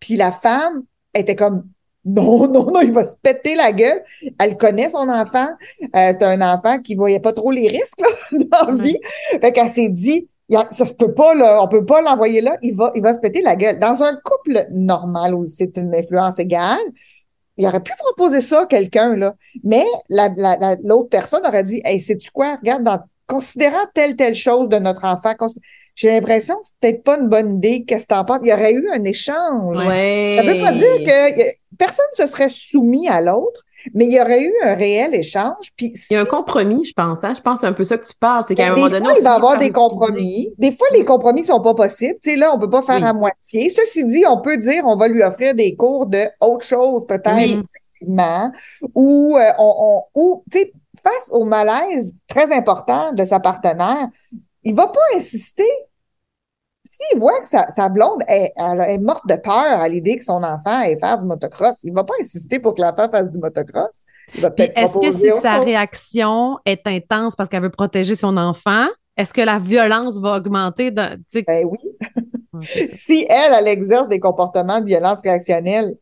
Puis 0.00 0.16
la 0.16 0.32
femme 0.32 0.82
était 1.14 1.36
comme 1.36 1.64
non, 2.04 2.48
non, 2.48 2.64
non, 2.70 2.80
il 2.80 2.92
va 2.92 3.04
se 3.04 3.16
péter 3.16 3.54
la 3.54 3.72
gueule. 3.72 4.02
Elle 4.38 4.56
connaît 4.56 4.88
son 4.90 5.08
enfant. 5.08 5.48
Euh, 5.82 6.12
c'est 6.18 6.22
un 6.22 6.40
enfant 6.40 6.80
qui 6.80 6.94
voyait 6.94 7.20
pas 7.20 7.32
trop 7.34 7.50
les 7.50 7.68
risques 7.68 8.00
là, 8.00 8.38
dans 8.64 8.72
la 8.72 8.82
vie. 8.82 8.98
Fait 9.40 9.52
qu'elle 9.52 9.70
s'est 9.70 9.90
dit, 9.90 10.26
ça 10.70 10.86
se 10.86 10.94
peut 10.94 11.12
pas, 11.12 11.34
là, 11.34 11.62
on 11.62 11.68
peut 11.68 11.84
pas 11.84 12.00
l'envoyer 12.00 12.40
là, 12.40 12.56
il 12.62 12.74
va, 12.74 12.90
il 12.94 13.02
va 13.02 13.12
se 13.14 13.18
péter 13.20 13.42
la 13.42 13.54
gueule. 13.54 13.78
Dans 13.78 14.02
un 14.02 14.14
couple 14.24 14.66
normal 14.72 15.34
où 15.34 15.46
c'est 15.46 15.76
une 15.76 15.94
influence 15.94 16.38
égale, 16.38 16.78
il 17.56 17.66
aurait 17.66 17.82
pu 17.82 17.92
proposer 17.98 18.40
ça 18.40 18.62
à 18.62 18.66
quelqu'un, 18.66 19.16
là. 19.16 19.34
Mais 19.62 19.84
la, 20.08 20.30
la- 20.36 20.56
la- 20.56 20.76
l'autre 20.82 21.08
personne 21.10 21.46
aurait 21.46 21.64
dit, 21.64 21.80
hey, 21.84 22.00
sais-tu 22.00 22.30
quoi? 22.30 22.56
Regarde, 22.56 22.82
dans, 22.84 23.00
considérant 23.26 23.84
telle, 23.94 24.16
telle 24.16 24.34
chose 24.34 24.68
de 24.68 24.78
notre 24.78 25.04
enfant, 25.04 25.34
j'ai 26.00 26.12
l'impression 26.12 26.54
que 26.56 26.60
c'est 26.64 26.74
peut-être 26.80 27.04
pas 27.04 27.18
une 27.18 27.28
bonne 27.28 27.56
idée. 27.56 27.84
Qu'est-ce 27.86 28.04
que 28.04 28.08
t'en 28.14 28.24
penses? 28.24 28.38
Il 28.42 28.48
y 28.48 28.52
aurait 28.54 28.72
eu 28.72 28.88
un 28.90 29.04
échange. 29.04 29.76
Ouais. 29.86 30.36
Ça 30.42 30.50
veut 30.50 30.58
pas 30.58 30.72
dire 30.72 30.96
que 31.06 31.42
personne 31.76 32.06
ne 32.18 32.24
se 32.24 32.30
serait 32.32 32.48
soumis 32.48 33.06
à 33.06 33.20
l'autre, 33.20 33.60
mais 33.92 34.06
il 34.06 34.12
y 34.12 34.18
aurait 34.18 34.42
eu 34.42 34.52
un 34.62 34.74
réel 34.76 35.14
échange. 35.14 35.68
Puis 35.76 35.92
Il 36.10 36.14
y 36.14 36.16
a 36.16 36.22
un 36.22 36.24
compromis, 36.24 36.86
je 36.86 36.94
pense. 36.94 37.22
Hein? 37.22 37.34
Je 37.36 37.42
pense 37.42 37.56
que 37.56 37.60
c'est 37.60 37.66
un 37.66 37.74
peu 37.74 37.84
ça 37.84 37.98
que 37.98 38.06
tu 38.06 38.14
parles. 38.18 38.42
C'est 38.48 38.54
qu'à 38.54 38.68
un 38.72 38.74
des 38.74 38.80
moment 38.80 38.88
fois, 38.88 38.98
donné, 38.98 39.10
on 39.12 39.16
il 39.18 39.22
va 39.22 39.30
y 39.32 39.36
avoir 39.36 39.58
des 39.58 39.70
compromis. 39.72 40.54
Des 40.56 40.72
fois, 40.72 40.86
les 40.94 41.04
compromis 41.04 41.44
sont 41.44 41.60
pas 41.60 41.74
possibles. 41.74 42.16
Tu 42.22 42.30
sais, 42.30 42.36
là, 42.36 42.50
on 42.54 42.58
peut 42.58 42.70
pas 42.70 42.80
faire 42.82 42.96
Oui. 42.96 43.04
à 43.04 43.12
moitié. 43.12 43.68
Ceci 43.68 44.06
dit, 44.06 44.24
on 44.26 44.40
peut 44.40 44.56
dire, 44.56 44.84
on 44.86 44.96
va 44.96 45.06
lui 45.06 45.22
offrir 45.22 45.54
des 45.54 45.76
cours 45.76 46.06
de 46.06 46.24
autre 46.40 46.64
chose, 46.64 47.04
peut-être, 47.06 47.34
Oui. 47.36 47.62
effectivement, 47.92 48.50
ou, 48.94 49.36
euh, 49.36 49.50
on, 49.58 49.74
on- 50.14 50.20
ou, 50.20 50.44
tu 50.50 50.60
sais, 50.60 50.72
face 51.04 51.30
au 51.32 51.44
malaise 51.44 52.10
très 52.26 52.50
important 52.54 53.12
de 53.12 53.22
sa 53.24 53.38
partenaire, 53.38 54.08
il 54.64 54.74
va 54.74 54.86
pas 54.88 55.00
insister. 55.16 55.64
S'il 57.08 57.18
voit 57.18 57.40
que 57.40 57.48
sa, 57.48 57.70
sa 57.70 57.88
blonde 57.88 58.22
est, 58.28 58.52
elle 58.56 58.80
est 58.80 58.98
morte 58.98 59.26
de 59.26 59.34
peur 59.36 59.54
à 59.56 59.88
l'idée 59.88 60.18
que 60.18 60.24
son 60.24 60.42
enfant 60.42 60.60
aille 60.66 60.98
faire 61.00 61.18
du 61.18 61.26
motocross, 61.26 61.82
il 61.84 61.92
va 61.94 62.04
pas 62.04 62.14
insister 62.22 62.58
pour 62.58 62.74
que 62.74 62.82
l'enfant 62.82 63.08
fasse 63.10 63.30
du 63.30 63.38
motocross. 63.38 64.04
Il 64.34 64.40
va 64.42 64.50
Puis 64.50 64.66
peut-être 64.66 64.78
est-ce 64.78 64.98
que 64.98 65.10
si 65.12 65.30
sa 65.40 65.56
chose. 65.56 65.64
réaction 65.64 66.58
est 66.66 66.86
intense 66.86 67.36
parce 67.36 67.48
qu'elle 67.48 67.62
veut 67.62 67.70
protéger 67.70 68.14
son 68.14 68.36
enfant, 68.36 68.86
est-ce 69.16 69.32
que 69.32 69.40
la 69.40 69.58
violence 69.58 70.18
va 70.18 70.36
augmenter? 70.36 70.90
Ben 70.90 71.18
oui. 71.36 71.78
Ouais, 72.52 72.64
si 72.66 73.24
elle, 73.30 73.52
elle 73.60 73.68
exerce 73.68 74.08
des 74.08 74.18
comportements 74.18 74.80
de 74.80 74.84
violence 74.86 75.20
réactionnelle, 75.22 75.94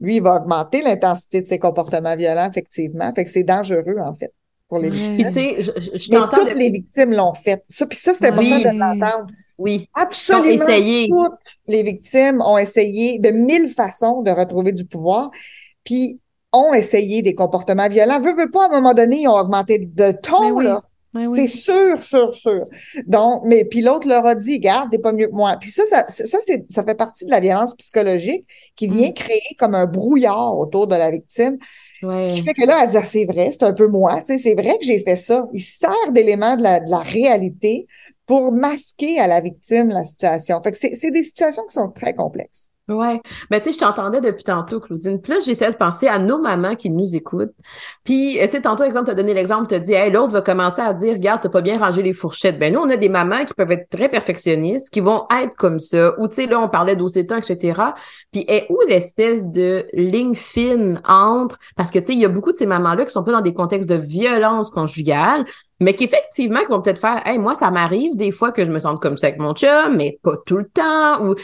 lui, 0.00 0.16
il 0.16 0.22
va 0.22 0.34
augmenter 0.34 0.82
l'intensité 0.82 1.42
de 1.42 1.46
ses 1.46 1.60
comportements 1.60 2.16
violents, 2.16 2.48
effectivement. 2.50 3.12
Fait 3.14 3.24
que 3.24 3.30
c'est 3.30 3.44
dangereux, 3.44 3.96
en 4.04 4.12
fait, 4.16 4.32
pour 4.68 4.78
les 4.80 4.88
Ouais. 4.88 4.96
Puis, 4.96 5.08
victimes. 5.24 5.26
tu 5.28 5.32
sais, 5.32 5.62
je, 5.94 6.10
t'entends. 6.10 6.38
toutes 6.38 6.48
le- 6.48 6.58
les 6.58 6.70
victimes 6.70 7.12
l'ont 7.12 7.34
fait. 7.34 7.62
Ça, 7.68 7.86
puis 7.86 7.96
ça, 7.96 8.12
c'est 8.14 8.26
important 8.26 8.42
Oui. 8.56 8.64
de 8.64 8.78
l'entendre. 8.78 9.26
Oui. 9.60 9.88
Absolument 9.94 10.48
essayé. 10.48 11.08
toutes 11.08 11.38
les 11.68 11.82
victimes 11.82 12.40
ont 12.40 12.58
essayé 12.58 13.18
de 13.18 13.30
mille 13.30 13.68
façons 13.68 14.22
de 14.22 14.30
retrouver 14.30 14.72
du 14.72 14.86
pouvoir, 14.86 15.30
puis 15.84 16.18
ont 16.52 16.72
essayé 16.72 17.22
des 17.22 17.34
comportements 17.34 17.88
violents. 17.88 18.20
Veux, 18.20 18.34
veux 18.34 18.50
pas, 18.50 18.64
à 18.64 18.68
un 18.68 18.80
moment 18.80 18.94
donné, 18.94 19.22
ils 19.22 19.28
ont 19.28 19.36
augmenté 19.36 19.78
de 19.78 20.12
ton, 20.12 20.52
oui. 20.52 20.64
là. 20.64 20.82
C'est 21.34 21.48
sûr, 21.48 22.04
sûr, 22.04 22.32
sûr. 22.34 22.66
Donc, 23.06 23.42
mais 23.44 23.64
puis 23.64 23.80
l'autre 23.80 24.06
leur 24.06 24.24
a 24.26 24.36
dit, 24.36 24.60
garde, 24.60 24.90
t'es 24.92 24.98
pas 24.98 25.10
mieux 25.10 25.26
que 25.26 25.34
moi. 25.34 25.56
Puis 25.60 25.72
ça, 25.72 25.84
ça, 25.84 26.08
ça, 26.08 26.38
ça 26.70 26.84
fait 26.84 26.94
partie 26.94 27.26
de 27.26 27.30
la 27.32 27.40
violence 27.40 27.74
psychologique 27.74 28.46
qui 28.76 28.86
vient 28.86 29.10
mm. 29.10 29.14
créer 29.14 29.56
comme 29.58 29.74
un 29.74 29.86
brouillard 29.86 30.56
autour 30.56 30.86
de 30.86 30.94
la 30.94 31.10
victime. 31.10 31.58
Ouais. 32.04 32.32
Qui 32.34 32.42
fait 32.42 32.54
que 32.54 32.64
là, 32.64 32.84
elle 32.84 32.90
dit, 32.90 32.96
ah, 32.96 33.04
c'est 33.04 33.24
vrai, 33.24 33.50
c'est 33.50 33.64
un 33.64 33.72
peu 33.72 33.88
moi, 33.88 34.22
c'est 34.24 34.54
vrai 34.54 34.78
que 34.78 34.86
j'ai 34.86 35.00
fait 35.00 35.16
ça. 35.16 35.48
Il 35.52 35.60
sert 35.60 36.12
d'éléments 36.12 36.56
de 36.56 36.62
la, 36.62 36.78
de 36.78 36.90
la 36.90 37.00
réalité 37.00 37.88
pour 38.30 38.52
masquer 38.52 39.18
à 39.18 39.26
la 39.26 39.40
victime 39.40 39.88
la 39.88 40.04
situation. 40.04 40.62
Fait 40.62 40.70
que 40.70 40.78
c'est, 40.78 41.10
des 41.10 41.24
situations 41.24 41.64
qui 41.68 41.74
sont 41.74 41.90
très 41.90 42.14
complexes. 42.14 42.68
Ouais. 42.86 43.20
Mais 43.50 43.60
tu 43.60 43.66
sais, 43.66 43.72
je 43.72 43.78
t'entendais 43.78 44.20
depuis 44.20 44.44
tantôt, 44.44 44.78
Claudine. 44.78 45.20
Plus 45.20 45.44
j'essaie 45.44 45.72
de 45.72 45.76
penser 45.76 46.06
à 46.06 46.20
nos 46.20 46.40
mamans 46.40 46.76
qui 46.76 46.90
nous 46.90 47.16
écoutent. 47.16 47.52
Puis, 48.04 48.38
tu 48.40 48.50
sais, 48.50 48.60
tantôt, 48.60 48.84
exemple, 48.84 49.06
tu 49.06 49.10
as 49.10 49.14
donné 49.16 49.34
l'exemple, 49.34 49.66
tu 49.66 49.74
as 49.74 49.80
dit, 49.80 49.94
hey, 49.94 50.12
l'autre 50.12 50.32
va 50.32 50.42
commencer 50.42 50.80
à 50.80 50.92
dire, 50.92 51.14
regarde, 51.14 51.40
t'as 51.42 51.48
pas 51.48 51.60
bien 51.60 51.80
rangé 51.80 52.02
les 52.02 52.12
fourchettes. 52.12 52.60
Ben, 52.60 52.72
nous, 52.72 52.78
on 52.78 52.88
a 52.88 52.96
des 52.96 53.08
mamans 53.08 53.44
qui 53.44 53.54
peuvent 53.54 53.72
être 53.72 53.88
très 53.88 54.08
perfectionnistes, 54.08 54.90
qui 54.90 55.00
vont 55.00 55.26
être 55.42 55.56
comme 55.56 55.80
ça. 55.80 56.12
Ou, 56.20 56.28
tu 56.28 56.36
sais, 56.36 56.46
là, 56.46 56.60
on 56.60 56.68
parlait 56.68 56.94
temps, 56.94 57.36
etc. 57.36 57.80
Puis, 58.30 58.44
est 58.46 58.66
où 58.70 58.78
l'espèce 58.88 59.48
de 59.48 59.86
ligne 59.92 60.36
fine 60.36 61.02
entre, 61.04 61.58
parce 61.74 61.90
que, 61.90 61.98
tu 61.98 62.06
sais, 62.06 62.12
il 62.12 62.20
y 62.20 62.24
a 62.24 62.28
beaucoup 62.28 62.52
de 62.52 62.56
ces 62.56 62.66
mamans-là 62.66 63.04
qui 63.06 63.10
sont 63.10 63.24
pas 63.24 63.32
dans 63.32 63.40
des 63.40 63.54
contextes 63.54 63.90
de 63.90 63.96
violence 63.96 64.70
conjugale, 64.70 65.46
mais 65.80 65.94
qu'effectivement, 65.94 66.60
qui 66.60 66.66
vont 66.66 66.82
peut-être 66.82 67.00
faire, 67.00 67.26
hey, 67.26 67.38
moi, 67.38 67.54
ça 67.54 67.70
m'arrive 67.70 68.14
des 68.14 68.32
fois 68.32 68.52
que 68.52 68.64
je 68.66 68.70
me 68.70 68.78
sente 68.78 69.00
comme 69.00 69.16
ça 69.16 69.28
avec 69.28 69.40
mon 69.40 69.54
chum, 69.54 69.96
mais 69.96 70.18
pas 70.22 70.36
tout 70.44 70.58
le 70.58 70.68
temps, 70.68 71.24
ou, 71.24 71.34
tu 71.34 71.42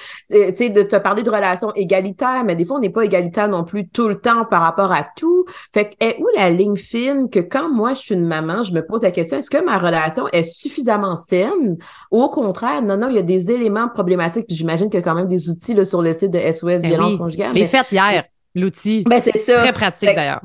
sais, 0.55 0.68
de 0.68 0.82
te 0.82 0.97
parler 0.97 1.22
de 1.22 1.30
relations 1.30 1.72
égalitaires, 1.74 2.45
mais 2.45 2.55
des 2.55 2.66
fois, 2.66 2.76
on 2.76 2.80
n'est 2.80 2.91
pas 2.91 3.05
égalitaire 3.05 3.49
non 3.49 3.64
plus 3.64 3.89
tout 3.89 4.09
le 4.09 4.20
temps 4.20 4.45
par 4.45 4.61
rapport 4.61 4.93
à 4.93 5.07
tout. 5.16 5.47
Fait 5.72 5.87
que, 5.87 5.95
est 6.01 6.18
où 6.20 6.28
la 6.37 6.51
ligne 6.51 6.76
fine 6.76 7.30
que 7.30 7.41
quand 7.41 7.70
moi, 7.70 7.95
je 7.95 8.01
suis 8.01 8.14
une 8.14 8.26
maman, 8.26 8.62
je 8.62 8.74
me 8.74 8.84
pose 8.84 9.03
la 9.03 9.11
question, 9.11 9.39
est-ce 9.39 9.51
que 9.51 9.64
ma 9.64 9.78
relation 9.78 10.28
est 10.28 10.45
suffisamment 10.45 11.16
saine? 11.16 11.78
Ou 12.11 12.22
au 12.22 12.28
contraire, 12.28 12.82
non, 12.82 12.99
non, 12.99 13.09
il 13.09 13.16
y 13.16 13.20
a 13.20 13.22
des 13.22 13.51
éléments 13.51 13.89
problématiques, 13.89 14.47
puis 14.47 14.57
j'imagine 14.57 14.91
qu'il 14.91 15.01
y 15.01 15.03
a 15.03 15.05
quand 15.05 15.14
même 15.14 15.28
des 15.28 15.49
outils, 15.49 15.72
là, 15.72 15.87
sur 15.87 16.03
le 16.03 16.12
site 16.12 16.30
de 16.30 16.41
SOS 16.41 16.82
ben 16.82 16.89
Violence 16.89 17.16
conjugale. 17.16 17.55
Les 17.55 17.62
mais... 17.72 17.82
hier, 17.91 18.24
l'outil. 18.55 19.03
Ben, 19.05 19.20
c'est 19.20 19.39
ça. 19.39 19.62
Très 19.62 19.72
pratique, 19.72 20.14
d'ailleurs. 20.14 20.43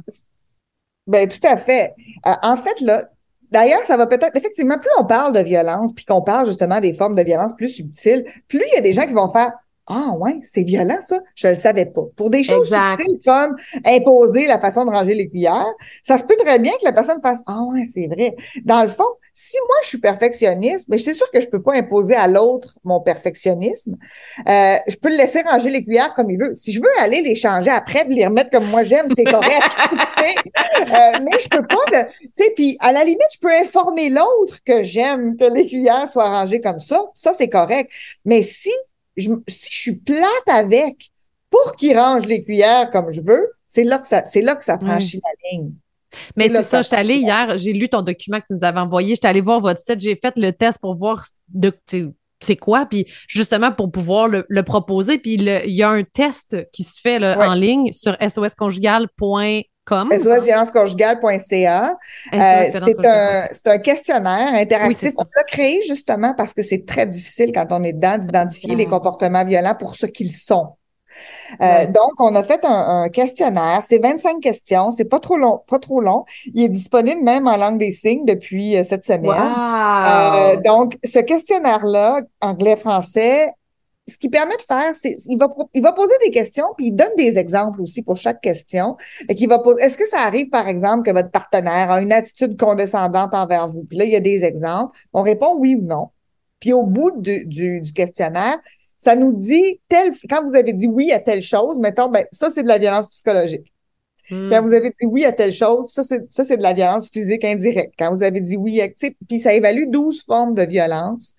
Ben, 1.07 1.27
tout 1.27 1.45
à 1.45 1.57
fait. 1.57 1.93
Euh, 2.25 2.31
en 2.43 2.55
fait, 2.55 2.79
là, 2.81 3.03
D'ailleurs, 3.52 3.82
ça 3.86 3.97
va 3.97 4.08
peut-être, 4.08 4.36
effectivement, 4.36 4.78
plus 4.80 4.89
on 4.97 5.06
parle 5.06 5.34
de 5.34 5.41
violence, 5.41 5.93
puis 5.93 6.06
qu'on 6.06 6.22
parle 6.22 6.47
justement 6.47 6.80
des 6.80 6.93
formes 6.93 7.16
de 7.16 7.24
violence 7.24 7.54
plus 7.56 7.70
subtiles, 7.70 8.26
plus 8.47 8.64
il 8.72 8.76
y 8.76 8.78
a 8.78 8.82
des 8.82 8.93
gens 8.93 9.06
qui 9.06 9.14
vont 9.14 9.32
faire 9.32 9.54
ah 9.91 10.13
ouais, 10.17 10.39
c'est 10.43 10.63
violent 10.63 10.97
ça, 11.01 11.19
je 11.35 11.49
le 11.49 11.55
savais 11.55 11.85
pas. 11.85 12.03
Pour 12.15 12.29
des 12.29 12.43
choses 12.43 12.69
subtiles 12.69 13.17
comme 13.25 13.55
imposer 13.85 14.47
la 14.47 14.57
façon 14.57 14.85
de 14.85 14.89
ranger 14.89 15.15
les 15.15 15.29
cuillères, 15.29 15.73
ça 16.03 16.17
se 16.17 16.23
peut 16.23 16.37
très 16.37 16.59
bien 16.59 16.71
que 16.71 16.85
la 16.85 16.93
personne 16.93 17.21
fasse 17.21 17.41
ah 17.45 17.63
ouais, 17.63 17.85
c'est 17.91 18.07
vrai. 18.07 18.35
Dans 18.63 18.83
le 18.83 18.87
fond, 18.87 19.03
si 19.33 19.57
moi 19.67 19.75
je 19.83 19.89
suis 19.89 19.97
perfectionniste, 19.97 20.87
mais 20.89 20.97
c'est 20.97 21.13
sûr 21.13 21.29
que 21.31 21.41
je 21.41 21.47
peux 21.47 21.61
pas 21.61 21.73
imposer 21.73 22.15
à 22.15 22.27
l'autre 22.27 22.77
mon 22.83 23.01
perfectionnisme. 23.01 23.97
Euh, 24.47 24.75
je 24.87 24.95
peux 24.95 25.09
le 25.09 25.17
laisser 25.17 25.41
ranger 25.41 25.69
les 25.69 25.83
cuillères 25.83 26.13
comme 26.13 26.29
il 26.29 26.37
veut. 26.37 26.53
Si 26.55 26.71
je 26.71 26.79
veux 26.79 26.99
aller 26.99 27.21
les 27.21 27.35
changer 27.35 27.69
après, 27.69 28.05
les 28.05 28.27
remettre 28.27 28.49
comme 28.49 28.67
moi 28.67 28.83
j'aime, 28.83 29.07
c'est 29.15 29.23
correct. 29.23 29.75
euh, 29.91 31.19
mais 31.21 31.39
je 31.39 31.49
peux 31.49 31.65
pas, 31.65 32.03
tu 32.21 32.29
sais. 32.35 32.53
Puis 32.55 32.77
à 32.79 32.91
la 32.91 33.03
limite, 33.03 33.27
je 33.33 33.39
peux 33.39 33.53
informer 33.53 34.09
l'autre 34.09 34.59
que 34.65 34.83
j'aime 34.83 35.37
que 35.37 35.45
les 35.45 35.67
cuillères 35.67 36.09
soient 36.09 36.29
rangées 36.29 36.61
comme 36.61 36.79
ça. 36.79 37.01
Ça 37.13 37.33
c'est 37.33 37.49
correct. 37.49 37.91
Mais 38.25 38.43
si 38.43 38.71
si 39.18 39.70
je 39.72 39.78
suis 39.78 39.95
plate 39.95 40.47
avec 40.47 41.09
pour 41.49 41.76
qu'il 41.76 41.97
range 41.97 42.26
les 42.26 42.43
cuillères 42.43 42.91
comme 42.91 43.12
je 43.12 43.22
veux, 43.22 43.51
c'est 43.68 43.84
là 43.84 43.99
que 43.99 44.07
ça, 44.07 44.26
c'est 44.26 44.41
là 44.41 44.55
que 44.55 44.64
ça 44.64 44.78
franchit 44.80 45.22
la 45.24 45.51
ligne. 45.51 45.72
Mais 46.36 46.49
c'est 46.49 46.64
ça, 46.64 46.82
je 46.82 46.88
suis 46.88 46.95
allée 46.95 47.16
hier, 47.16 47.57
j'ai 47.57 47.74
lu 47.74 47.88
ton 47.88 48.01
document 48.01 48.39
que 48.39 48.47
tu 48.47 48.53
nous 48.53 48.64
avais 48.64 48.80
envoyé, 48.80 49.16
j'étais 49.16 49.28
allée 49.28 49.41
voir 49.41 49.62
votre 49.62 49.80
site, 49.80 50.01
j'ai 50.01 50.16
fait 50.16 50.34
le 50.36 50.51
test 50.51 50.80
pour 50.82 50.95
voir 50.95 51.26
de, 51.47 51.72
c'est 52.41 52.57
quoi, 52.57 52.86
puis 52.86 53.05
justement 53.28 53.72
pour 53.72 53.91
pouvoir 53.91 54.28
le, 54.28 54.64
proposer. 54.64 55.18
Puis 55.18 55.36
il 55.36 55.74
y 55.74 55.84
a 55.84 55.89
un 55.89 56.03
test 56.03 56.57
qui 56.72 56.84
se 56.84 56.99
fait 56.99 57.24
en 57.24 57.53
ligne 57.53 57.93
sur 57.93 58.18
sosconjugal.com. 58.20 59.64
SOSviolenceconjugale.ca. 59.91 61.97
Euh, 62.33 62.69
c'est 62.71 63.05
un, 63.05 63.47
un, 63.65 63.79
questionnaire 63.79 64.55
interactif. 64.55 65.11
on 65.17 65.25
l'a 65.35 65.43
créé 65.43 65.81
justement 65.87 66.33
parce 66.35 66.53
que 66.53 66.63
c'est 66.63 66.85
très 66.85 67.05
difficile 67.05 67.51
quand 67.53 67.67
on 67.71 67.83
est 67.83 67.93
dedans 67.93 68.17
d'identifier 68.17 68.75
les 68.75 68.85
comportements 68.85 69.45
violents 69.45 69.75
pour 69.75 69.95
ce 69.95 70.05
qu'ils 70.05 70.33
sont. 70.33 70.75
Euh, 71.61 71.85
donc, 71.87 72.19
on 72.19 72.33
a 72.35 72.43
fait 72.43 72.63
un, 72.63 73.09
questionnaire. 73.09 73.81
C'est 73.85 73.99
25 73.99 74.39
questions. 74.39 74.91
C'est 74.91 75.05
pas 75.05 75.19
trop 75.19 75.37
long, 75.37 75.61
pas 75.67 75.79
trop 75.79 76.01
long. 76.01 76.25
Il 76.53 76.63
est 76.63 76.69
disponible 76.69 77.21
même 77.21 77.47
en 77.47 77.57
langue 77.57 77.77
des 77.77 77.93
signes 77.93 78.25
depuis 78.25 78.77
euh, 78.77 78.83
cette 78.83 79.05
semaine. 79.05 79.29
Euh, 79.29 80.57
donc, 80.63 80.97
ce 81.03 81.19
questionnaire-là, 81.19 82.21
anglais-français, 82.41 83.51
ce 84.08 84.18
qui 84.18 84.30
permet 84.30 84.58
de 84.58 84.62
faire, 84.64 84.95
c'est 84.95 85.18
il 85.28 85.38
va, 85.38 85.47
il 85.74 85.82
va 85.82 85.93
poser 85.93 86.14
des 86.24 86.32
questions, 86.32 86.68
puis 86.76 86.88
il 86.88 86.95
donne 86.95 87.16
des 87.18 87.38
exemples 87.38 87.82
aussi 87.82 88.02
pour 88.02 88.18
chaque 88.18 88.41
question. 88.41 88.97
Qu'il 89.30 89.47
va 89.47 89.60
poser, 89.60 89.84
est-ce 89.84 89.97
que 89.97 90.08
ça 90.08 90.20
arrive, 90.22 90.49
par 90.49 90.68
exemple, 90.68 91.04
que 91.04 91.16
votre 91.16 91.32
partenaire 91.32 91.91
a 91.91 92.02
une 92.02 92.12
attitude 92.12 92.60
condescendante 92.60 93.34
envers 93.34 93.70
vous? 93.70 93.84
Puis 93.84 93.97
là, 93.97 94.06
il 94.06 94.12
y 94.12 94.16
a 94.16 94.20
des 94.20 94.43
exemples. 94.43 94.97
On 95.14 95.22
répond 95.22 95.56
oui 95.58 95.76
ou 95.76 95.82
non. 95.82 96.10
Puis 96.60 96.74
au 96.74 96.84
bout 96.84 97.12
du, 97.16 97.45
du 97.45 97.93
questionnaire, 97.93 98.58
ça 98.99 99.16
nous 99.16 99.34
dit 99.34 99.82
tel, 99.89 100.14
quand 100.30 100.45
vous 100.47 100.56
avez 100.56 100.74
dit 100.74 100.88
oui 100.88 101.12
à 101.12 101.20
telle 101.20 101.41
chose, 101.41 101.78
mettons, 101.80 102.10
ben, 102.10 102.26
ça, 102.32 102.49
c'est 102.49 102.64
de 102.64 102.68
la 102.68 102.78
violence 102.78 103.10
psychologique. 103.10 103.74
Hmm. 104.30 104.49
Quand 104.49 104.62
vous 104.62 104.74
avez 104.74 104.89
dit 104.89 105.08
oui 105.08 105.26
à 105.26 105.32
telle 105.32 105.52
chose, 105.52 105.91
ça, 105.91 106.04
c'est, 106.04 106.22
ça, 106.32 106.45
c'est 106.45 106.58
de 106.58 106.64
la 106.64 106.74
violence 106.74 107.10
physique 107.10 107.43
indirecte. 107.43 107.93
Quand 107.97 108.16
vous 108.16 108.24
avez 108.24 108.41
dit 108.41 108.58
oui 108.58 108.80
à, 108.80 108.88
puis 109.28 109.39
ça 109.39 109.54
évalue 109.54 109.89
12 109.89 110.24
formes 110.24 110.54
de 110.54 110.64
violence 110.64 111.34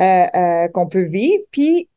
euh, 0.00 0.24
euh, 0.34 0.68
qu'on 0.68 0.88
peut 0.88 1.04
vivre. 1.04 1.44
Puis, 1.50 1.88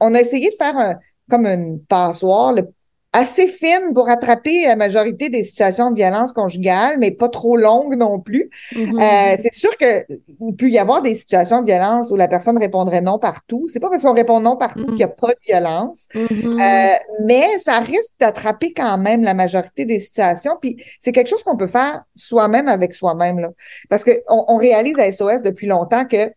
on 0.00 0.14
a 0.14 0.20
essayé 0.20 0.50
de 0.50 0.56
faire 0.56 0.76
un, 0.76 0.96
comme 1.30 1.46
une 1.46 1.80
passoire, 1.80 2.52
le 2.52 2.68
assez 3.16 3.46
fine 3.46 3.94
pour 3.94 4.10
attraper 4.10 4.66
la 4.66 4.76
majorité 4.76 5.30
des 5.30 5.42
situations 5.42 5.90
de 5.90 5.96
violence 5.96 6.32
conjugale, 6.32 6.98
mais 6.98 7.12
pas 7.12 7.30
trop 7.30 7.56
longue 7.56 7.96
non 7.96 8.20
plus. 8.20 8.50
Mm-hmm. 8.72 9.02
euh, 9.02 9.36
c'est 9.42 9.54
sûr 9.54 9.74
qu'il 9.78 10.56
peut 10.56 10.68
y 10.68 10.78
avoir 10.78 11.00
des 11.00 11.14
situations 11.14 11.62
de 11.62 11.66
violence 11.66 12.10
où 12.10 12.16
la 12.16 12.28
personne 12.28 12.58
répondrait 12.58 13.00
non 13.00 13.18
partout. 13.18 13.64
C'est 13.68 13.80
pas 13.80 13.88
parce 13.88 14.02
qu'on 14.02 14.12
répond 14.12 14.40
non 14.40 14.56
partout 14.56 14.80
mm-hmm. 14.80 14.86
qu'il 14.86 14.96
n'y 14.96 15.04
a 15.04 15.08
pas 15.08 15.28
de 15.28 15.40
violence, 15.46 16.08
mm-hmm. 16.14 16.60
euh, 16.60 16.98
mais 17.24 17.58
ça 17.58 17.78
risque 17.78 18.12
d'attraper 18.20 18.74
quand 18.74 18.98
même 18.98 19.22
la 19.22 19.32
majorité 19.32 19.86
des 19.86 19.98
situations. 19.98 20.58
Puis 20.60 20.76
c'est 21.00 21.12
quelque 21.12 21.28
chose 21.28 21.42
qu'on 21.42 21.56
peut 21.56 21.68
faire 21.68 22.02
soi-même 22.16 22.68
avec 22.68 22.94
soi-même 22.94 23.38
là, 23.38 23.48
parce 23.88 24.04
que 24.04 24.10
on 24.28 24.56
réalise 24.56 24.98
à 24.98 25.10
SOS 25.10 25.42
depuis 25.42 25.66
longtemps 25.66 26.04
que 26.04 26.30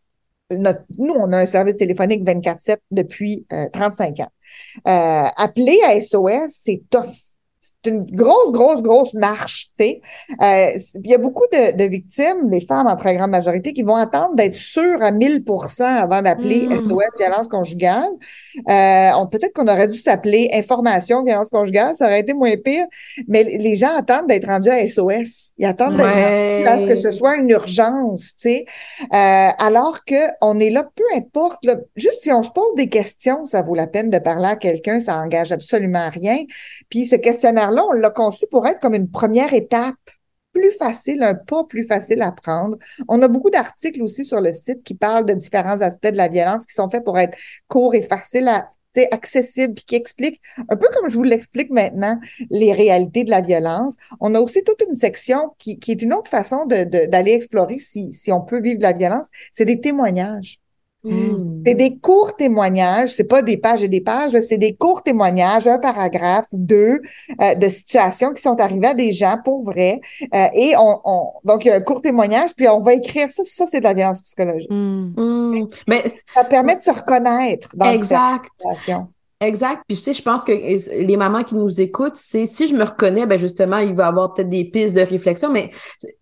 nous, 0.52 1.14
on 1.14 1.32
a 1.32 1.42
un 1.42 1.46
service 1.46 1.78
téléphonique 1.78 2.24
24-7 2.24 2.78
depuis 2.92 3.46
35 3.74 4.20
euh, 4.20 4.24
ans. 4.24 4.32
Euh, 4.88 5.30
appeler 5.38 5.80
à 5.86 6.00
SOS, 6.02 6.50
c'est 6.50 6.82
tough 6.90 7.29
une 7.86 8.06
grosse, 8.06 8.52
grosse, 8.52 8.82
grosse 8.82 9.14
marche. 9.14 9.70
Euh, 9.80 9.94
il 10.40 11.10
y 11.10 11.14
a 11.14 11.18
beaucoup 11.18 11.46
de, 11.52 11.78
de, 11.78 11.84
victimes, 11.86 12.50
les 12.50 12.62
femmes 12.62 12.88
en 12.88 12.96
très 12.98 13.16
grande 13.16 13.32
majorité, 13.32 13.72
qui 13.74 13.84
vont 13.84 13.96
attendre 13.96 14.36
d'être 14.36 14.56
sûres 14.56 15.02
à 15.02 15.12
1000% 15.12 15.84
avant 15.84 16.22
d'appeler 16.22 16.68
SOS 16.70 16.90
mm. 16.90 17.20
violence 17.20 17.48
conjugale. 17.48 18.10
Euh, 18.70 19.26
Peut-être 19.32 19.54
qu'on 19.54 19.68
aurait 19.68 19.88
dû 19.88 19.98
s'appeler 19.98 20.50
information 20.54 21.24
violence 21.24 21.50
conjugale, 21.50 21.96
ça 21.96 22.06
aurait 22.06 22.22
été 22.22 22.34
moins 22.34 22.56
pire. 22.58 22.86
Mais 23.28 23.44
les 23.44 23.76
gens 23.76 23.96
attendent 23.96 24.28
d'être 24.28 24.48
rendus 24.48 24.70
à 24.70 24.86
SOS. 24.88 25.54
Ils 25.58 25.66
attendent 25.66 25.98
d'être 25.98 26.08
rendus 26.08 26.66
parce 26.66 26.86
que 26.86 26.96
ce 26.96 27.12
soit 27.12 27.38
une 27.38 27.50
urgence. 27.50 28.34
Sais. 28.38 28.66
Euh, 29.02 29.08
alors 29.12 30.04
que 30.06 30.16
on 30.42 30.60
est 30.60 30.70
là, 30.70 30.88
peu 30.96 31.04
importe. 31.16 31.66
juste 31.96 32.22
si 32.22 32.32
on 32.32 32.44
se 32.44 32.50
pose 32.50 32.76
des 32.76 32.90
questions, 32.90 33.46
ça 33.46 33.62
vaut 33.62 33.76
la 33.76 33.88
peine 33.88 34.10
de 34.10 34.20
parler 34.20 34.48
à 34.48 34.56
quelqu'un, 34.56 35.00
ça 35.00 35.18
engage 35.18 35.52
absolument 35.52 36.10
rien. 36.10 36.38
Puis 36.90 37.08
ce 37.08 37.16
questionnaire 37.16 37.69
là 37.72 37.84
on 37.90 37.94
l'a 37.94 38.10
conçu 38.10 38.46
pour 38.50 38.68
être 38.68 38.80
comme 38.80 38.96
une 38.96 39.10
première 39.10 39.54
étape 39.54 39.96
plus 40.54 40.72
facile, 40.72 41.24
un 41.24 41.36
pas 41.36 41.64
plus 41.64 41.86
facile 41.86 42.22
à 42.22 42.32
prendre. 42.32 42.78
On 43.08 43.22
a 43.22 43.28
beaucoup 43.28 43.50
d'articles 43.52 44.02
aussi 44.02 44.26
sur 44.26 44.42
le 44.42 44.52
site 44.52 44.84
qui 44.84 44.96
parlent 44.96 45.26
de 45.26 45.34
différents 45.34 45.82
aspects 45.82 46.08
de 46.08 46.18
la 46.18 46.28
violence 46.28 46.66
qui 46.66 46.74
sont 46.74 46.90
faits 46.90 47.04
pour 47.04 47.20
être 47.20 47.38
courts 47.68 47.94
et 47.96 48.02
faciles 48.02 48.48
à 48.48 48.72
accessibles, 49.12 49.74
puis 49.74 49.84
qui 49.86 49.96
expliquent, 49.96 50.42
un 50.70 50.76
peu 50.76 50.88
comme 50.94 51.10
je 51.10 51.16
vous 51.16 51.24
l'explique 51.24 51.70
maintenant, 51.70 52.20
les 52.50 52.74
réalités 52.74 53.24
de 53.24 53.30
la 53.30 53.42
violence. 53.42 53.96
On 54.20 54.36
a 54.36 54.40
aussi 54.40 54.64
toute 54.64 54.84
une 54.88 54.96
section 54.96 55.56
qui, 55.58 55.80
est 55.88 56.02
une 56.02 56.14
autre 56.14 56.30
façon 56.30 56.66
d'aller 56.66 57.32
explorer 57.32 57.80
si, 57.80 58.12
si 58.12 58.32
on 58.32 58.42
peut 58.42 58.60
vivre 58.60 58.78
de 58.78 58.84
la 58.84 58.94
violence, 58.94 59.30
c'est 59.54 59.66
des 59.66 59.80
témoignages. 59.80 60.60
Hmm. 61.04 61.64
C'est 61.66 61.76
des 61.76 61.98
courts 61.98 62.36
témoignages, 62.36 63.12
c'est 63.12 63.28
pas 63.28 63.42
des 63.42 63.56
pages 63.56 63.84
et 63.84 63.88
des 63.88 64.02
pages, 64.02 64.38
c'est 64.42 64.58
des 64.58 64.76
courts 64.76 65.02
témoignages, 65.02 65.66
un 65.66 65.80
paragraphe, 65.80 66.48
deux, 66.52 67.00
euh, 67.42 67.56
de 67.56 67.70
situations 67.70 68.34
qui 68.34 68.42
sont 68.42 68.60
arrivées 68.60 68.88
à 68.88 68.94
des 68.94 69.14
gens 69.14 69.38
pour 69.44 69.64
vrai. 69.64 70.02
Euh, 70.34 70.48
et 70.54 70.74
on, 70.78 71.00
on, 71.06 71.32
donc 71.46 71.64
il 71.64 71.70
y 71.70 71.72
a 71.72 71.76
un 71.76 71.82
court 71.82 72.02
témoignage, 72.02 72.52
puis 72.56 72.68
on 72.68 72.82
va 72.82 72.94
écrire 72.94 73.32
ça. 73.32 73.44
Ça, 73.46 73.66
c'est 73.66 73.80
de 73.80 73.86
la 73.86 73.94
violence 73.94 74.22
psychologique. 74.22 74.70
Hmm. 74.70 75.14
Hmm. 75.16 75.68
Mais 75.88 76.04
ça 76.34 76.44
permet 76.44 76.76
de 76.76 76.82
se 76.82 76.92
reconnaître 76.92 77.70
dans 77.74 77.92
exact. 77.92 78.50
cette 78.58 78.70
situation. 78.76 79.08
Exact. 79.42 79.84
Puis 79.88 79.96
tu 79.96 80.04
sais, 80.04 80.14
je 80.14 80.22
pense 80.22 80.44
que 80.44 80.52
les 80.52 81.16
mamans 81.16 81.44
qui 81.44 81.56
nous 81.56 81.80
écoutent, 81.80 82.18
c'est 82.18 82.46
si 82.46 82.68
je 82.68 82.76
me 82.76 82.84
reconnais, 82.84 83.26
ben 83.26 83.40
justement, 83.40 83.78
il 83.78 83.94
va 83.94 84.04
y 84.04 84.08
avoir 84.08 84.34
peut-être 84.34 84.50
des 84.50 84.66
pistes 84.66 84.96
de 84.96 85.02
réflexion, 85.02 85.50
mais 85.50 85.70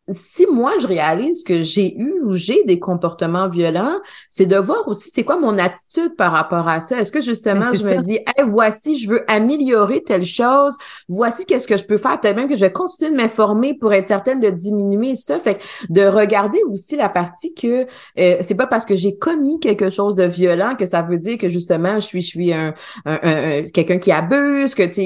si 0.10 0.46
moi 0.48 0.72
je 0.80 0.88
réalise 0.88 1.44
que 1.44 1.62
j'ai 1.62 1.98
eu 1.98 2.22
ou 2.24 2.34
j'ai 2.34 2.64
des 2.64 2.80
comportements 2.80 3.50
violents, 3.50 4.00
c'est 4.30 4.46
de 4.46 4.56
voir 4.56 4.88
aussi 4.88 5.10
c'est 5.14 5.24
quoi 5.24 5.38
mon 5.40 5.58
attitude 5.58 6.16
par 6.16 6.32
rapport 6.32 6.68
à 6.70 6.80
ça. 6.80 7.00
Est-ce 7.00 7.12
que 7.12 7.22
justement 7.22 7.72
ben, 7.72 7.78
je 7.78 7.84
me 7.84 8.02
dis, 8.02 8.16
hey, 8.16 8.46
voici, 8.46 8.98
je 8.98 9.10
veux 9.10 9.30
améliorer 9.30 10.04
telle 10.04 10.26
chose, 10.26 10.76
voici 11.10 11.46
qu'est-ce 11.46 11.68
que 11.68 11.78
je 11.78 11.84
peux 11.84 11.98
faire, 11.98 12.20
peut-être 12.20 12.38
même 12.38 12.48
que 12.48 12.56
je 12.56 12.62
vais 12.62 12.72
continuer 12.72 13.12
de 13.12 13.18
m'informer 13.18 13.74
pour 13.74 13.94
être 13.94 14.08
certaine 14.08 14.40
de 14.40 14.50
diminuer 14.50 15.16
ça. 15.16 15.40
Fait 15.40 15.60
de 15.90 16.06
regarder 16.06 16.60
aussi 16.72 16.96
la 16.96 17.10
partie 17.10 17.54
que 17.54 17.86
euh, 18.18 18.38
c'est 18.42 18.56
pas 18.56 18.68
parce 18.68 18.86
que 18.86 18.96
j'ai 18.96 19.18
commis 19.18 19.60
quelque 19.60 19.90
chose 19.90 20.16
de 20.16 20.24
violent 20.24 20.76
que 20.76 20.86
ça 20.86 21.02
veut 21.02 21.18
dire 21.18 21.38
que 21.38 21.50
justement 21.50 21.96
je 21.96 22.06
suis 22.06 22.22
je 22.22 22.28
suis 22.28 22.54
un, 22.54 22.74
un, 23.06 23.64
quelqu'un 23.74 23.98
qui 23.98 24.12
abuse, 24.12 24.74
que 24.74 24.84
tu 24.84 25.02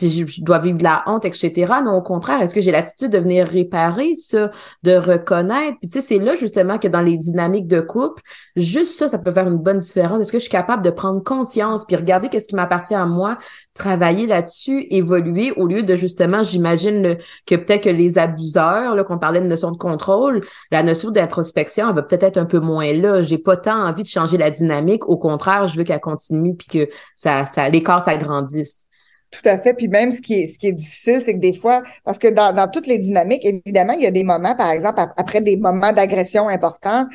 je 0.00 0.42
dois 0.42 0.58
vivre 0.58 0.78
de 0.78 0.84
la 0.84 1.02
honte, 1.06 1.24
etc. 1.24 1.72
Non, 1.84 1.96
au 1.96 2.02
contraire, 2.02 2.40
est-ce 2.42 2.54
que 2.54 2.60
j'ai 2.60 2.72
l'attitude 2.72 3.10
de 3.10 3.18
venir 3.18 3.46
réparer 3.46 4.14
ça? 4.14 4.37
De 4.82 4.96
reconnaître. 4.96 5.76
Puis 5.80 5.90
tu 5.90 6.00
sais, 6.00 6.00
c'est 6.00 6.18
là 6.18 6.36
justement 6.36 6.78
que 6.78 6.88
dans 6.88 7.00
les 7.00 7.16
dynamiques 7.16 7.66
de 7.66 7.80
couple, 7.80 8.22
juste 8.56 8.98
ça, 8.98 9.08
ça 9.08 9.18
peut 9.18 9.30
faire 9.30 9.48
une 9.48 9.58
bonne 9.58 9.78
différence. 9.80 10.20
Est-ce 10.20 10.32
que 10.32 10.38
je 10.38 10.42
suis 10.42 10.50
capable 10.50 10.82
de 10.82 10.90
prendre 10.90 11.22
conscience 11.22 11.84
puis 11.84 11.96
regarder 11.96 12.28
qu'est-ce 12.28 12.48
qui 12.48 12.54
m'appartient 12.54 12.94
à 12.94 13.06
moi, 13.06 13.38
travailler 13.74 14.26
là-dessus, 14.26 14.86
évoluer 14.90 15.52
au 15.52 15.66
lieu 15.66 15.82
de 15.82 15.94
justement, 15.94 16.42
j'imagine 16.42 17.16
que 17.46 17.54
peut-être 17.54 17.84
que 17.84 17.90
les 17.90 18.18
abuseurs, 18.18 18.94
là, 18.94 19.04
qu'on 19.04 19.18
parlait 19.18 19.40
de 19.40 19.46
notion 19.46 19.70
de 19.70 19.78
contrôle, 19.78 20.40
la 20.70 20.82
notion 20.82 21.10
d'introspection, 21.10 21.88
elle 21.88 21.94
va 21.94 22.02
peut-être 22.02 22.24
être 22.24 22.38
un 22.38 22.46
peu 22.46 22.60
moins 22.60 22.92
là. 22.92 23.22
J'ai 23.22 23.38
pas 23.38 23.56
tant 23.56 23.86
envie 23.86 24.02
de 24.02 24.08
changer 24.08 24.36
la 24.38 24.50
dynamique. 24.50 25.08
Au 25.08 25.16
contraire, 25.16 25.66
je 25.66 25.76
veux 25.76 25.84
qu'elle 25.84 26.00
continue 26.00 26.54
puis 26.54 26.66
que 26.66 26.88
ça, 27.16 27.46
ça 27.46 27.68
l'écart 27.68 28.02
s'agrandisse. 28.02 28.87
Tout 29.30 29.46
à 29.46 29.58
fait. 29.58 29.74
Puis 29.74 29.88
même, 29.88 30.10
ce 30.10 30.22
qui 30.22 30.42
est, 30.42 30.46
ce 30.46 30.58
qui 30.58 30.68
est 30.68 30.72
difficile, 30.72 31.20
c'est 31.20 31.34
que 31.34 31.38
des 31.40 31.52
fois, 31.52 31.82
parce 32.04 32.18
que 32.18 32.28
dans, 32.28 32.54
dans 32.54 32.68
toutes 32.68 32.86
les 32.86 32.98
dynamiques, 32.98 33.44
évidemment, 33.44 33.92
il 33.92 34.02
y 34.02 34.06
a 34.06 34.10
des 34.10 34.24
moments, 34.24 34.56
par 34.56 34.70
exemple, 34.70 35.00
après 35.16 35.40
des 35.40 35.56
moments 35.56 35.92
d'agression 35.92 36.48
importants, 36.48 37.06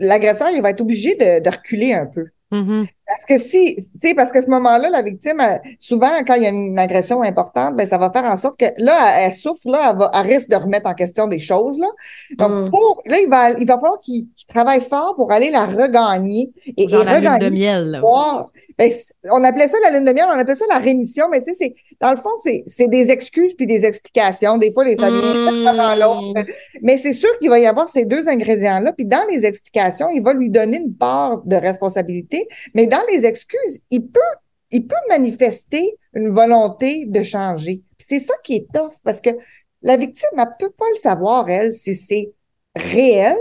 l'agresseur, 0.00 0.50
il 0.50 0.60
va 0.60 0.70
être 0.70 0.82
obligé 0.82 1.14
de, 1.14 1.42
de 1.42 1.50
reculer 1.50 1.94
un 1.94 2.06
peu. 2.06 2.26
Mm-hmm. 2.52 2.86
Parce 3.06 3.24
que 3.24 3.38
si, 3.38 3.76
tu 3.76 4.08
sais, 4.08 4.14
parce 4.14 4.32
qu'à 4.32 4.42
ce 4.42 4.50
moment-là, 4.50 4.90
la 4.90 5.02
victime, 5.02 5.40
souvent, 5.78 6.10
quand 6.26 6.34
il 6.34 6.42
y 6.42 6.46
a 6.46 6.50
une 6.50 6.76
agression 6.76 7.22
importante, 7.22 7.76
ben, 7.76 7.86
ça 7.86 7.98
va 7.98 8.10
faire 8.10 8.24
en 8.24 8.36
sorte 8.36 8.58
que 8.58 8.66
là, 8.78 9.20
elle, 9.20 9.32
souffre, 9.32 9.68
là, 9.70 9.90
elle, 9.92 9.98
va, 9.98 10.10
elle 10.12 10.26
risque 10.26 10.48
de 10.48 10.56
remettre 10.56 10.88
en 10.88 10.94
question 10.94 11.28
des 11.28 11.38
choses, 11.38 11.78
là. 11.78 11.86
Donc, 12.36 12.50
mm. 12.50 12.70
pour, 12.70 13.02
là, 13.06 13.20
il 13.20 13.28
va, 13.28 13.50
il 13.52 13.66
va 13.66 13.74
falloir 13.74 14.00
qu'il 14.00 14.26
travaille 14.48 14.80
fort 14.80 15.14
pour 15.14 15.30
aller 15.30 15.50
la 15.50 15.66
regagner. 15.66 16.50
Et, 16.76 16.88
Genre 16.88 17.04
la 17.04 17.20
lune 17.20 17.38
de 17.38 17.50
miel. 17.50 18.02
Ben, 18.76 18.90
on 19.30 19.44
appelait 19.44 19.68
ça 19.68 19.78
la 19.84 19.96
lune 19.96 20.04
de 20.04 20.12
miel, 20.12 20.26
on 20.28 20.38
appelait 20.38 20.56
ça 20.56 20.66
la 20.68 20.78
rémission, 20.78 21.26
mais 21.30 21.40
tu 21.40 21.54
sais, 21.54 21.54
c'est, 21.54 21.74
dans 22.00 22.10
le 22.10 22.16
fond, 22.16 22.30
c'est, 22.42 22.88
des 22.88 23.10
excuses 23.10 23.54
puis 23.54 23.66
des 23.66 23.84
explications. 23.84 24.58
Des 24.58 24.72
fois, 24.72 24.84
les, 24.84 24.96
vient 24.96 25.10
mm. 25.10 25.64
dans 25.64 25.94
l'autre. 25.94 26.46
Mais 26.82 26.98
c'est 26.98 27.12
sûr 27.12 27.30
qu'il 27.38 27.50
va 27.50 27.58
y 27.58 27.66
avoir 27.66 27.88
ces 27.88 28.04
deux 28.04 28.28
ingrédients-là. 28.28 28.92
Puis 28.92 29.06
dans 29.06 29.24
les 29.30 29.46
explications, 29.46 30.08
il 30.10 30.22
va 30.22 30.32
lui 30.32 30.50
donner 30.50 30.78
une 30.78 30.94
part 30.94 31.42
de 31.44 31.56
responsabilité. 31.56 32.48
Mais 32.74 32.86
dans 32.86 32.95
les 33.10 33.24
excuses, 33.24 33.80
il 33.90 34.08
peut, 34.10 34.20
il 34.70 34.86
peut 34.86 34.94
manifester 35.08 35.96
une 36.14 36.30
volonté 36.30 37.04
de 37.06 37.22
changer. 37.22 37.82
C'est 37.98 38.20
ça 38.20 38.34
qui 38.44 38.56
est 38.56 38.66
tough 38.72 38.94
parce 39.04 39.20
que 39.20 39.30
la 39.82 39.96
victime, 39.96 40.38
elle 40.38 40.46
peut 40.58 40.70
pas 40.70 40.88
le 40.90 41.00
savoir, 41.00 41.48
elle, 41.48 41.72
si 41.72 41.94
c'est 41.94 42.32
réel 42.74 43.36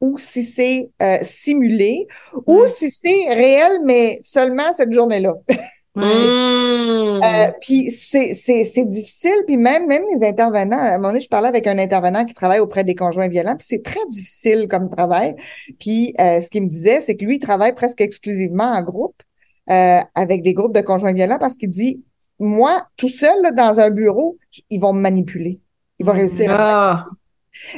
ou 0.00 0.18
si 0.18 0.42
c'est 0.42 0.90
euh, 1.02 1.18
simulé 1.22 2.06
ou 2.46 2.66
si 2.66 2.90
c'est 2.90 3.32
réel, 3.32 3.80
mais 3.84 4.18
seulement 4.22 4.72
cette 4.72 4.92
journée-là. 4.92 5.34
Euh, 5.96 7.18
mmh. 7.46 7.52
puis 7.60 7.90
c'est, 7.90 8.34
c'est, 8.34 8.84
difficile, 8.84 9.36
puis 9.46 9.56
même, 9.56 9.86
même 9.86 10.02
les 10.14 10.26
intervenants, 10.26 10.78
à 10.78 10.94
un 10.94 10.98
moment 10.98 11.08
donné, 11.08 11.20
je 11.20 11.28
parlais 11.28 11.48
avec 11.48 11.66
un 11.66 11.78
intervenant 11.78 12.24
qui 12.24 12.34
travaille 12.34 12.60
auprès 12.60 12.84
des 12.84 12.94
conjoints 12.94 13.28
violents, 13.28 13.56
puis 13.56 13.66
c'est 13.68 13.82
très 13.82 14.04
difficile 14.10 14.68
comme 14.68 14.90
travail. 14.90 15.36
Puis 15.80 16.14
euh, 16.20 16.40
ce 16.40 16.50
qu'il 16.50 16.64
me 16.64 16.68
disait, 16.68 17.00
c'est 17.00 17.16
que 17.16 17.24
lui, 17.24 17.36
il 17.36 17.38
travaille 17.38 17.74
presque 17.74 18.00
exclusivement 18.00 18.64
en 18.64 18.82
groupe, 18.82 19.22
euh, 19.70 20.00
avec 20.14 20.42
des 20.42 20.52
groupes 20.52 20.74
de 20.74 20.82
conjoints 20.82 21.14
violents, 21.14 21.38
parce 21.38 21.56
qu'il 21.56 21.70
dit, 21.70 22.02
moi, 22.38 22.86
tout 22.96 23.08
seul, 23.08 23.36
dans 23.56 23.78
un 23.80 23.90
bureau, 23.90 24.36
ils 24.68 24.78
vont 24.78 24.92
me 24.92 25.00
manipuler. 25.00 25.60
Ils 25.98 26.04
vont 26.04 26.12
réussir 26.12 26.52
à 26.52 27.06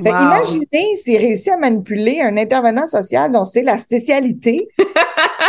imaginez 0.00 0.96
s'il 0.96 1.18
réussit 1.18 1.52
à 1.52 1.56
manipuler 1.56 2.20
un 2.20 2.36
intervenant 2.36 2.86
social 2.86 3.30
dont 3.32 3.44
c'est 3.44 3.62
la 3.62 3.78
spécialité. 3.78 4.68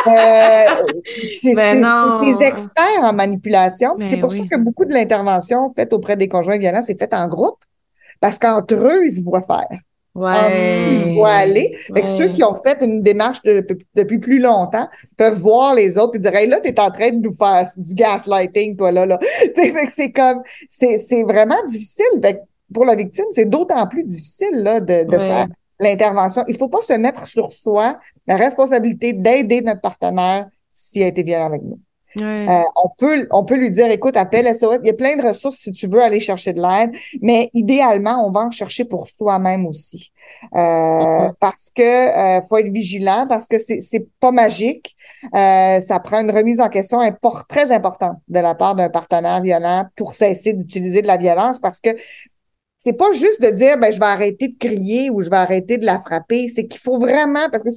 euh, 0.08 0.66
c'est 1.42 1.54
des 1.54 2.46
experts 2.46 3.04
en 3.04 3.14
manipulation. 3.14 3.96
c'est 4.00 4.18
pour 4.18 4.32
ça 4.32 4.44
que 4.50 4.58
beaucoup 4.58 4.86
de 4.86 4.94
l'intervention 4.94 5.74
faite 5.76 5.94
auprès 5.94 6.16
des 6.16 6.28
conjoints 6.28 6.58
violents, 6.58 6.84
c'est 6.84 7.00
faite 7.00 7.14
en 7.14 7.28
groupe, 7.28 7.60
parce 8.20 8.38
qu'entre 8.38 8.76
eux, 8.76 9.06
ils 9.06 9.14
se 9.14 9.22
voient 9.22 9.42
faire. 9.42 9.80
Ouais. 10.16 11.06
Ils 11.06 11.14
voient 11.16 11.32
aller. 11.32 11.78
Fait 11.94 12.02
que 12.02 12.08
ceux 12.08 12.30
qui 12.30 12.44
ont 12.44 12.60
fait 12.62 12.78
une 12.82 13.02
démarche 13.02 13.42
depuis 13.44 14.18
plus 14.18 14.40
longtemps 14.40 14.88
peuvent 15.16 15.40
voir 15.40 15.76
les 15.76 15.98
autres 15.98 16.16
et 16.16 16.20
dire 16.20 16.36
Hey, 16.36 16.48
là, 16.48 16.60
tu 16.60 16.70
es 16.70 16.80
en 16.80 16.92
train 16.92 17.12
de 17.12 17.22
nous 17.22 17.34
faire 17.34 17.70
du 17.78 17.94
gaslighting, 17.94 18.76
toi, 18.76 18.92
là, 18.92 19.06
là. 19.06 19.20
fait 19.56 19.72
que 19.72 19.94
c'est 19.94 20.12
comme 20.12 20.42
c'est 20.70 21.24
vraiment 21.24 21.64
difficile. 21.66 22.20
Fait 22.22 22.42
pour 22.74 22.86
la 22.86 22.96
victime, 22.96 23.26
c'est 23.32 23.46
d'autant 23.46 23.86
plus 23.88 24.04
difficile 24.04 24.64
là, 24.64 24.80
de, 24.80 25.04
de 25.04 25.18
faire 25.18 25.48
l'intervention. 25.80 26.44
Il 26.48 26.58
faut 26.58 26.70
pas 26.70 26.82
se 26.82 26.94
mettre 26.94 27.28
sur 27.28 27.52
soi 27.52 28.00
la 28.28 28.36
responsabilité 28.36 29.14
d'aider 29.14 29.62
notre 29.62 29.82
partenaire 29.82 30.48
s'il 30.74 31.04
a 31.04 31.08
été 31.08 31.24
violent 31.24 31.48
avec 31.48 31.64
nous. 31.64 31.80
Euh, 32.18 32.62
on 32.76 32.90
peut 32.98 33.28
on 33.30 33.46
peut 33.46 33.56
lui 33.56 33.70
dire 33.70 33.92
écoute 33.92 34.18
appelle 34.18 34.48
SOS 34.56 34.80
il 34.82 34.88
y 34.88 34.90
a 34.90 34.94
plein 34.94 35.16
de 35.16 35.22
ressources 35.22 35.58
si 35.58 35.72
tu 35.72 35.88
veux 35.88 36.02
aller 36.02 36.20
chercher 36.20 36.54
de 36.54 36.60
l'aide 36.60 36.90
mais 37.22 37.52
idéalement 37.54 38.26
on 38.26 38.32
va 38.32 38.40
en 38.42 38.52
chercher 38.52 38.84
pour 38.84 39.08
soi-même 39.10 39.68
aussi. 39.68 40.12
Euh, 40.56 41.30
parce 41.40 41.70
que 41.70 41.82
euh, 41.84 42.42
faut 42.48 42.58
être 42.58 42.72
vigilant 42.72 43.28
parce 43.30 43.48
que 43.48 43.60
c'est 43.60 43.82
c'est 43.82 44.08
pas 44.20 44.32
magique. 44.32 44.96
Ça 45.34 46.00
prend 46.04 46.22
une 46.22 46.32
remise 46.32 46.60
en 46.60 46.70
question 46.70 47.00
très 47.48 47.72
importante 47.72 48.18
de 48.28 48.40
la 48.40 48.56
part 48.56 48.74
d'un 48.74 48.90
partenaire 48.90 49.42
violent 49.44 49.86
pour 49.96 50.16
cesser 50.16 50.54
d'utiliser 50.54 51.04
de 51.04 51.08
la 51.08 51.18
violence 51.18 51.60
parce 51.60 51.80
que 51.80 51.90
c'est 52.80 52.94
pas 52.94 53.12
juste 53.12 53.42
de 53.42 53.50
dire 53.50 53.78
ben 53.78 53.92
je 53.92 54.00
vais 54.00 54.06
arrêter 54.06 54.48
de 54.48 54.58
crier 54.58 55.10
ou 55.10 55.22
je 55.22 55.30
vais 55.30 55.36
arrêter 55.36 55.78
de 55.78 55.86
la 55.86 56.00
frapper, 56.00 56.48
c'est 56.48 56.66
qu'il 56.66 56.80
faut 56.80 56.98
vraiment 56.98 57.50
parce 57.52 57.64
que 57.64 57.70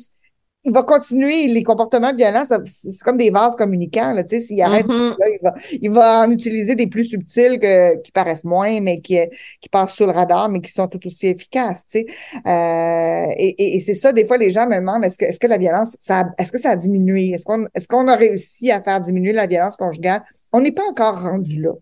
il 0.65 0.73
va 0.73 0.85
continuer 0.85 1.49
les 1.49 1.65
comportements 1.65 2.15
violents, 2.15 2.45
c'est 2.47 3.03
comme 3.05 3.17
des 3.17 3.31
vases 3.31 3.57
communicants 3.57 4.13
là, 4.13 4.23
tu 4.23 4.37
sais, 4.37 4.41
s'il 4.41 4.63
arrête 4.63 4.87
mm-hmm. 4.87 5.17
il, 5.27 5.39
va, 5.43 5.55
il 5.73 5.91
va 5.91 6.21
en 6.21 6.31
utiliser 6.31 6.77
des 6.77 6.87
plus 6.87 7.03
subtils 7.03 7.59
que 7.59 8.01
qui 8.01 8.13
paraissent 8.13 8.45
moins 8.45 8.81
mais 8.81 9.01
qui 9.01 9.19
qui 9.61 9.69
passent 9.69 9.95
sous 9.95 10.07
le 10.07 10.13
radar 10.13 10.49
mais 10.49 10.61
qui 10.61 10.71
sont 10.71 10.87
tout 10.87 11.05
aussi 11.05 11.27
efficaces, 11.27 11.85
tu 11.87 12.07
sais. 12.07 12.07
Euh, 12.47 13.35
et, 13.37 13.77
et, 13.77 13.81
c'est 13.81 13.95
ça 13.95 14.13
des 14.13 14.25
fois 14.25 14.37
les 14.37 14.51
gens 14.51 14.69
me 14.69 14.77
demandent 14.77 15.05
est-ce 15.05 15.19
que 15.19 15.25
est-ce 15.25 15.41
que 15.41 15.49
la 15.49 15.59
violence 15.59 15.97
ça 15.99 16.27
est-ce 16.39 16.53
que 16.53 16.59
ça 16.59 16.71
a 16.71 16.77
diminué? 16.77 17.31
Est-ce 17.31 17.45
qu'on 17.45 17.67
est-ce 17.75 17.89
qu'on 17.89 18.07
a 18.07 18.15
réussi 18.15 18.71
à 18.71 18.81
faire 18.81 19.01
diminuer 19.01 19.33
la 19.33 19.49
violence 19.49 19.75
conjugale? 19.77 20.23
On 20.53 20.61
n'est 20.61 20.71
pas 20.71 20.85
encore 20.89 21.23
rendu 21.23 21.61
là 21.61 21.73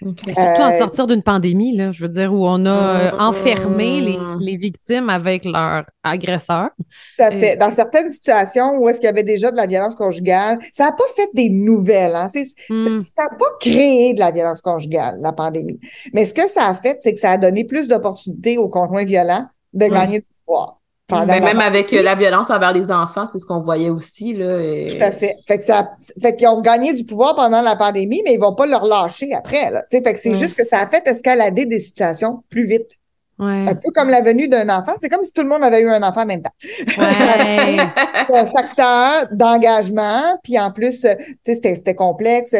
surtout 0.00 0.62
en 0.62 0.72
euh, 0.72 0.78
sortir 0.78 1.06
d'une 1.06 1.22
pandémie, 1.22 1.76
là, 1.76 1.92
je 1.92 2.02
veux 2.02 2.08
dire, 2.08 2.32
où 2.32 2.46
on 2.46 2.66
a 2.66 2.70
euh, 2.70 3.18
enfermé 3.18 4.00
les, 4.00 4.16
mm. 4.16 4.38
les, 4.40 4.56
victimes 4.56 5.10
avec 5.10 5.44
leurs 5.44 5.84
agresseurs. 6.02 6.70
Tout 6.78 7.24
à 7.24 7.30
fait. 7.30 7.56
Dans 7.56 7.70
certaines 7.70 8.08
situations 8.08 8.78
où 8.78 8.88
est-ce 8.88 9.00
qu'il 9.00 9.06
y 9.06 9.10
avait 9.10 9.22
déjà 9.22 9.50
de 9.50 9.56
la 9.56 9.66
violence 9.66 9.94
conjugale, 9.94 10.58
ça 10.72 10.84
n'a 10.84 10.92
pas 10.92 11.04
fait 11.16 11.28
des 11.34 11.50
nouvelles. 11.50 12.14
Hein? 12.14 12.28
Mm. 12.70 13.00
Ça 13.00 13.24
n'a 13.24 13.36
pas 13.36 13.50
créé 13.60 14.14
de 14.14 14.20
la 14.20 14.30
violence 14.30 14.60
conjugale, 14.60 15.16
la 15.20 15.32
pandémie. 15.32 15.80
Mais 16.12 16.24
ce 16.24 16.34
que 16.34 16.48
ça 16.48 16.68
a 16.68 16.74
fait, 16.74 16.98
c'est 17.02 17.14
que 17.14 17.20
ça 17.20 17.32
a 17.32 17.38
donné 17.38 17.64
plus 17.64 17.88
d'opportunités 17.88 18.58
aux 18.58 18.68
conjoints 18.68 19.04
violents 19.04 19.46
de 19.72 19.86
gagner 19.86 20.20
du 20.20 20.28
pouvoir. 20.46 20.77
Mais 21.10 21.40
même 21.40 21.60
avec 21.60 21.92
euh, 21.92 22.02
la 22.02 22.14
violence 22.14 22.50
envers 22.50 22.72
les 22.72 22.90
enfants, 22.90 23.26
c'est 23.26 23.38
ce 23.38 23.46
qu'on 23.46 23.60
voyait 23.60 23.88
aussi. 23.88 24.34
Là, 24.34 24.58
Tout 24.90 25.02
à 25.02 25.10
fait. 25.10 25.36
Fait 25.46 25.58
que 25.58 25.64
ça, 25.64 25.92
fait 26.20 26.36
qu'ils 26.36 26.48
ont 26.48 26.60
gagné 26.60 26.92
du 26.92 27.04
pouvoir 27.04 27.34
pendant 27.34 27.62
la 27.62 27.76
pandémie, 27.76 28.20
mais 28.24 28.34
ils 28.34 28.40
vont 28.40 28.54
pas 28.54 28.66
le 28.66 28.76
relâcher 28.76 29.32
après. 29.32 29.70
Là. 29.70 29.84
fait 29.90 30.02
que 30.02 30.20
c'est 30.20 30.34
juste 30.34 30.54
que 30.54 30.66
ça 30.66 30.80
a 30.80 30.86
fait 30.86 31.06
escalader 31.06 31.64
des 31.64 31.80
situations 31.80 32.42
plus 32.50 32.66
vite. 32.66 32.98
Ouais. 33.38 33.68
Un 33.68 33.74
peu 33.76 33.92
comme 33.94 34.10
la 34.10 34.20
venue 34.20 34.48
d'un 34.48 34.68
enfant. 34.68 34.94
C'est 35.00 35.08
comme 35.08 35.22
si 35.22 35.32
tout 35.32 35.42
le 35.42 35.48
monde 35.48 35.62
avait 35.62 35.80
eu 35.80 35.88
un 35.88 36.02
enfant 36.02 36.22
en 36.22 36.26
même 36.26 36.42
temps. 36.42 36.54
Ouais. 36.98 37.78
un 38.34 38.46
facteur 38.46 39.28
d'engagement. 39.30 40.38
Puis 40.42 40.58
en 40.58 40.72
plus, 40.72 41.06
c'était 41.44 41.94
complexe. 41.94 42.50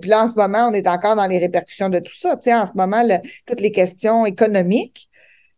puis 0.00 0.10
là, 0.10 0.24
en 0.24 0.28
ce 0.28 0.34
moment, 0.34 0.68
on 0.70 0.74
est 0.74 0.88
encore 0.88 1.14
dans 1.14 1.26
les 1.28 1.38
répercussions 1.38 1.88
de 1.88 2.00
tout 2.00 2.16
ça. 2.16 2.36
sais, 2.40 2.52
en 2.52 2.66
ce 2.66 2.72
moment, 2.74 3.02
toutes 3.46 3.60
les 3.60 3.70
questions 3.70 4.26
économiques 4.26 5.08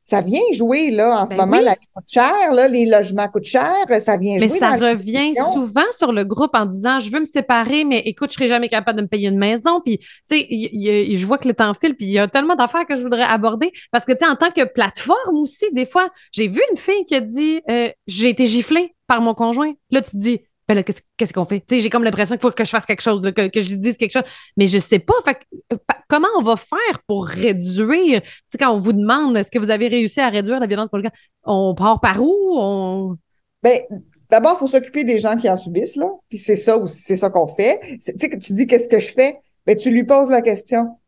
ça 0.06 0.20
vient 0.20 0.40
jouer 0.52 0.90
là 0.90 1.22
en 1.22 1.26
ce 1.26 1.30
ben 1.30 1.46
moment 1.46 1.60
la 1.60 1.72
vie 1.72 1.86
coûte 1.94 2.08
cher 2.08 2.52
là, 2.52 2.68
les 2.68 2.86
logements 2.86 3.28
coûtent 3.28 3.44
cher 3.44 3.74
ça 4.00 4.16
vient 4.16 4.36
mais 4.38 4.48
ça 4.48 4.76
revient 4.76 5.34
souvent 5.52 5.82
sur 5.92 6.12
le 6.12 6.24
groupe 6.24 6.54
en 6.54 6.66
disant 6.66 7.00
je 7.00 7.10
veux 7.10 7.20
me 7.20 7.24
séparer 7.24 7.84
mais 7.84 8.00
écoute 8.00 8.30
je 8.30 8.36
serai 8.36 8.48
jamais 8.48 8.68
capable 8.68 8.98
de 8.98 9.02
me 9.02 9.08
payer 9.08 9.28
une 9.28 9.38
maison. 9.38 9.80
Puis 9.80 9.98
tu 9.98 10.06
sais 10.26 10.46
je 10.50 11.26
vois 11.26 11.38
que 11.38 11.48
le 11.48 11.54
temps 11.54 11.74
file 11.74 11.94
puis 11.94 12.06
il 12.06 12.12
y 12.12 12.18
a 12.18 12.28
tellement 12.28 12.54
d'affaires 12.54 12.86
que 12.86 12.96
je 12.96 13.02
voudrais 13.02 13.22
aborder. 13.22 13.72
Parce 13.90 14.04
que 14.04 14.12
tu 14.12 14.18
sais 14.18 14.26
en 14.26 14.36
tant 14.36 14.50
que 14.50 14.64
plateforme 14.64 15.36
aussi 15.36 15.66
des 15.72 15.86
fois 15.86 16.10
j'ai 16.32 16.48
vu 16.48 16.60
une 16.70 16.76
fille 16.76 17.04
qui 17.06 17.14
a 17.14 17.20
dit 17.20 17.60
euh, 17.70 17.90
j'ai 18.06 18.28
été 18.28 18.46
giflée 18.46 18.94
par 19.06 19.20
mon 19.20 19.34
conjoint. 19.34 19.72
Là 19.90 20.02
tu 20.02 20.12
te 20.12 20.16
dis 20.16 20.40
ben 20.68 20.74
là, 20.74 20.82
qu'est-ce 20.82 21.32
qu'on 21.32 21.44
fait? 21.44 21.62
j'ai 21.68 21.90
comme 21.90 22.02
l'impression 22.02 22.34
qu'il 22.34 22.42
faut 22.42 22.50
que 22.50 22.64
je 22.64 22.70
fasse 22.70 22.86
quelque 22.86 23.02
chose, 23.02 23.22
que, 23.22 23.48
que, 23.48 23.60
je 23.60 23.74
dise 23.76 23.96
quelque 23.96 24.12
chose, 24.12 24.24
mais 24.56 24.66
je 24.66 24.78
sais 24.78 24.98
pas. 24.98 25.14
Fait, 25.24 25.38
euh, 25.72 25.76
comment 26.08 26.28
on 26.38 26.42
va 26.42 26.56
faire 26.56 27.02
pour 27.06 27.26
réduire? 27.26 28.22
sais, 28.48 28.58
quand 28.58 28.72
on 28.72 28.78
vous 28.78 28.92
demande, 28.92 29.36
est-ce 29.36 29.50
que 29.50 29.58
vous 29.58 29.70
avez 29.70 29.86
réussi 29.86 30.20
à 30.20 30.28
réduire 30.28 30.58
la 30.58 30.66
violence 30.66 30.88
policière? 30.88 31.12
On 31.44 31.74
part 31.74 32.00
par 32.00 32.20
où? 32.20 32.34
On... 32.58 33.16
Ben, 33.62 33.80
d'abord, 34.28 34.54
il 34.56 34.58
faut 34.58 34.66
s'occuper 34.66 35.04
des 35.04 35.18
gens 35.18 35.36
qui 35.36 35.48
en 35.48 35.56
subissent, 35.56 35.96
là. 35.96 36.10
Puis 36.28 36.38
c'est 36.38 36.56
ça 36.56 36.76
aussi, 36.76 37.00
c'est 37.00 37.16
ça 37.16 37.30
qu'on 37.30 37.46
fait. 37.46 37.80
Tu 38.04 38.12
sais, 38.18 38.28
que 38.28 38.36
tu 38.36 38.52
dis 38.52 38.66
qu'est-ce 38.66 38.88
que 38.88 38.98
je 38.98 39.12
fais? 39.12 39.38
Ben, 39.66 39.76
tu 39.76 39.90
lui 39.90 40.04
poses 40.04 40.30
la 40.30 40.42
question. 40.42 40.98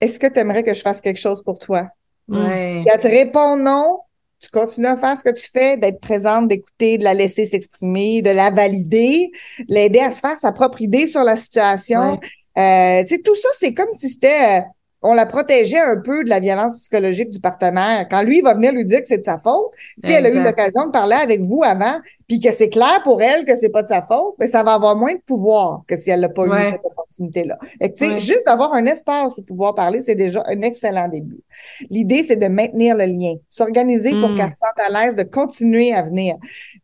Est-ce 0.00 0.18
que 0.18 0.26
tu 0.26 0.38
aimerais 0.38 0.62
que 0.62 0.74
je 0.74 0.82
fasse 0.82 1.00
quelque 1.00 1.20
chose 1.20 1.42
pour 1.42 1.58
toi? 1.58 1.88
Ouais. 2.28 2.84
elle 2.86 3.00
te 3.00 3.08
répond 3.08 3.56
non, 3.56 4.00
tu 4.40 4.48
continues 4.50 4.86
à 4.86 4.96
faire 4.96 5.18
ce 5.18 5.24
que 5.24 5.34
tu 5.34 5.48
fais, 5.52 5.76
d'être 5.76 6.00
présente, 6.00 6.48
d'écouter, 6.48 6.98
de 6.98 7.04
la 7.04 7.14
laisser 7.14 7.44
s'exprimer, 7.44 8.22
de 8.22 8.30
la 8.30 8.50
valider, 8.50 9.30
l'aider 9.68 10.00
à 10.00 10.12
se 10.12 10.20
faire 10.20 10.38
sa 10.38 10.52
propre 10.52 10.80
idée 10.80 11.06
sur 11.06 11.24
la 11.24 11.36
situation. 11.36 12.20
Euh, 12.56 13.02
tu 13.04 13.14
sais, 13.16 13.20
tout 13.22 13.34
ça, 13.34 13.48
c'est 13.54 13.74
comme 13.74 13.92
si 13.94 14.08
c'était... 14.08 14.58
Euh, 14.58 14.62
on 15.00 15.14
la 15.14 15.26
protégeait 15.26 15.78
un 15.78 16.00
peu 16.00 16.24
de 16.24 16.28
la 16.28 16.40
violence 16.40 16.76
psychologique 16.76 17.30
du 17.30 17.38
partenaire. 17.38 18.08
Quand 18.10 18.22
lui, 18.22 18.38
il 18.38 18.42
va 18.42 18.54
venir 18.54 18.72
lui 18.72 18.84
dire 18.84 19.00
que 19.00 19.06
c'est 19.06 19.18
de 19.18 19.24
sa 19.24 19.38
faute, 19.38 19.70
si 20.02 20.10
elle 20.10 20.26
a 20.26 20.30
eu 20.30 20.42
l'occasion 20.42 20.86
de 20.86 20.90
parler 20.90 21.14
avec 21.14 21.40
vous 21.40 21.62
avant, 21.62 22.00
puis 22.28 22.40
que 22.40 22.52
c'est 22.52 22.68
clair 22.68 23.00
pour 23.04 23.22
elle 23.22 23.46
que 23.46 23.56
c'est 23.56 23.70
pas 23.70 23.82
de 23.82 23.88
sa 23.88 24.02
faute, 24.02 24.34
mais 24.38 24.46
ben, 24.46 24.52
ça 24.52 24.62
va 24.62 24.74
avoir 24.74 24.94
moins 24.94 25.14
de 25.14 25.20
pouvoir 25.26 25.82
que 25.88 25.96
si 25.96 26.10
elle 26.10 26.20
n'a 26.20 26.28
pas 26.28 26.44
eu 26.44 26.70
cette 26.70 26.84
opportunité-là. 26.84 27.58
Et 27.80 27.90
tu 27.90 28.04
sais, 28.04 28.20
juste 28.20 28.42
d'avoir 28.44 28.74
un 28.74 28.84
espace 28.84 29.32
où 29.38 29.42
pouvoir 29.42 29.74
parler, 29.74 30.02
c'est 30.02 30.14
déjà 30.14 30.42
un 30.46 30.60
excellent 30.60 31.08
début. 31.08 31.40
L'idée, 31.88 32.22
c'est 32.24 32.36
de 32.36 32.46
maintenir 32.46 32.94
le 32.96 33.06
lien, 33.06 33.36
s'organiser 33.48 34.10
pour 34.10 34.28
hmm. 34.28 34.34
qu'elle 34.34 34.50
se 34.50 34.58
sente 34.58 34.78
à 34.78 34.90
l'aise 34.90 35.16
de 35.16 35.22
continuer 35.22 35.94
à 35.94 36.02
venir. 36.02 36.36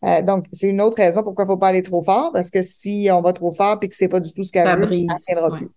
Euh, 0.07 0.23
donc, 0.23 0.47
c'est 0.51 0.67
une 0.67 0.81
autre 0.81 0.97
raison 0.97 1.23
pourquoi 1.23 1.45
il 1.45 1.49
faut 1.49 1.59
pas 1.59 1.69
aller 1.69 1.83
trop 1.83 2.03
fort, 2.03 2.31
parce 2.33 2.49
que 2.49 2.63
si 2.63 3.09
on 3.13 3.21
va 3.21 3.35
trop 3.35 3.53
fort 3.53 3.79
puis 3.79 3.91
que 3.91 3.97
c'est 3.97 4.09
pas 4.09 4.21
du 4.21 4.33
tout 4.33 4.45
ce 4.45 4.53
qu'elle 4.53 4.67
veut, 4.79 4.89
elle 4.91 5.07
viendra 5.29 5.51
plus. 5.51 5.69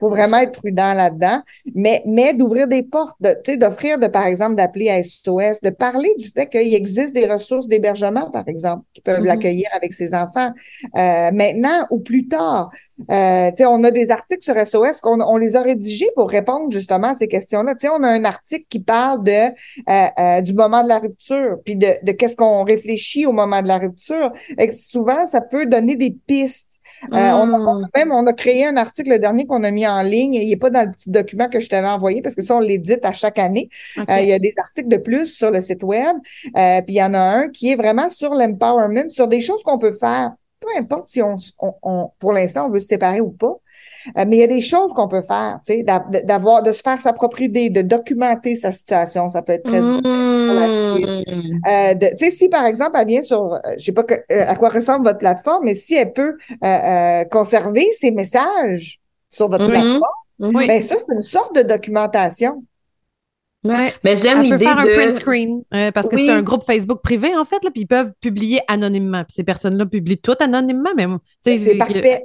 faut 0.00 0.08
vraiment 0.08 0.38
être 0.38 0.52
prudent 0.52 0.94
là-dedans, 0.94 1.42
mais 1.74 2.02
mais 2.06 2.32
d'ouvrir 2.32 2.66
des 2.66 2.82
portes, 2.82 3.16
de, 3.20 3.36
tu 3.44 3.52
sais, 3.52 3.56
d'offrir, 3.58 3.98
de 3.98 4.06
par 4.06 4.24
exemple, 4.24 4.54
d'appeler 4.54 4.88
à 4.88 5.02
SOS, 5.02 5.60
de 5.62 5.70
parler 5.70 6.14
du 6.16 6.28
fait 6.28 6.46
qu'il 6.46 6.74
existe 6.74 7.14
des 7.14 7.26
ressources 7.26 7.68
d'hébergement, 7.68 8.30
par 8.30 8.48
exemple 8.48 8.85
qui 8.92 9.00
peuvent 9.00 9.20
mm-hmm. 9.20 9.24
l'accueillir 9.24 9.68
avec 9.72 9.92
ses 9.92 10.14
enfants. 10.14 10.52
Euh, 10.96 11.30
maintenant 11.32 11.86
ou 11.90 11.98
plus 11.98 12.28
tard, 12.28 12.70
euh, 13.10 13.50
on 13.60 13.84
a 13.84 13.90
des 13.90 14.10
articles 14.10 14.42
sur 14.42 14.54
SOS 14.56 15.00
qu'on 15.00 15.20
on 15.20 15.36
les 15.36 15.56
a 15.56 15.62
rédigés 15.62 16.10
pour 16.14 16.30
répondre 16.30 16.70
justement 16.70 17.08
à 17.08 17.14
ces 17.14 17.28
questions-là. 17.28 17.74
On 17.92 18.02
a 18.02 18.08
un 18.08 18.24
article 18.24 18.66
qui 18.68 18.80
parle 18.80 19.22
de 19.22 19.30
euh, 19.32 20.06
euh, 20.18 20.40
du 20.40 20.54
moment 20.54 20.82
de 20.82 20.88
la 20.88 20.98
rupture, 20.98 21.58
puis 21.64 21.76
de, 21.76 21.88
de 22.02 22.12
qu'est-ce 22.12 22.36
qu'on 22.36 22.64
réfléchit 22.64 23.26
au 23.26 23.32
moment 23.32 23.62
de 23.62 23.68
la 23.68 23.78
rupture. 23.78 24.32
Et 24.58 24.72
souvent, 24.72 25.26
ça 25.26 25.40
peut 25.40 25.66
donner 25.66 25.96
des 25.96 26.16
pistes 26.26 26.65
euh, 27.04 27.30
on, 27.32 27.52
a, 27.52 27.74
mm. 27.74 27.88
même, 27.94 28.12
on 28.12 28.26
a 28.26 28.32
créé 28.32 28.66
un 28.66 28.76
article 28.76 29.10
le 29.10 29.18
dernier 29.18 29.46
qu'on 29.46 29.62
a 29.62 29.70
mis 29.70 29.86
en 29.86 30.02
ligne. 30.02 30.34
Il 30.34 30.48
n'est 30.48 30.56
pas 30.56 30.70
dans 30.70 30.86
le 30.86 30.92
petit 30.92 31.10
document 31.10 31.48
que 31.48 31.60
je 31.60 31.68
t'avais 31.68 31.86
envoyé 31.86 32.22
parce 32.22 32.34
que 32.34 32.42
ça, 32.42 32.56
on 32.56 32.60
l'édite 32.60 33.04
à 33.04 33.12
chaque 33.12 33.38
année. 33.38 33.68
Euh, 33.98 34.20
il 34.20 34.28
y 34.28 34.32
a 34.32 34.38
des 34.38 34.54
articles 34.56 34.88
de 34.88 34.96
plus 34.96 35.26
sur 35.26 35.50
le 35.50 35.60
site 35.60 35.82
web. 35.82 36.16
Euh, 36.56 36.80
puis 36.82 36.94
il 36.94 36.98
y 36.98 37.02
en 37.02 37.14
a 37.14 37.20
un 37.20 37.48
qui 37.48 37.70
est 37.70 37.76
vraiment 37.76 38.10
sur 38.10 38.34
l'empowerment, 38.34 39.10
sur 39.10 39.28
des 39.28 39.40
choses 39.40 39.62
qu'on 39.62 39.78
peut 39.78 39.92
faire. 39.92 40.32
Peu 40.60 40.68
importe 40.78 41.08
si 41.08 41.22
on, 41.22 41.36
on, 41.60 42.10
pour 42.18 42.32
l'instant, 42.32 42.66
on 42.66 42.70
veut 42.70 42.80
se 42.80 42.88
séparer 42.88 43.20
ou 43.20 43.30
pas. 43.30 43.56
Euh, 44.16 44.24
mais 44.26 44.36
il 44.36 44.40
y 44.40 44.42
a 44.42 44.48
des 44.48 44.60
choses 44.60 44.92
qu'on 44.94 45.08
peut 45.08 45.22
faire, 45.22 45.60
tu 45.66 45.74
sais, 45.74 45.84
d'avoir, 46.24 46.62
de 46.62 46.72
se 46.72 46.82
faire 46.82 47.00
sa 47.00 47.12
propre 47.12 47.40
idée, 47.42 47.70
de 47.70 47.82
documenter 47.82 48.56
sa 48.56 48.72
situation. 48.72 49.28
Ça 49.28 49.42
peut 49.42 49.52
être 49.54 49.64
très 49.64 49.80
mmh. 49.80 50.02
euh, 51.66 51.94
Tu 51.94 52.16
sais, 52.16 52.30
si 52.30 52.48
par 52.48 52.66
exemple 52.66 52.96
elle 53.00 53.06
vient 53.06 53.22
sur, 53.22 53.54
euh, 53.54 53.58
je 53.78 53.84
sais 53.84 53.92
pas 53.92 54.04
à 54.30 54.54
quoi 54.56 54.68
ressemble 54.68 55.04
votre 55.06 55.18
plateforme, 55.18 55.64
mais 55.64 55.74
si 55.74 55.94
elle 55.94 56.12
peut 56.12 56.36
conserver 57.30 57.86
ses 57.96 58.10
messages 58.10 59.00
sur 59.28 59.48
votre 59.48 59.66
mmh. 59.66 59.70
plateforme, 59.70 60.66
ben 60.66 60.82
ça 60.82 60.96
c'est 60.98 61.14
une 61.14 61.22
sorte 61.22 61.54
de 61.56 61.62
documentation. 61.62 62.62
Ouais. 63.64 63.92
Mais 64.04 64.16
j'aime 64.16 64.42
l'idée 64.42 64.58
de 64.58 64.62
faire 64.62 64.78
un 64.78 64.84
print 64.84 65.14
screen 65.14 65.62
parce 65.92 66.08
que 66.08 66.16
c'est 66.16 66.30
un 66.30 66.42
groupe 66.42 66.64
Facebook 66.64 67.00
privé 67.02 67.36
en 67.36 67.44
fait 67.44 67.62
là, 67.64 67.70
puis 67.72 67.82
ils 67.82 67.86
peuvent 67.86 68.12
publier 68.20 68.60
anonymement. 68.68 69.24
Puis 69.24 69.34
ces 69.34 69.44
personnes-là 69.44 69.86
publient 69.86 70.18
tout 70.18 70.36
anonymement, 70.38 70.90
mais 70.96 71.06
c'est 71.40 71.74
parfait. 71.76 72.22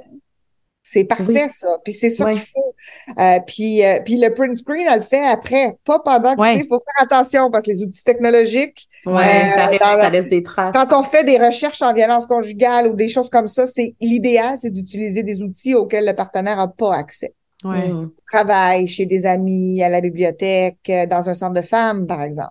C'est 0.84 1.04
parfait, 1.04 1.48
ça. 1.48 1.78
Puis 1.84 1.92
c'est 1.92 2.10
ça 2.10 2.32
qu'il 2.32 2.40
faut. 2.40 2.74
Euh, 3.18 3.38
puis, 3.46 3.84
euh, 3.84 4.00
puis 4.04 4.16
le 4.16 4.34
print 4.34 4.56
screen, 4.56 4.86
elle 4.90 4.98
le 4.98 5.04
fait 5.04 5.24
après, 5.24 5.76
pas 5.84 6.00
pendant 6.00 6.34
que 6.34 6.56
il 6.56 6.66
faut 6.66 6.80
faire 6.80 7.02
attention 7.02 7.50
parce 7.52 7.64
que 7.64 7.70
les 7.70 7.82
outils 7.82 8.02
technologiques. 8.02 8.88
Oui, 9.06 9.14
euh, 9.14 9.46
ça, 9.46 9.66
reste, 9.66 9.82
ça 9.82 10.10
laisse 10.10 10.26
des 10.26 10.42
traces. 10.42 10.74
Quand 10.74 11.00
on 11.00 11.04
fait 11.04 11.24
des 11.24 11.38
recherches 11.38 11.82
en 11.82 11.92
violence 11.92 12.26
conjugale 12.26 12.88
ou 12.88 12.94
des 12.94 13.08
choses 13.08 13.30
comme 13.30 13.48
ça, 13.48 13.66
c'est 13.66 13.94
l'idéal, 14.00 14.56
c'est 14.58 14.72
d'utiliser 14.72 15.22
des 15.22 15.40
outils 15.42 15.74
auxquels 15.74 16.06
le 16.06 16.14
partenaire 16.14 16.56
n'a 16.56 16.68
pas 16.68 16.94
accès. 16.94 17.34
Ouais. 17.64 17.88
Mmh. 17.88 18.10
Travail 18.32 18.86
chez 18.88 19.06
des 19.06 19.24
amis, 19.24 19.82
à 19.84 19.88
la 19.88 20.00
bibliothèque, 20.00 20.90
dans 21.08 21.28
un 21.28 21.34
centre 21.34 21.54
de 21.54 21.64
femmes, 21.64 22.08
par 22.08 22.22
exemple. 22.22 22.50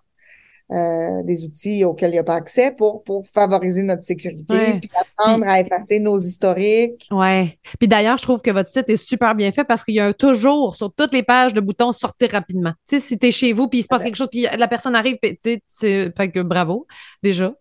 Euh, 0.71 1.21
des 1.23 1.43
outils 1.43 1.83
auxquels 1.83 2.11
il 2.11 2.13
n'y 2.13 2.19
a 2.19 2.23
pas 2.23 2.35
accès 2.35 2.71
pour, 2.71 3.03
pour 3.03 3.27
favoriser 3.27 3.83
notre 3.83 4.03
sécurité, 4.03 4.79
puis 4.79 4.89
apprendre 4.95 5.45
à 5.45 5.59
effacer 5.59 5.99
nos 5.99 6.17
historiques. 6.17 7.09
Oui. 7.11 7.57
Puis 7.77 7.89
d'ailleurs, 7.89 8.17
je 8.17 8.23
trouve 8.23 8.41
que 8.41 8.51
votre 8.51 8.69
site 8.69 8.87
est 8.87 8.95
super 8.95 9.35
bien 9.35 9.51
fait 9.51 9.65
parce 9.65 9.83
qu'il 9.83 9.95
y 9.95 9.99
a 9.99 10.13
toujours 10.13 10.75
sur 10.75 10.93
toutes 10.93 11.13
les 11.13 11.23
pages 11.23 11.53
le 11.53 11.59
bouton 11.59 11.91
sortir 11.91 12.31
rapidement. 12.31 12.71
Tu 12.87 12.95
sais, 12.95 12.99
si 13.05 13.19
tu 13.19 13.27
es 13.27 13.31
chez 13.31 13.51
vous, 13.51 13.67
puis 13.67 13.79
il 13.79 13.83
se 13.83 13.89
passe 13.89 14.01
quelque 14.01 14.15
chose, 14.15 14.29
puis 14.31 14.43
la 14.43 14.67
personne 14.69 14.95
arrive, 14.95 15.17
tu 15.21 15.59
sais, 15.67 16.13
fait 16.15 16.31
que 16.31 16.39
bravo, 16.39 16.87
déjà. 17.21 17.53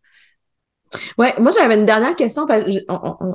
Ouais, 1.18 1.34
moi 1.38 1.53
j'avais 1.53 1.78
une 1.78 1.86
dernière 1.86 2.16
question. 2.16 2.47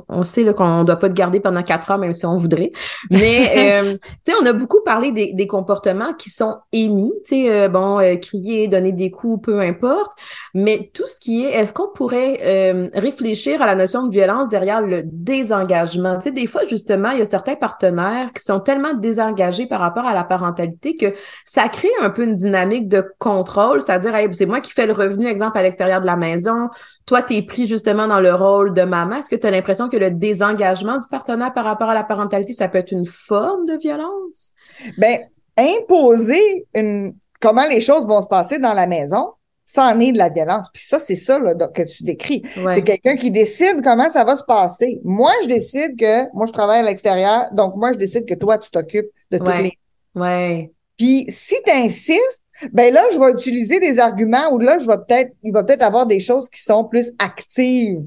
on, 0.08 0.24
sait 0.24 0.44
qu'on 0.52 0.80
ne 0.80 0.84
doit 0.84 0.96
pas 0.96 1.08
te 1.08 1.14
garder 1.14 1.40
pendant 1.40 1.62
quatre 1.62 1.90
heures, 1.90 1.98
même 1.98 2.12
si 2.12 2.26
on 2.26 2.36
voudrait. 2.36 2.70
Mais 3.10 3.80
euh, 3.82 3.96
tu 4.24 4.32
sais, 4.32 4.38
on 4.40 4.44
a 4.44 4.52
beaucoup 4.52 4.82
parlé 4.84 5.10
des, 5.10 5.46
comportements 5.46 6.12
qui 6.12 6.28
sont 6.28 6.56
émis. 6.72 7.12
Tu 7.24 7.44
sais, 7.44 7.50
euh, 7.50 7.68
bon, 7.68 7.98
euh, 8.00 8.16
crier, 8.16 8.68
donner 8.68 8.92
des 8.92 9.10
coups, 9.10 9.42
peu 9.42 9.60
importe. 9.60 10.12
Mais 10.54 10.90
tout 10.92 11.06
ce 11.06 11.18
qui 11.18 11.44
est, 11.44 11.50
est-ce 11.50 11.72
qu'on 11.72 11.88
pourrait 11.88 12.90
réfléchir 12.94 13.62
à 13.62 13.66
la 13.66 13.74
notion 13.74 14.06
de 14.06 14.12
violence 14.12 14.48
derrière 14.48 14.82
le 14.82 15.02
désengagement? 15.04 16.16
Tu 16.16 16.24
sais, 16.24 16.30
des 16.32 16.46
fois 16.46 16.64
justement, 16.66 17.10
il 17.10 17.20
y 17.20 17.22
a 17.22 17.26
certains 17.26 17.54
partenaires 17.54 18.30
qui 18.34 18.42
sont 18.42 18.60
tellement 18.60 18.94
désengagés 18.94 19.66
par 19.66 19.80
rapport 19.80 20.04
à 20.04 20.14
la 20.14 20.24
parentalité 20.24 20.96
que 20.96 21.14
ça 21.44 21.68
crée 21.68 21.88
un 22.02 22.10
peu 22.10 22.24
une 22.24 22.34
dynamique 22.34 22.88
de 22.88 23.04
contrôle, 23.18 23.80
c'est-à-dire, 23.80 24.12
c'est 24.32 24.46
moi 24.46 24.60
qui 24.60 24.72
fais 24.72 24.86
le 24.86 24.92
revenu, 24.92 25.26
exemple 25.26 25.56
à 25.58 25.62
l'extérieur 25.62 26.00
de 26.00 26.06
la 26.06 26.16
maison 26.16 26.68
toi, 27.06 27.22
tu 27.22 27.34
es 27.34 27.42
pris 27.46 27.66
justement 27.68 28.06
dans 28.06 28.20
le 28.20 28.34
rôle 28.34 28.74
de 28.74 28.82
maman? 28.82 29.16
Est-ce 29.16 29.30
que 29.30 29.36
tu 29.36 29.46
as 29.46 29.50
l'impression 29.50 29.88
que 29.88 29.96
le 29.96 30.10
désengagement 30.10 30.98
du 30.98 31.08
partenaire 31.08 31.52
par 31.54 31.64
rapport 31.64 31.90
à 31.90 31.94
la 31.94 32.04
parentalité, 32.04 32.52
ça 32.52 32.68
peut 32.68 32.78
être 32.78 32.92
une 32.92 33.06
forme 33.06 33.66
de 33.66 33.76
violence? 33.76 34.52
Bien, 34.98 35.18
imposer 35.56 36.66
une... 36.74 37.14
comment 37.40 37.66
les 37.68 37.80
choses 37.80 38.06
vont 38.06 38.22
se 38.22 38.28
passer 38.28 38.58
dans 38.58 38.74
la 38.74 38.86
maison, 38.86 39.32
ça 39.64 39.84
en 39.86 39.98
est 39.98 40.12
de 40.12 40.18
la 40.18 40.28
violence. 40.28 40.68
Puis 40.72 40.84
ça, 40.84 40.98
c'est 40.98 41.16
ça 41.16 41.38
là, 41.38 41.54
que 41.54 41.82
tu 41.82 42.04
décris. 42.04 42.42
C'est 42.54 42.82
quelqu'un 42.82 43.16
qui 43.16 43.30
décide 43.30 43.82
comment 43.82 44.10
ça 44.10 44.24
va 44.24 44.36
se 44.36 44.44
passer. 44.44 45.00
Moi, 45.04 45.32
je 45.42 45.48
décide 45.48 45.98
que 45.98 46.32
moi, 46.34 46.46
je 46.46 46.52
travaille 46.52 46.80
à 46.80 46.82
l'extérieur, 46.82 47.46
donc 47.52 47.74
moi, 47.76 47.92
je 47.92 47.98
décide 47.98 48.26
que 48.26 48.34
toi, 48.34 48.58
tu 48.58 48.70
t'occupes 48.70 49.10
de 49.30 49.38
toutes 49.38 49.48
les. 49.58 49.78
Ouais. 50.14 50.72
Puis 50.96 51.26
si 51.28 51.56
tu 51.64 51.70
insistes, 51.70 52.44
ben 52.72 52.92
là, 52.92 53.02
je 53.12 53.18
vais 53.18 53.30
utiliser 53.32 53.80
des 53.80 53.98
arguments 53.98 54.52
où 54.52 54.58
là, 54.58 54.78
je 54.78 54.86
vais 54.86 54.96
peut-être, 54.96 55.32
il 55.42 55.52
va 55.52 55.62
peut-être 55.62 55.82
avoir 55.82 56.06
des 56.06 56.20
choses 56.20 56.48
qui 56.48 56.62
sont 56.62 56.84
plus 56.84 57.12
actives. 57.18 58.02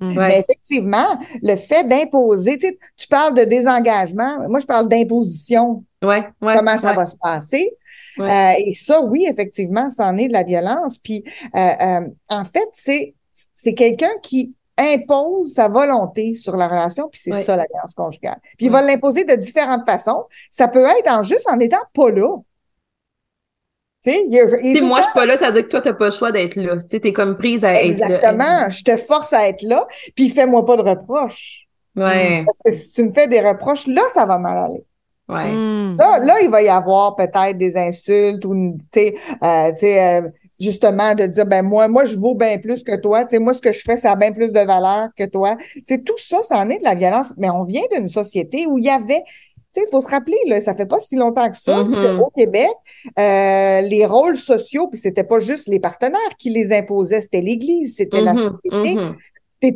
Mm. 0.00 0.14
Mais 0.16 0.40
effectivement, 0.40 1.18
le 1.42 1.56
fait 1.56 1.84
d'imposer, 1.84 2.58
tu, 2.58 2.76
tu 2.96 3.06
parles 3.08 3.34
de 3.34 3.44
désengagement, 3.44 4.48
moi 4.48 4.60
je 4.60 4.66
parle 4.66 4.88
d'imposition. 4.88 5.84
Ouais, 6.02 6.26
comment 6.40 6.78
ça 6.78 6.92
va 6.92 7.06
se 7.06 7.16
passer? 7.16 7.72
Euh, 8.18 8.52
et 8.58 8.74
ça, 8.74 9.00
oui, 9.00 9.26
effectivement, 9.28 9.90
c'en 9.90 10.16
est 10.16 10.28
de 10.28 10.32
la 10.32 10.42
violence. 10.42 10.98
Puis, 10.98 11.24
euh, 11.54 11.58
euh, 11.58 12.00
en 12.28 12.44
fait, 12.44 12.68
c'est 12.72 13.14
c'est 13.54 13.74
quelqu'un 13.74 14.10
qui 14.22 14.54
impose 14.76 15.54
sa 15.54 15.68
volonté 15.68 16.34
sur 16.34 16.56
la 16.56 16.66
relation, 16.68 17.08
puis 17.08 17.20
c'est 17.22 17.44
ça 17.44 17.56
la 17.56 17.64
violence 17.72 17.94
conjugale. 17.94 18.38
Puis 18.56 18.66
il 18.66 18.72
va 18.72 18.82
l'imposer 18.82 19.24
de 19.24 19.34
différentes 19.36 19.86
façons. 19.86 20.24
Ça 20.50 20.68
peut 20.68 20.84
être 20.84 21.10
en 21.10 21.22
juste 21.22 21.48
en 21.48 21.58
étant 21.60 21.78
pas 21.94 22.10
là 22.10 22.36
si 24.04 24.80
moi 24.82 24.98
je 24.98 25.04
suis 25.04 25.12
pas 25.14 25.26
là, 25.26 25.36
ça 25.36 25.46
veut 25.46 25.52
dire 25.54 25.64
que 25.64 25.68
toi, 25.68 25.80
tu 25.80 25.88
n'as 25.88 25.94
pas 25.94 26.06
le 26.06 26.10
choix 26.10 26.30
d'être 26.30 26.56
là. 26.56 26.76
Tu 26.88 26.96
es 26.96 27.12
comme 27.12 27.36
prise 27.36 27.64
à 27.64 27.74
être 27.74 27.98
là. 27.98 28.06
Exactement. 28.06 28.70
Je 28.70 28.84
te 28.84 28.96
force 28.96 29.32
à 29.32 29.48
être 29.48 29.62
là, 29.62 29.86
puis 30.14 30.28
fais-moi 30.28 30.64
pas 30.64 30.76
de 30.76 30.82
reproches. 30.82 31.66
Ouais. 31.96 32.44
Parce 32.44 32.60
que 32.64 32.72
si 32.72 32.92
tu 32.92 33.02
me 33.04 33.12
fais 33.12 33.28
des 33.28 33.40
reproches, 33.40 33.86
là, 33.86 34.02
ça 34.12 34.26
va 34.26 34.38
mal 34.38 34.58
aller. 34.58 34.84
Ouais. 35.28 35.52
Hmm. 35.52 35.96
Là, 35.96 36.18
là, 36.18 36.34
il 36.42 36.50
va 36.50 36.62
y 36.62 36.68
avoir 36.68 37.16
peut-être 37.16 37.56
des 37.56 37.76
insultes 37.76 38.44
ou, 38.44 38.76
tu 38.92 39.00
sais, 39.00 39.14
euh, 39.42 39.72
euh, 39.82 40.28
justement 40.60 41.14
de 41.14 41.26
dire 41.26 41.46
ben 41.46 41.62
moi 41.62 41.88
moi 41.88 42.04
je 42.04 42.16
vaux 42.16 42.34
bien 42.34 42.58
plus 42.58 42.84
que 42.84 42.94
toi 42.96 43.24
tu 43.24 43.30
sais 43.30 43.38
moi 43.40 43.54
ce 43.54 43.60
que 43.60 43.72
je 43.72 43.80
fais 43.80 43.96
ça 43.96 44.12
a 44.12 44.16
bien 44.16 44.32
plus 44.32 44.52
de 44.52 44.60
valeur 44.60 45.08
que 45.16 45.24
toi 45.24 45.56
tu 45.56 45.82
sais 45.84 45.98
tout 45.98 46.16
ça 46.16 46.42
ça 46.42 46.58
en 46.58 46.70
est 46.70 46.78
de 46.78 46.84
la 46.84 46.94
violence 46.94 47.34
mais 47.36 47.50
on 47.50 47.64
vient 47.64 47.82
d'une 47.92 48.08
société 48.08 48.64
où 48.66 48.78
il 48.78 48.84
y 48.84 48.88
avait 48.88 49.24
il 49.80 49.88
faut 49.90 50.00
se 50.00 50.08
rappeler, 50.08 50.38
là, 50.46 50.60
ça 50.60 50.74
fait 50.74 50.86
pas 50.86 51.00
si 51.00 51.16
longtemps 51.16 51.50
que 51.50 51.56
ça 51.56 51.82
mm-hmm. 51.82 52.20
au 52.20 52.30
Québec, 52.30 52.70
euh, 53.18 53.80
les 53.80 54.06
rôles 54.06 54.36
sociaux, 54.36 54.88
puis 54.88 54.98
c'était 54.98 55.24
pas 55.24 55.38
juste 55.38 55.68
les 55.68 55.80
partenaires 55.80 56.20
qui 56.38 56.50
les 56.50 56.72
imposaient, 56.72 57.20
c'était 57.20 57.40
l'Église, 57.40 57.96
c'était 57.96 58.20
la 58.20 58.34
mm-hmm. 58.34 58.50
société. 58.50 58.94
Mm-hmm. 58.94 59.14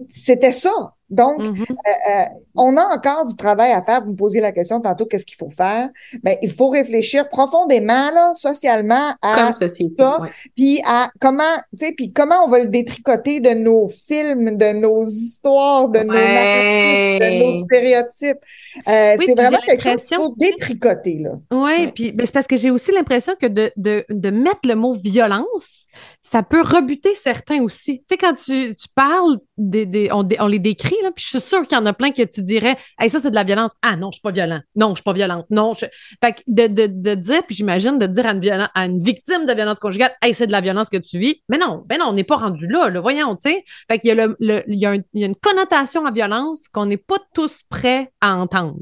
C'était 0.09 0.53
ça. 0.53 0.95
Donc, 1.11 1.39
Mhm. 1.39 1.63
euh, 1.71 2.11
euh, 2.11 2.25
on 2.55 2.77
a 2.77 2.83
encore 2.95 3.25
du 3.25 3.35
travail 3.35 3.73
à 3.73 3.83
faire. 3.83 4.05
Vous 4.05 4.11
me 4.11 4.17
posiez 4.17 4.43
la 4.43 4.53
question 4.53 4.79
tantôt, 4.79 5.07
qu'est-ce 5.07 5.25
qu'il 5.25 5.39
faut 5.39 5.49
faire? 5.49 5.89
Ben, 6.23 6.37
il 6.43 6.51
faut 6.53 6.69
réfléchir 6.69 7.31
profondément, 7.31 8.11
là, 8.11 8.33
socialement, 8.35 9.15
à 9.23 9.35
Comme 9.35 9.55
société. 9.55 9.95
ça, 10.03 10.21
ouais. 10.21 10.29
puis 10.55 10.83
à 10.87 11.11
comment, 11.19 11.57
tu 11.79 11.87
sais, 11.87 11.93
puis 11.97 12.13
comment 12.13 12.45
on 12.45 12.49
va 12.51 12.59
le 12.59 12.67
détricoter 12.67 13.41
de 13.41 13.51
nos 13.55 13.89
films, 13.89 14.59
de 14.59 14.75
nos 14.75 15.07
histoires, 15.07 15.89
de 15.89 16.01
nos 16.01 16.13
de 16.13 17.65
stéréotypes. 17.65 18.45
Euh, 18.87 19.17
Oui, 19.19 19.25
c'est 19.29 19.35
vraiment 19.35 19.59
quelque 19.65 19.83
chose 19.83 20.05
qu'il 20.05 20.17
faut 20.19 20.35
détricoter, 20.37 21.19
là. 21.21 21.31
Oui, 21.53 21.59
Ouais. 21.61 21.93
puis 21.95 22.13
ben, 22.13 22.27
c'est 22.27 22.33
parce 22.35 22.47
que 22.47 22.57
j'ai 22.57 22.71
aussi 22.71 22.93
l'impression 22.93 23.35
que 23.41 23.47
de, 23.47 23.71
de, 23.77 24.05
de 24.11 24.31
mettre 24.31 24.61
le 24.65 24.75
mot 24.75 24.93
violence, 24.93 25.87
ça 26.31 26.43
peut 26.43 26.61
rebuter 26.63 27.15
certains 27.15 27.63
aussi. 27.63 28.01
Tu 28.01 28.05
sais, 28.11 28.17
quand 28.19 28.35
tu, 28.35 28.75
tu 28.77 28.89
parles, 28.95 29.39
des, 29.57 29.87
des- 29.87 30.09
on, 30.13 30.27
on 30.41 30.47
les 30.47 30.59
décrit, 30.59 30.95
là, 31.03 31.11
puis 31.15 31.25
je 31.25 31.31
suis 31.31 31.41
sûre 31.41 31.67
qu'il 31.67 31.77
y 31.77 31.81
en 31.81 31.87
a 31.87 31.93
plein 31.93 32.11
que 32.13 32.23
tu 32.23 32.43
dirais 32.43 32.77
hey, 33.01 33.09
ça, 33.11 33.19
c'est 33.19 33.31
de 33.31 33.35
la 33.35 33.45
violence. 33.45 33.73
Ah 33.83 33.97
non, 33.97 34.11
je 34.11 34.17
suis 34.17 34.23
pas 34.23 34.31
violent. 34.33 34.61
Non, 34.77 34.91
je 34.91 34.97
suis 34.97 35.03
pas 35.05 35.13
violente. 35.13 35.47
Non, 35.51 35.75
je... 35.75 35.87
Fait 36.23 36.33
que 36.35 36.41
de, 36.47 36.67
de, 36.67 36.87
de 36.87 37.15
dire, 37.15 37.43
puis 37.47 37.55
j'imagine 37.57 37.99
de 37.99 38.07
dire 38.07 38.27
à 38.27 38.33
une, 38.33 38.41
violen- 38.41 38.69
à 38.75 38.85
une 38.87 39.03
victime 39.03 39.47
de 39.47 39.53
violence 39.55 39.79
conjugale 39.79 40.13
Hey, 40.23 40.35
c'est 40.35 40.47
de 40.47 40.53
la 40.53 40.61
violence 40.61 40.89
que 40.89 40.97
tu 40.99 41.19
vis. 41.19 41.43
Mais 41.49 41.59
non, 41.59 41.83
ben 41.87 41.99
non, 41.99 42.07
on 42.09 42.13
n'est 42.13 42.25
pas 42.25 42.37
rendu 42.37 42.67
là, 42.69 42.89
là. 42.91 43.01
Voyons, 43.01 43.35
tu 43.37 43.51
sais. 43.51 43.65
Fait 43.91 43.99
qu'il 43.99 44.09
y 44.09 44.21
a, 44.21 44.27
le, 44.27 44.37
le- 44.41 44.63
il 44.69 44.79
y 44.79 44.87
a 44.87 44.95
une 45.27 45.37
connotation 45.37 46.05
à 46.07 46.11
violence 46.11 46.69
qu'on 46.69 46.87
n'est 46.87 46.97
pas 46.99 47.19
tous 47.35 47.61
prêts 47.69 48.13
à 48.21 48.37
entendre. 48.37 48.81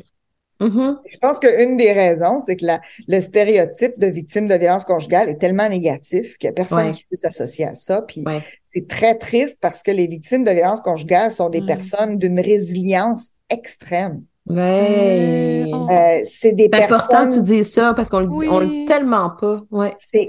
Mhm. 0.60 0.98
Je 1.06 1.16
pense 1.18 1.38
qu'une 1.38 1.76
des 1.76 1.92
raisons, 1.92 2.40
c'est 2.44 2.56
que 2.56 2.64
la, 2.64 2.80
le 3.08 3.20
stéréotype 3.20 3.98
de 3.98 4.06
victime 4.06 4.48
de 4.48 4.54
violence 4.54 4.84
conjugale 4.84 5.28
est 5.28 5.36
tellement 5.38 5.68
négatif 5.68 6.38
qu'il 6.38 6.48
n'y 6.48 6.52
a 6.52 6.54
personne 6.54 6.86
Ouais. 6.88 6.92
qui 6.92 7.04
peut 7.10 7.16
s'associer 7.16 7.66
à 7.66 7.74
ça. 7.74 8.02
Puis 8.02 8.22
Ouais. 8.26 8.40
c'est 8.74 8.88
très 8.88 9.16
triste 9.16 9.58
parce 9.60 9.82
que 9.82 9.90
les 9.90 10.06
victimes 10.06 10.44
de 10.44 10.50
violence 10.50 10.80
conjugale 10.80 11.30
sont 11.30 11.50
des 11.50 11.60
Ouais. 11.60 11.66
personnes 11.66 12.16
d'une 12.18 12.40
résilience 12.40 13.28
extrême. 13.50 14.22
Ouais. 14.48 15.64
Euh, 15.72 16.24
c'est 16.26 16.52
des 16.52 16.70
C'est 16.72 16.82
important 16.84 17.08
personnes, 17.08 17.28
que 17.30 17.34
tu 17.34 17.42
dises 17.42 17.72
ça 17.72 17.92
parce 17.94 18.08
qu'on 18.08 18.20
le 18.20 18.26
dit, 18.28 18.32
Oui. 18.36 18.46
on 18.50 18.60
le 18.60 18.68
dit 18.68 18.84
tellement 18.86 19.30
pas. 19.30 19.60
Ouais. 19.70 19.94
c'est 20.12 20.28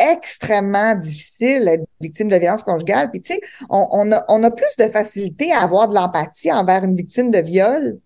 extrêmement 0.00 0.94
difficile 0.94 1.64
d'être 1.64 1.84
victime 2.00 2.28
de 2.28 2.36
violence 2.36 2.62
conjugale. 2.62 3.10
Puis 3.10 3.20
tu 3.20 3.34
sais, 3.34 3.40
on, 3.68 3.86
on 3.90 4.12
a, 4.12 4.24
on 4.28 4.42
a 4.44 4.50
plus 4.50 4.74
de 4.78 4.84
facilité 4.84 5.50
à 5.52 5.60
avoir 5.60 5.88
de 5.88 5.94
l'empathie 5.94 6.52
envers 6.52 6.84
une 6.84 6.94
victime 6.94 7.30
de 7.30 7.38
viol. 7.38 7.98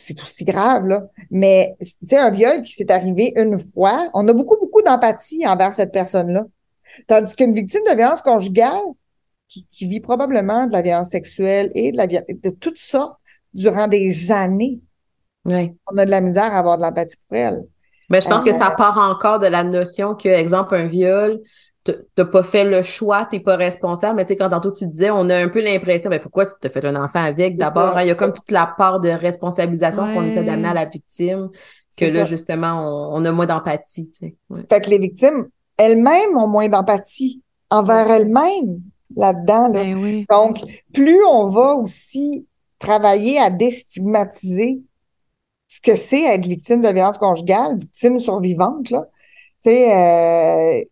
C'est 0.00 0.22
aussi 0.22 0.44
grave, 0.44 0.86
là. 0.86 1.08
Mais, 1.30 1.76
tu 1.80 1.86
sais, 2.08 2.16
un 2.16 2.30
viol 2.30 2.62
qui 2.62 2.72
s'est 2.72 2.90
arrivé 2.90 3.32
une 3.36 3.58
fois, 3.58 4.08
on 4.14 4.26
a 4.28 4.32
beaucoup, 4.32 4.56
beaucoup 4.60 4.80
d'empathie 4.80 5.46
envers 5.46 5.74
cette 5.74 5.92
personne-là. 5.92 6.44
Tandis 7.06 7.34
qu'une 7.36 7.52
victime 7.52 7.82
de 7.90 7.94
violence 7.96 8.22
conjugale, 8.22 8.80
qui, 9.48 9.66
qui 9.72 9.86
vit 9.88 10.00
probablement 10.00 10.66
de 10.66 10.72
la 10.72 10.82
violence 10.82 11.10
sexuelle 11.10 11.70
et 11.74 11.90
de 11.92 11.96
la 11.96 12.06
de 12.06 12.50
toutes 12.50 12.78
sortes 12.78 13.18
durant 13.54 13.88
des 13.88 14.30
années, 14.32 14.80
Ouais. 15.44 15.74
on 15.90 15.96
a 15.96 16.04
de 16.04 16.10
la 16.10 16.20
misère 16.20 16.54
à 16.54 16.58
avoir 16.58 16.76
de 16.76 16.82
l'empathie 16.82 17.16
pour 17.28 17.36
elle. 17.36 17.64
Ben, 18.10 18.20
je 18.22 18.28
pense 18.28 18.44
que 18.44 18.50
Euh, 18.50 18.52
ça 18.52 18.70
part 18.70 18.98
encore 18.98 19.38
de 19.38 19.46
la 19.46 19.64
notion 19.64 20.14
que, 20.14 20.28
exemple, 20.28 20.74
un 20.74 20.86
viol, 20.86 21.40
t'as 22.14 22.24
pas 22.24 22.42
fait 22.42 22.64
le 22.64 22.82
choix, 22.82 23.26
t'es 23.30 23.40
pas 23.40 23.56
responsable. 23.56 24.16
Mais 24.16 24.24
tu 24.24 24.28
sais, 24.28 24.36
quand 24.36 24.48
tantôt 24.48 24.72
tu 24.72 24.86
disais, 24.86 25.10
on 25.10 25.28
a 25.30 25.36
un 25.36 25.48
peu 25.48 25.62
l'impression, 25.62 26.10
ben 26.10 26.20
pourquoi 26.20 26.46
tu 26.46 26.52
t'as 26.60 26.68
fait 26.68 26.84
un 26.84 26.96
enfant 26.96 27.22
avec? 27.22 27.56
D'abord, 27.56 27.96
hein, 27.96 28.02
il 28.02 28.08
y 28.08 28.10
a 28.10 28.14
comme 28.14 28.32
toute 28.32 28.50
la 28.50 28.72
part 28.78 29.00
de 29.00 29.08
responsabilisation 29.08 30.12
qu'on 30.12 30.24
essaie 30.24 30.42
d'amener 30.42 30.68
à 30.68 30.74
la 30.74 30.86
victime, 30.86 31.48
que 31.96 32.04
là, 32.04 32.12
ça. 32.12 32.24
justement, 32.24 33.12
on, 33.12 33.20
on 33.20 33.24
a 33.24 33.32
moins 33.32 33.46
d'empathie, 33.46 34.10
tu 34.10 34.26
sais. 34.26 34.36
Ouais. 34.50 34.60
Fait 34.68 34.80
que 34.80 34.90
les 34.90 34.98
victimes 34.98 35.48
elles-mêmes 35.78 36.36
ont 36.36 36.48
moins 36.48 36.68
d'empathie 36.68 37.42
envers 37.70 38.10
elles-mêmes 38.10 38.80
là-dedans. 39.16 39.68
Là. 39.68 39.84
Ben 39.84 39.96
oui. 39.96 40.26
Donc, 40.28 40.58
plus 40.92 41.24
on 41.24 41.48
va 41.48 41.74
aussi 41.74 42.46
travailler 42.78 43.38
à 43.38 43.50
déstigmatiser 43.50 44.80
ce 45.66 45.80
que 45.80 45.96
c'est 45.96 46.24
être 46.24 46.46
victime 46.46 46.82
de 46.82 46.88
violence 46.88 47.18
conjugale, 47.18 47.78
victime 47.78 48.18
survivante, 48.18 48.90
là, 48.90 49.06
tu 49.64 49.70
sais, 49.70 49.94
euh, 49.94 50.84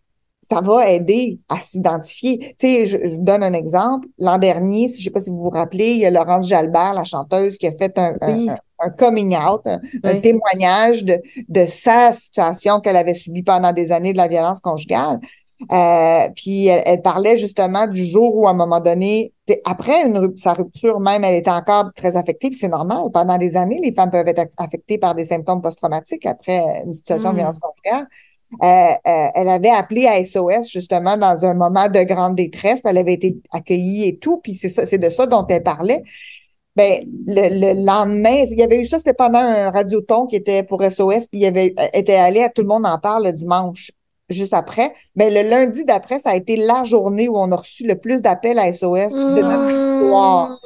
ça 0.50 0.60
va 0.60 0.88
aider 0.90 1.38
à 1.48 1.60
s'identifier. 1.60 2.38
Tu 2.58 2.66
sais, 2.68 2.86
je, 2.86 2.98
je 2.98 3.16
vous 3.16 3.22
donne 3.24 3.42
un 3.42 3.52
exemple. 3.52 4.08
L'an 4.18 4.38
dernier, 4.38 4.88
je 4.88 5.02
sais 5.02 5.10
pas 5.10 5.20
si 5.20 5.30
vous 5.30 5.38
vous 5.42 5.50
rappelez, 5.50 5.92
il 5.92 5.98
y 5.98 6.06
a 6.06 6.10
Laurence 6.10 6.46
Jalbert, 6.48 6.92
la 6.94 7.04
chanteuse, 7.04 7.56
qui 7.58 7.66
a 7.66 7.72
fait 7.72 7.98
un, 7.98 8.16
un- 8.20 8.34
Oui. 8.34 8.48
un- 8.50 8.56
un 8.78 8.90
coming 8.90 9.34
out, 9.34 9.62
un, 10.04 10.20
témoignage 10.20 11.02
de, 11.02 11.18
de 11.48 11.64
sa 11.64 12.12
situation 12.12 12.80
qu'elle 12.80 12.96
avait 12.96 13.14
subie 13.14 13.42
pendant 13.42 13.72
des 13.72 13.90
années 13.90 14.12
de 14.12 14.18
la 14.18 14.28
violence 14.28 14.60
conjugale. 14.60 15.18
Euh, 15.72 16.28
puis 16.36 16.66
elle, 16.66 16.82
elle 16.84 17.00
parlait 17.00 17.38
justement 17.38 17.86
du 17.86 18.04
jour 18.04 18.36
où, 18.36 18.46
à 18.46 18.50
un 18.50 18.54
moment 18.54 18.80
donné, 18.80 19.32
après 19.64 20.02
une, 20.06 20.36
sa 20.36 20.52
rupture 20.52 21.00
même, 21.00 21.24
elle 21.24 21.36
était 21.36 21.50
encore 21.50 21.86
très 21.96 22.18
affectée, 22.18 22.50
puis 22.50 22.58
c'est 22.58 22.68
normal. 22.68 23.04
Pendant 23.14 23.38
des 23.38 23.56
années, 23.56 23.78
les 23.82 23.94
femmes 23.94 24.10
peuvent 24.10 24.28
être 24.28 24.42
aff- 24.42 24.50
affectées 24.58 24.98
par 24.98 25.14
des 25.14 25.24
symptômes 25.24 25.62
post-traumatiques 25.62 26.26
après 26.26 26.82
une 26.84 26.92
situation 26.92 27.30
de 27.32 27.36
violence 27.38 27.58
conjugale. 27.58 28.06
Euh, 28.62 28.66
euh, 28.66 29.28
elle 29.34 29.48
avait 29.48 29.70
appelé 29.70 30.06
à 30.06 30.24
SOS 30.24 30.70
justement 30.70 31.16
dans 31.16 31.44
un 31.44 31.54
moment 31.54 31.88
de 31.88 32.02
grande 32.04 32.36
détresse. 32.36 32.80
puis 32.80 32.90
Elle 32.90 32.98
avait 32.98 33.14
été 33.14 33.36
accueillie 33.50 34.06
et 34.06 34.18
tout, 34.18 34.38
puis 34.38 34.54
c'est 34.54 34.68
ça, 34.68 34.86
c'est 34.86 34.98
de 34.98 35.08
ça 35.08 35.26
dont 35.26 35.46
elle 35.48 35.62
parlait. 35.62 36.04
Ben, 36.76 37.04
le, 37.26 37.74
le 37.74 37.84
lendemain, 37.84 38.44
il 38.50 38.58
y 38.58 38.62
avait 38.62 38.78
eu 38.78 38.86
ça, 38.86 38.98
c'était 38.98 39.14
pendant 39.14 39.38
un 39.38 39.70
radioton 39.70 40.26
qui 40.26 40.36
était 40.36 40.62
pour 40.62 40.82
SOS, 40.82 41.26
puis 41.26 41.40
il 41.40 41.40
y 41.40 41.46
avait 41.46 41.74
euh, 41.78 41.86
était 41.94 42.16
allé 42.16 42.42
à 42.42 42.50
Tout 42.50 42.62
le 42.62 42.68
monde 42.68 42.86
en 42.86 42.98
parle 42.98 43.24
le 43.24 43.32
dimanche, 43.32 43.92
juste 44.28 44.52
après. 44.52 44.94
Ben, 45.14 45.32
le 45.32 45.48
lundi 45.48 45.84
d'après, 45.84 46.18
ça 46.18 46.30
a 46.30 46.36
été 46.36 46.56
la 46.56 46.84
journée 46.84 47.28
où 47.28 47.36
on 47.36 47.50
a 47.50 47.56
reçu 47.56 47.86
le 47.86 47.96
plus 47.96 48.20
d'appels 48.20 48.58
à 48.58 48.72
SOS 48.72 49.14
de 49.14 49.42
notre 49.42 49.70
histoire. 49.70 50.60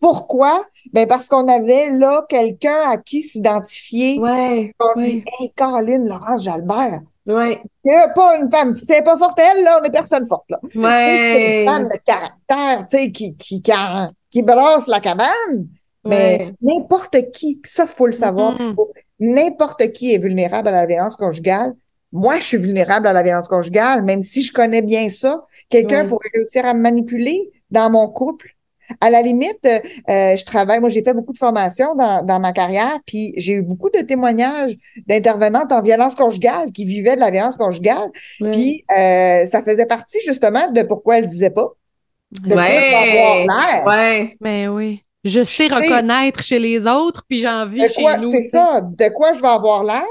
Pourquoi? 0.00 0.64
Ben, 0.92 1.06
parce 1.06 1.28
qu'on 1.28 1.46
avait 1.46 1.90
là 1.90 2.24
quelqu'un 2.28 2.80
à 2.86 2.96
qui 2.96 3.22
s'identifier. 3.22 4.18
Ouais. 4.18 4.72
On 4.80 4.98
ouais. 4.98 5.04
dit, 5.04 5.24
hey, 5.40 5.52
Caroline, 5.54 6.08
Laurence 6.08 6.42
Jalbert. 6.42 7.00
Ouais. 7.30 7.62
A 7.88 8.08
pas 8.14 8.36
une 8.38 8.50
femme, 8.50 8.76
c'est 8.82 9.02
pas 9.02 9.16
forte 9.18 9.38
elle, 9.38 9.64
là, 9.64 9.78
on 9.80 9.84
est 9.84 9.90
personne 9.92 10.26
forte, 10.26 10.44
là. 10.50 10.58
C'est 10.72 11.62
une 11.62 11.68
femme 11.68 11.88
de 11.88 11.96
caractère, 12.04 12.86
tu 12.90 12.96
sais, 12.96 13.10
qui, 13.12 13.36
qui, 13.36 13.62
qui, 14.30 14.42
brasse 14.42 14.86
la 14.86 15.00
cabane. 15.00 15.68
Mais 16.04 16.38
Ouais. 16.38 16.54
n'importe 16.62 17.16
qui, 17.32 17.60
ça, 17.64 17.86
faut 17.86 18.06
le 18.06 18.12
savoir. 18.12 18.58
N'importe 19.18 19.92
qui 19.92 20.14
est 20.14 20.18
vulnérable 20.18 20.68
à 20.68 20.72
la 20.72 20.86
violence 20.86 21.16
conjugale. 21.16 21.74
Moi, 22.12 22.38
je 22.38 22.44
suis 22.44 22.56
vulnérable 22.56 23.06
à 23.06 23.12
la 23.12 23.22
violence 23.22 23.48
conjugale, 23.48 24.02
même 24.02 24.22
si 24.22 24.42
je 24.42 24.52
connais 24.52 24.82
bien 24.82 25.08
ça. 25.10 25.44
Quelqu'un 25.68 26.02
Ouais. 26.02 26.08
pourrait 26.08 26.30
réussir 26.34 26.64
à 26.66 26.74
me 26.74 26.80
manipuler 26.80 27.50
dans 27.70 27.90
mon 27.90 28.08
couple. 28.08 28.56
À 29.00 29.10
la 29.10 29.22
limite, 29.22 29.58
euh, 29.66 29.78
euh, 30.08 30.36
je 30.36 30.44
travaille, 30.44 30.80
moi, 30.80 30.88
j'ai 30.88 31.02
fait 31.02 31.12
beaucoup 31.12 31.32
de 31.32 31.38
formations 31.38 31.94
dans, 31.94 32.24
dans 32.24 32.40
ma 32.40 32.52
carrière, 32.52 32.98
puis 33.06 33.32
j'ai 33.36 33.52
eu 33.54 33.62
beaucoup 33.62 33.90
de 33.90 34.00
témoignages 34.00 34.76
d'intervenantes 35.06 35.72
en 35.72 35.82
violence 35.82 36.14
conjugale 36.14 36.72
qui 36.72 36.84
vivaient 36.84 37.14
de 37.16 37.20
la 37.20 37.30
violence 37.30 37.56
conjugale. 37.56 38.10
Ouais. 38.40 38.50
Puis 38.52 38.84
euh, 38.96 39.46
ça 39.46 39.62
faisait 39.62 39.86
partie 39.86 40.18
justement 40.24 40.70
de 40.70 40.82
pourquoi 40.82 41.18
elle 41.18 41.26
disait 41.26 41.50
pas. 41.50 41.68
De 42.42 42.52
quoi 42.52 42.64
je 42.64 42.70
vais 42.70 43.20
avoir 43.20 43.86
Ouais. 43.86 44.36
Ben 44.40 44.68
oui. 44.68 45.02
Je 45.24 45.44
sais 45.44 45.66
reconnaître 45.66 46.42
chez 46.42 46.58
les 46.58 46.86
autres, 46.86 47.24
puis 47.28 47.40
j'en 47.40 47.66
vis 47.66 47.82
De 47.82 47.88
chez 47.88 48.00
quoi- 48.02 48.16
nous. 48.16 48.30
C'est 48.30 48.40
ça, 48.42 48.80
de 48.82 49.08
quoi 49.10 49.34
je 49.34 49.42
vais 49.42 49.48
avoir 49.48 49.84
l'air. 49.84 50.04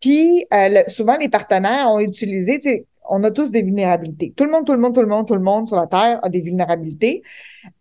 Puis 0.00 0.44
euh, 0.52 0.68
le- 0.68 0.90
souvent, 0.90 1.16
les 1.18 1.28
partenaires 1.28 1.88
ont 1.90 2.00
utilisé, 2.00 2.58
tu 2.60 2.68
sais, 2.70 2.84
on 3.08 3.22
a 3.24 3.30
tous 3.30 3.50
des 3.50 3.62
vulnérabilités. 3.62 4.32
Tout 4.36 4.44
le 4.44 4.50
monde, 4.50 4.66
tout 4.66 4.72
le 4.72 4.78
monde, 4.78 4.94
tout 4.94 5.00
le 5.00 5.06
monde, 5.06 5.26
tout 5.26 5.34
le 5.34 5.40
monde 5.40 5.66
sur 5.68 5.76
la 5.76 5.86
Terre 5.86 6.20
a 6.22 6.28
des 6.28 6.40
vulnérabilités. 6.40 7.22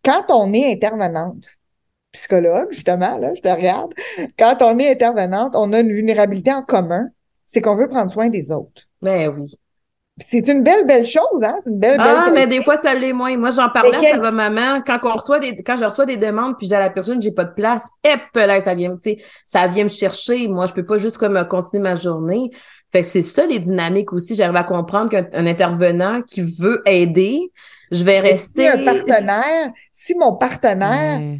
Quand 0.03 0.25
on 0.29 0.53
est 0.53 0.71
intervenante, 0.71 1.57
psychologue, 2.11 2.67
justement, 2.71 3.17
là, 3.17 3.33
je 3.35 3.41
te 3.41 3.47
regarde, 3.47 3.93
quand 4.39 4.57
on 4.61 4.79
est 4.79 4.91
intervenante, 4.91 5.55
on 5.55 5.73
a 5.73 5.79
une 5.79 5.91
vulnérabilité 5.91 6.51
en 6.53 6.61
commun, 6.61 7.09
c'est 7.45 7.61
qu'on 7.61 7.75
veut 7.75 7.87
prendre 7.87 8.11
soin 8.11 8.29
des 8.29 8.51
autres. 8.51 8.83
Ben 9.01 9.29
oui. 9.29 9.53
C'est 10.17 10.47
une 10.47 10.63
belle, 10.63 10.87
belle 10.87 11.05
chose, 11.05 11.43
hein? 11.43 11.59
C'est 11.61 11.69
une 11.69 11.77
belle, 11.77 11.97
belle 11.97 12.07
Ah, 12.07 12.31
mais 12.33 12.47
des 12.47 12.63
fois, 12.63 12.77
ça 12.77 12.93
l'est 12.93 13.11
moins. 13.11 13.35
Moi, 13.35 13.49
j'en 13.49 13.67
parlais 13.67 13.97
à 13.97 13.99
Salva 13.99 14.31
Maman. 14.31 14.81
Quand 14.81 14.99
on 15.03 15.11
reçoit 15.11 15.39
des, 15.39 15.57
quand 15.57 15.77
je 15.77 15.83
reçois 15.83 16.05
des 16.05 16.15
demandes, 16.15 16.57
puis 16.57 16.67
j'ai 16.67 16.77
la 16.77 16.89
personne, 16.89 17.21
j'ai 17.21 17.33
pas 17.33 17.43
de 17.43 17.53
place. 17.53 17.89
Hep, 18.01 18.21
là, 18.33 18.61
ça 18.61 18.75
vient, 18.75 18.95
tu 18.95 19.01
sais, 19.01 19.17
ça 19.45 19.67
vient 19.67 19.83
me 19.83 19.89
chercher. 19.89 20.47
Moi, 20.47 20.67
je 20.67 20.73
peux 20.73 20.85
pas 20.85 20.99
juste 20.99 21.17
comme 21.17 21.45
continuer 21.49 21.83
ma 21.83 21.97
journée. 21.97 22.49
Fait 22.91 23.01
que 23.01 23.07
c'est 23.07 23.23
ça, 23.23 23.45
les 23.45 23.59
dynamiques 23.59 24.13
aussi. 24.13 24.35
J'arrive 24.35 24.55
à 24.55 24.63
comprendre 24.63 25.09
qu'un 25.09 25.27
un 25.33 25.45
intervenant 25.45 26.21
qui 26.21 26.41
veut 26.41 26.81
aider, 26.85 27.51
je 27.91 28.03
vais 28.03 28.21
Mais 28.21 28.31
rester. 28.31 28.63
Si 28.63 28.67
un 28.67 28.85
partenaire, 28.85 29.71
si 29.91 30.15
mon 30.15 30.35
partenaire 30.35 31.39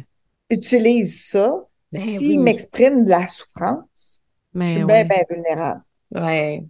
utilise 0.50 1.24
ça, 1.24 1.54
Ben 1.92 2.00
s'il 2.00 2.38
oui. 2.38 2.38
m'exprime 2.38 3.04
de 3.04 3.10
la 3.10 3.26
souffrance, 3.26 4.20
je 4.54 4.64
suis 4.64 4.84
bien, 4.84 5.04
bien 5.04 5.22
vulnérable. 5.28 5.82
Ouais. 6.14 6.64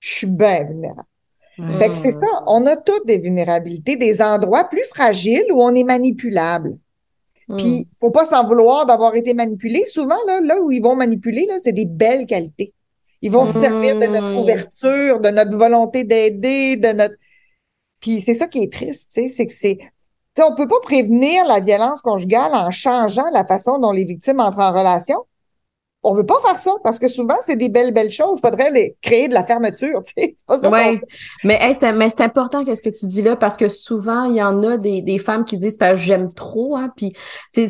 Je 0.00 0.14
suis 0.14 0.26
bien 0.26 0.64
vulnérable. 0.64 1.04
Fait 1.78 1.88
que 1.88 1.96
c'est 1.96 2.12
ça, 2.12 2.26
on 2.46 2.64
a 2.66 2.76
toutes 2.76 3.04
des 3.04 3.18
vulnérabilités, 3.18 3.96
des 3.96 4.22
endroits 4.22 4.68
plus 4.68 4.84
fragiles 4.84 5.46
où 5.52 5.60
on 5.60 5.74
est 5.74 5.82
manipulable. 5.82 6.78
Mm. 7.48 7.56
Puis, 7.56 7.88
faut 8.00 8.12
pas 8.12 8.26
s'en 8.26 8.46
vouloir 8.46 8.86
d'avoir 8.86 9.16
été 9.16 9.34
manipulé. 9.34 9.84
Souvent, 9.84 10.18
là, 10.28 10.40
là 10.40 10.60
où 10.60 10.70
ils 10.70 10.80
vont 10.80 10.94
manipuler, 10.94 11.46
là, 11.46 11.58
c'est 11.58 11.72
des 11.72 11.86
belles 11.86 12.26
qualités. 12.26 12.72
Ils 13.22 13.32
vont 13.32 13.46
se 13.46 13.54
servir 13.54 13.96
de 13.98 14.06
notre 14.06 14.28
Mm. 14.34 14.38
ouverture, 14.38 15.20
de 15.20 15.30
notre 15.30 15.56
volonté 15.56 16.04
d'aider, 16.04 16.76
de 16.76 16.88
notre. 16.92 17.14
Puis 18.00 18.20
c'est 18.22 18.34
ça 18.34 18.48
qui 18.48 18.60
est 18.64 18.72
triste, 18.72 19.12
tu 19.14 19.22
sais, 19.22 19.28
c'est 19.28 19.46
que 19.46 19.52
c'est. 19.52 19.78
on 20.40 20.54
peut 20.54 20.68
pas 20.68 20.80
prévenir 20.82 21.44
la 21.46 21.60
violence 21.60 22.00
conjugale 22.02 22.54
en 22.54 22.70
changeant 22.70 23.28
la 23.32 23.44
façon 23.46 23.78
dont 23.80 23.92
les 23.92 24.04
victimes 24.04 24.40
entrent 24.40 24.60
en 24.60 24.72
relation. 24.72 25.24
On 26.04 26.14
veut 26.14 26.24
pas 26.24 26.40
faire 26.44 26.58
ça 26.60 26.70
parce 26.84 27.00
que 27.00 27.08
souvent, 27.08 27.36
c'est 27.44 27.56
des 27.56 27.68
belles, 27.68 27.92
belles 27.92 28.12
choses. 28.12 28.38
Il 28.38 28.48
faudrait 28.48 28.70
les, 28.70 28.96
créer 29.02 29.26
de 29.28 29.34
la 29.34 29.44
fermeture. 29.44 30.02
Oui, 30.70 31.00
mais, 31.44 31.58
mais 31.94 32.08
c'est 32.10 32.22
important 32.22 32.64
qu'est-ce 32.64 32.82
que 32.82 32.88
tu 32.88 33.06
dis 33.06 33.20
là 33.20 33.36
parce 33.36 33.56
que 33.56 33.68
souvent, 33.68 34.24
il 34.24 34.36
y 34.36 34.42
en 34.42 34.62
a 34.62 34.78
des, 34.78 35.02
des 35.02 35.18
femmes 35.18 35.44
qui 35.44 35.58
disent 35.58 35.78
j'aime 35.96 36.32
trop. 36.32 36.76
Hein, 36.76 36.90
puis 36.96 37.12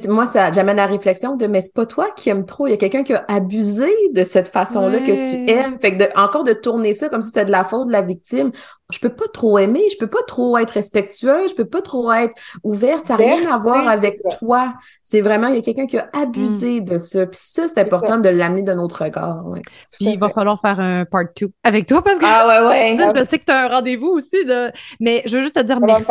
moi, 0.07 0.27
ça 0.27 0.53
j'amène 0.53 0.77
la 0.77 0.87
réflexion 0.87 1.37
de 1.37 1.47
mais 1.47 1.61
c'est 1.61 1.75
pas 1.75 1.87
toi 1.87 2.09
qui 2.15 2.29
aimes 2.31 2.47
trop. 2.47 2.67
Il 2.67 2.71
y 2.71 2.75
a 2.75 2.77
quelqu'un 2.77 3.03
qui 3.03 3.15
a 3.15 3.25
abusé 3.29 3.91
de 4.13 4.23
cette 4.23 4.49
façon-là 4.49 5.01
que 5.01 5.13
tu 5.13 5.53
aimes. 5.53 5.79
Fait 5.81 5.97
que 5.97 6.05
de, 6.05 6.09
encore 6.17 6.45
de 6.45 6.53
tourner 6.53 6.95
ça 6.95 7.09
comme 7.09 7.23
si 7.23 7.29
c'était 7.29 7.47
de 7.47 7.51
la 7.51 7.65
faute 7.65 7.89
de 7.89 7.93
la 7.93 8.03
victime 8.03 8.53
je 8.91 8.99
peux 9.01 9.11
pas 9.11 9.27
trop 9.33 9.59
aimer, 9.59 9.83
je 9.93 9.99
peux 9.99 10.07
pas 10.07 10.23
trop 10.27 10.57
être 10.57 10.71
respectueuse, 10.71 11.51
je 11.51 11.55
peux 11.55 11.67
pas 11.67 11.83
trop 11.83 12.11
être 12.13 12.33
ouverte, 12.65 13.09
ça 13.09 13.17
n'a 13.17 13.25
rien 13.25 13.53
à 13.53 13.59
voir 13.59 13.87
avec 13.87 14.15
toi. 14.39 14.75
C'est 15.03 15.21
vraiment, 15.21 15.49
il 15.49 15.57
y 15.57 15.59
a 15.59 15.63
quelqu'un 15.63 15.87
qui 15.87 15.99
a 15.99 16.09
abusé 16.15 16.81
mm. 16.81 16.85
de 16.85 16.99
ça. 16.99 17.27
Puis 17.27 17.39
ça, 17.41 17.69
c'est 17.69 17.79
important 17.79 18.19
de 18.19 18.31
l'amener 18.31 18.63
de 18.63 18.73
notre 18.73 19.05
regard. 19.05 19.45
Puis 19.93 20.11
il 20.11 20.19
va 20.19 20.31
falloir 20.31 20.59
faire 20.61 20.81
un 20.81 21.05
part 21.05 21.25
2 21.39 21.51
avec 21.65 21.87
toi 21.87 22.03
parce 22.03 22.19
que 22.19 22.25
ah, 22.27 22.69
ouais, 22.69 22.97
ouais. 22.97 23.11
je 23.17 23.25
sais 23.25 23.39
que 23.39 23.45
tu 23.45 23.53
as 23.53 23.67
un 23.67 23.69
rendez-vous 23.69 24.09
aussi. 24.09 24.45
De... 24.45 24.73
Mais 25.01 25.23
je 25.27 25.37
veux 25.37 25.43
juste 25.43 25.55
te 25.55 25.61
dire 25.61 25.81
merci. 25.81 26.11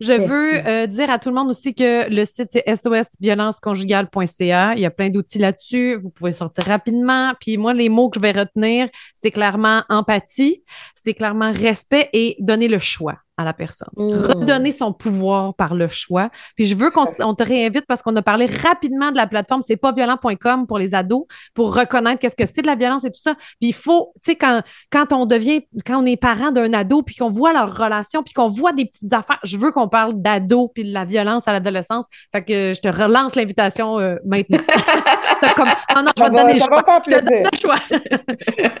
Je 0.00 0.12
veux 0.12 0.66
euh, 0.66 0.86
dire 0.86 1.10
à 1.10 1.18
tout 1.18 1.28
le 1.28 1.34
monde 1.34 1.48
aussi 1.48 1.74
que 1.74 2.08
le 2.08 2.24
site 2.24 2.54
est 2.54 2.76
sosviolenceconjugale.ca. 2.76 4.74
Il 4.74 4.80
y 4.80 4.86
a 4.86 4.90
plein 4.90 5.10
d'outils 5.10 5.38
là-dessus. 5.38 5.96
Vous 5.96 6.10
pouvez 6.10 6.32
sortir 6.32 6.64
rapidement. 6.64 7.32
Puis 7.40 7.56
moi, 7.56 7.74
les 7.74 7.88
mots 7.88 8.08
que 8.08 8.18
je 8.18 8.22
vais 8.22 8.32
retenir, 8.32 8.88
c'est 9.14 9.32
clairement 9.32 9.82
empathie, 9.88 10.62
c'est 10.94 11.14
clairement 11.14 11.52
respect 11.52 12.08
et 12.12 12.36
donner 12.38 12.68
le 12.68 12.78
choix 12.78 13.16
à 13.38 13.44
la 13.44 13.54
personne. 13.54 13.88
Mm. 13.96 14.12
Redonner 14.12 14.72
son 14.72 14.92
pouvoir 14.92 15.54
par 15.54 15.74
le 15.74 15.88
choix. 15.88 16.30
Puis 16.56 16.66
je 16.66 16.76
veux 16.76 16.90
qu'on 16.90 17.34
te 17.34 17.42
réinvite 17.42 17.86
parce 17.86 18.02
qu'on 18.02 18.14
a 18.16 18.22
parlé 18.22 18.46
rapidement 18.46 19.10
de 19.10 19.16
la 19.16 19.26
plateforme 19.26 19.62
c'est 19.62 19.76
pas 19.76 19.92
violent.com 19.92 20.66
pour 20.66 20.78
les 20.78 20.94
ados 20.94 21.24
pour 21.54 21.74
reconnaître 21.74 22.20
qu'est-ce 22.20 22.36
que 22.36 22.46
c'est 22.46 22.62
de 22.62 22.66
la 22.66 22.74
violence 22.74 23.04
et 23.04 23.10
tout 23.10 23.20
ça. 23.20 23.34
Puis 23.34 23.70
il 23.70 23.74
faut, 23.74 24.12
tu 24.24 24.32
sais, 24.32 24.36
quand, 24.36 24.62
quand 24.90 25.12
on 25.12 25.24
devient, 25.24 25.62
quand 25.86 26.02
on 26.02 26.06
est 26.06 26.16
parent 26.16 26.50
d'un 26.50 26.72
ado 26.72 27.02
puis 27.02 27.14
qu'on 27.14 27.30
voit 27.30 27.52
leur 27.52 27.76
relation 27.76 28.22
puis 28.22 28.34
qu'on 28.34 28.48
voit 28.48 28.72
des 28.72 28.86
petites 28.86 29.12
affaires, 29.12 29.38
je 29.44 29.56
veux 29.56 29.70
qu'on 29.70 29.88
parle 29.88 30.20
d'ado 30.20 30.68
puis 30.74 30.84
de 30.84 30.92
la 30.92 31.04
violence 31.04 31.46
à 31.46 31.52
l'adolescence. 31.52 32.06
Fait 32.32 32.44
que 32.44 32.72
je 32.74 32.80
te 32.80 32.88
relance 32.88 33.36
l'invitation 33.36 33.98
euh, 33.98 34.16
maintenant. 34.24 34.58
comme, 35.54 35.68
non, 36.04 36.12
je 36.16 36.22
vais 36.22 36.30
te 36.30 36.34
donner 36.34 36.58
ça 36.58 36.68
Va 36.68 37.00
plaisir. 37.00 37.50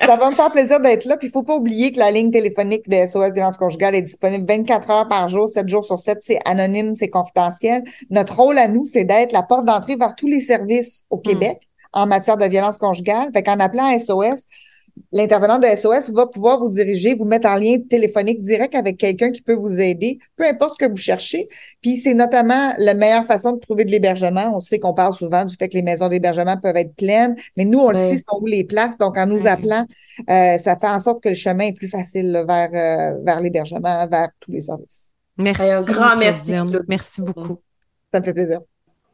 ça 0.00 0.16
va 0.16 0.30
me 0.30 0.34
faire 0.36 0.50
plaisir 0.50 0.80
d'être 0.80 1.04
là. 1.04 1.16
Puis 1.16 1.28
il 1.28 1.30
faut 1.30 1.42
pas 1.42 1.54
oublier 1.54 1.92
que 1.92 1.98
la 1.98 2.10
ligne 2.10 2.30
téléphonique 2.30 2.88
de 2.88 3.06
SOS 3.06 3.34
Violence 3.34 3.58
Conjugale 3.58 3.94
est 3.94 4.02
disponible 4.02 4.46
24 4.46 4.90
heures 4.90 5.08
par 5.08 5.28
jour, 5.28 5.48
7 5.48 5.68
jours 5.68 5.84
sur 5.84 5.98
7, 5.98 6.18
c'est 6.22 6.38
anonyme, 6.44 6.94
c'est 6.94 7.08
confidentiel. 7.08 7.82
Notre 8.10 8.36
rôle 8.36 8.58
à 8.58 8.68
nous, 8.68 8.84
c'est 8.84 9.04
d'être 9.04 9.32
la 9.32 9.42
porte 9.42 9.64
d'entrée 9.64 9.96
vers 9.96 10.14
tous 10.14 10.28
les 10.28 10.40
services 10.40 11.04
au 11.10 11.18
hmm. 11.18 11.22
Québec 11.22 11.68
en 11.92 12.06
matière 12.06 12.36
de 12.36 12.44
violence 12.44 12.78
conjugale. 12.78 13.30
Fait 13.32 13.42
qu'en 13.42 13.58
appelant 13.60 13.98
SOS, 13.98 14.44
l'intervenant 15.12 15.58
de 15.58 15.66
SOS 15.66 16.10
va 16.10 16.26
pouvoir 16.26 16.60
vous 16.60 16.68
diriger, 16.68 17.14
vous 17.14 17.24
mettre 17.24 17.48
en 17.48 17.56
lien 17.56 17.78
téléphonique 17.88 18.42
direct 18.42 18.74
avec 18.74 18.96
quelqu'un 18.96 19.30
qui 19.30 19.42
peut 19.42 19.54
vous 19.54 19.80
aider, 19.80 20.18
peu 20.36 20.44
importe 20.44 20.74
ce 20.78 20.86
que 20.86 20.90
vous 20.90 20.96
cherchez. 20.96 21.48
Puis 21.82 22.00
c'est 22.00 22.14
notamment 22.14 22.72
la 22.78 22.94
meilleure 22.94 23.26
façon 23.26 23.52
de 23.52 23.60
trouver 23.60 23.84
de 23.84 23.90
l'hébergement. 23.90 24.52
On 24.54 24.60
sait 24.60 24.78
qu'on 24.78 24.94
parle 24.94 25.14
souvent 25.14 25.44
du 25.44 25.54
fait 25.56 25.68
que 25.68 25.74
les 25.74 25.82
maisons 25.82 26.08
d'hébergement 26.08 26.56
peuvent 26.56 26.76
être 26.76 26.94
pleines, 26.94 27.36
mais 27.56 27.64
nous, 27.64 27.78
on 27.78 27.88
le 27.88 27.94
sait, 27.94 28.18
sont 28.18 28.38
où 28.40 28.46
les 28.46 28.64
places. 28.64 28.98
Donc, 28.98 29.16
en 29.16 29.26
nous 29.26 29.46
appelant, 29.46 29.84
euh, 30.30 30.58
ça 30.58 30.76
fait 30.78 30.88
en 30.88 31.00
sorte 31.00 31.22
que 31.22 31.30
le 31.30 31.34
chemin 31.34 31.66
est 31.66 31.76
plus 31.76 31.88
facile 31.88 32.44
vers, 32.46 32.70
euh, 32.72 33.18
vers 33.24 33.40
l'hébergement, 33.40 34.06
vers 34.06 34.28
tous 34.40 34.52
les 34.52 34.60
services. 34.60 35.10
Merci. 35.36 35.70
un 35.70 35.82
grand 35.82 36.16
merci. 36.16 36.52
Merci 36.88 37.22
beaucoup. 37.22 37.60
Ça 38.12 38.20
me 38.20 38.24
fait 38.24 38.32
plaisir. 38.34 38.60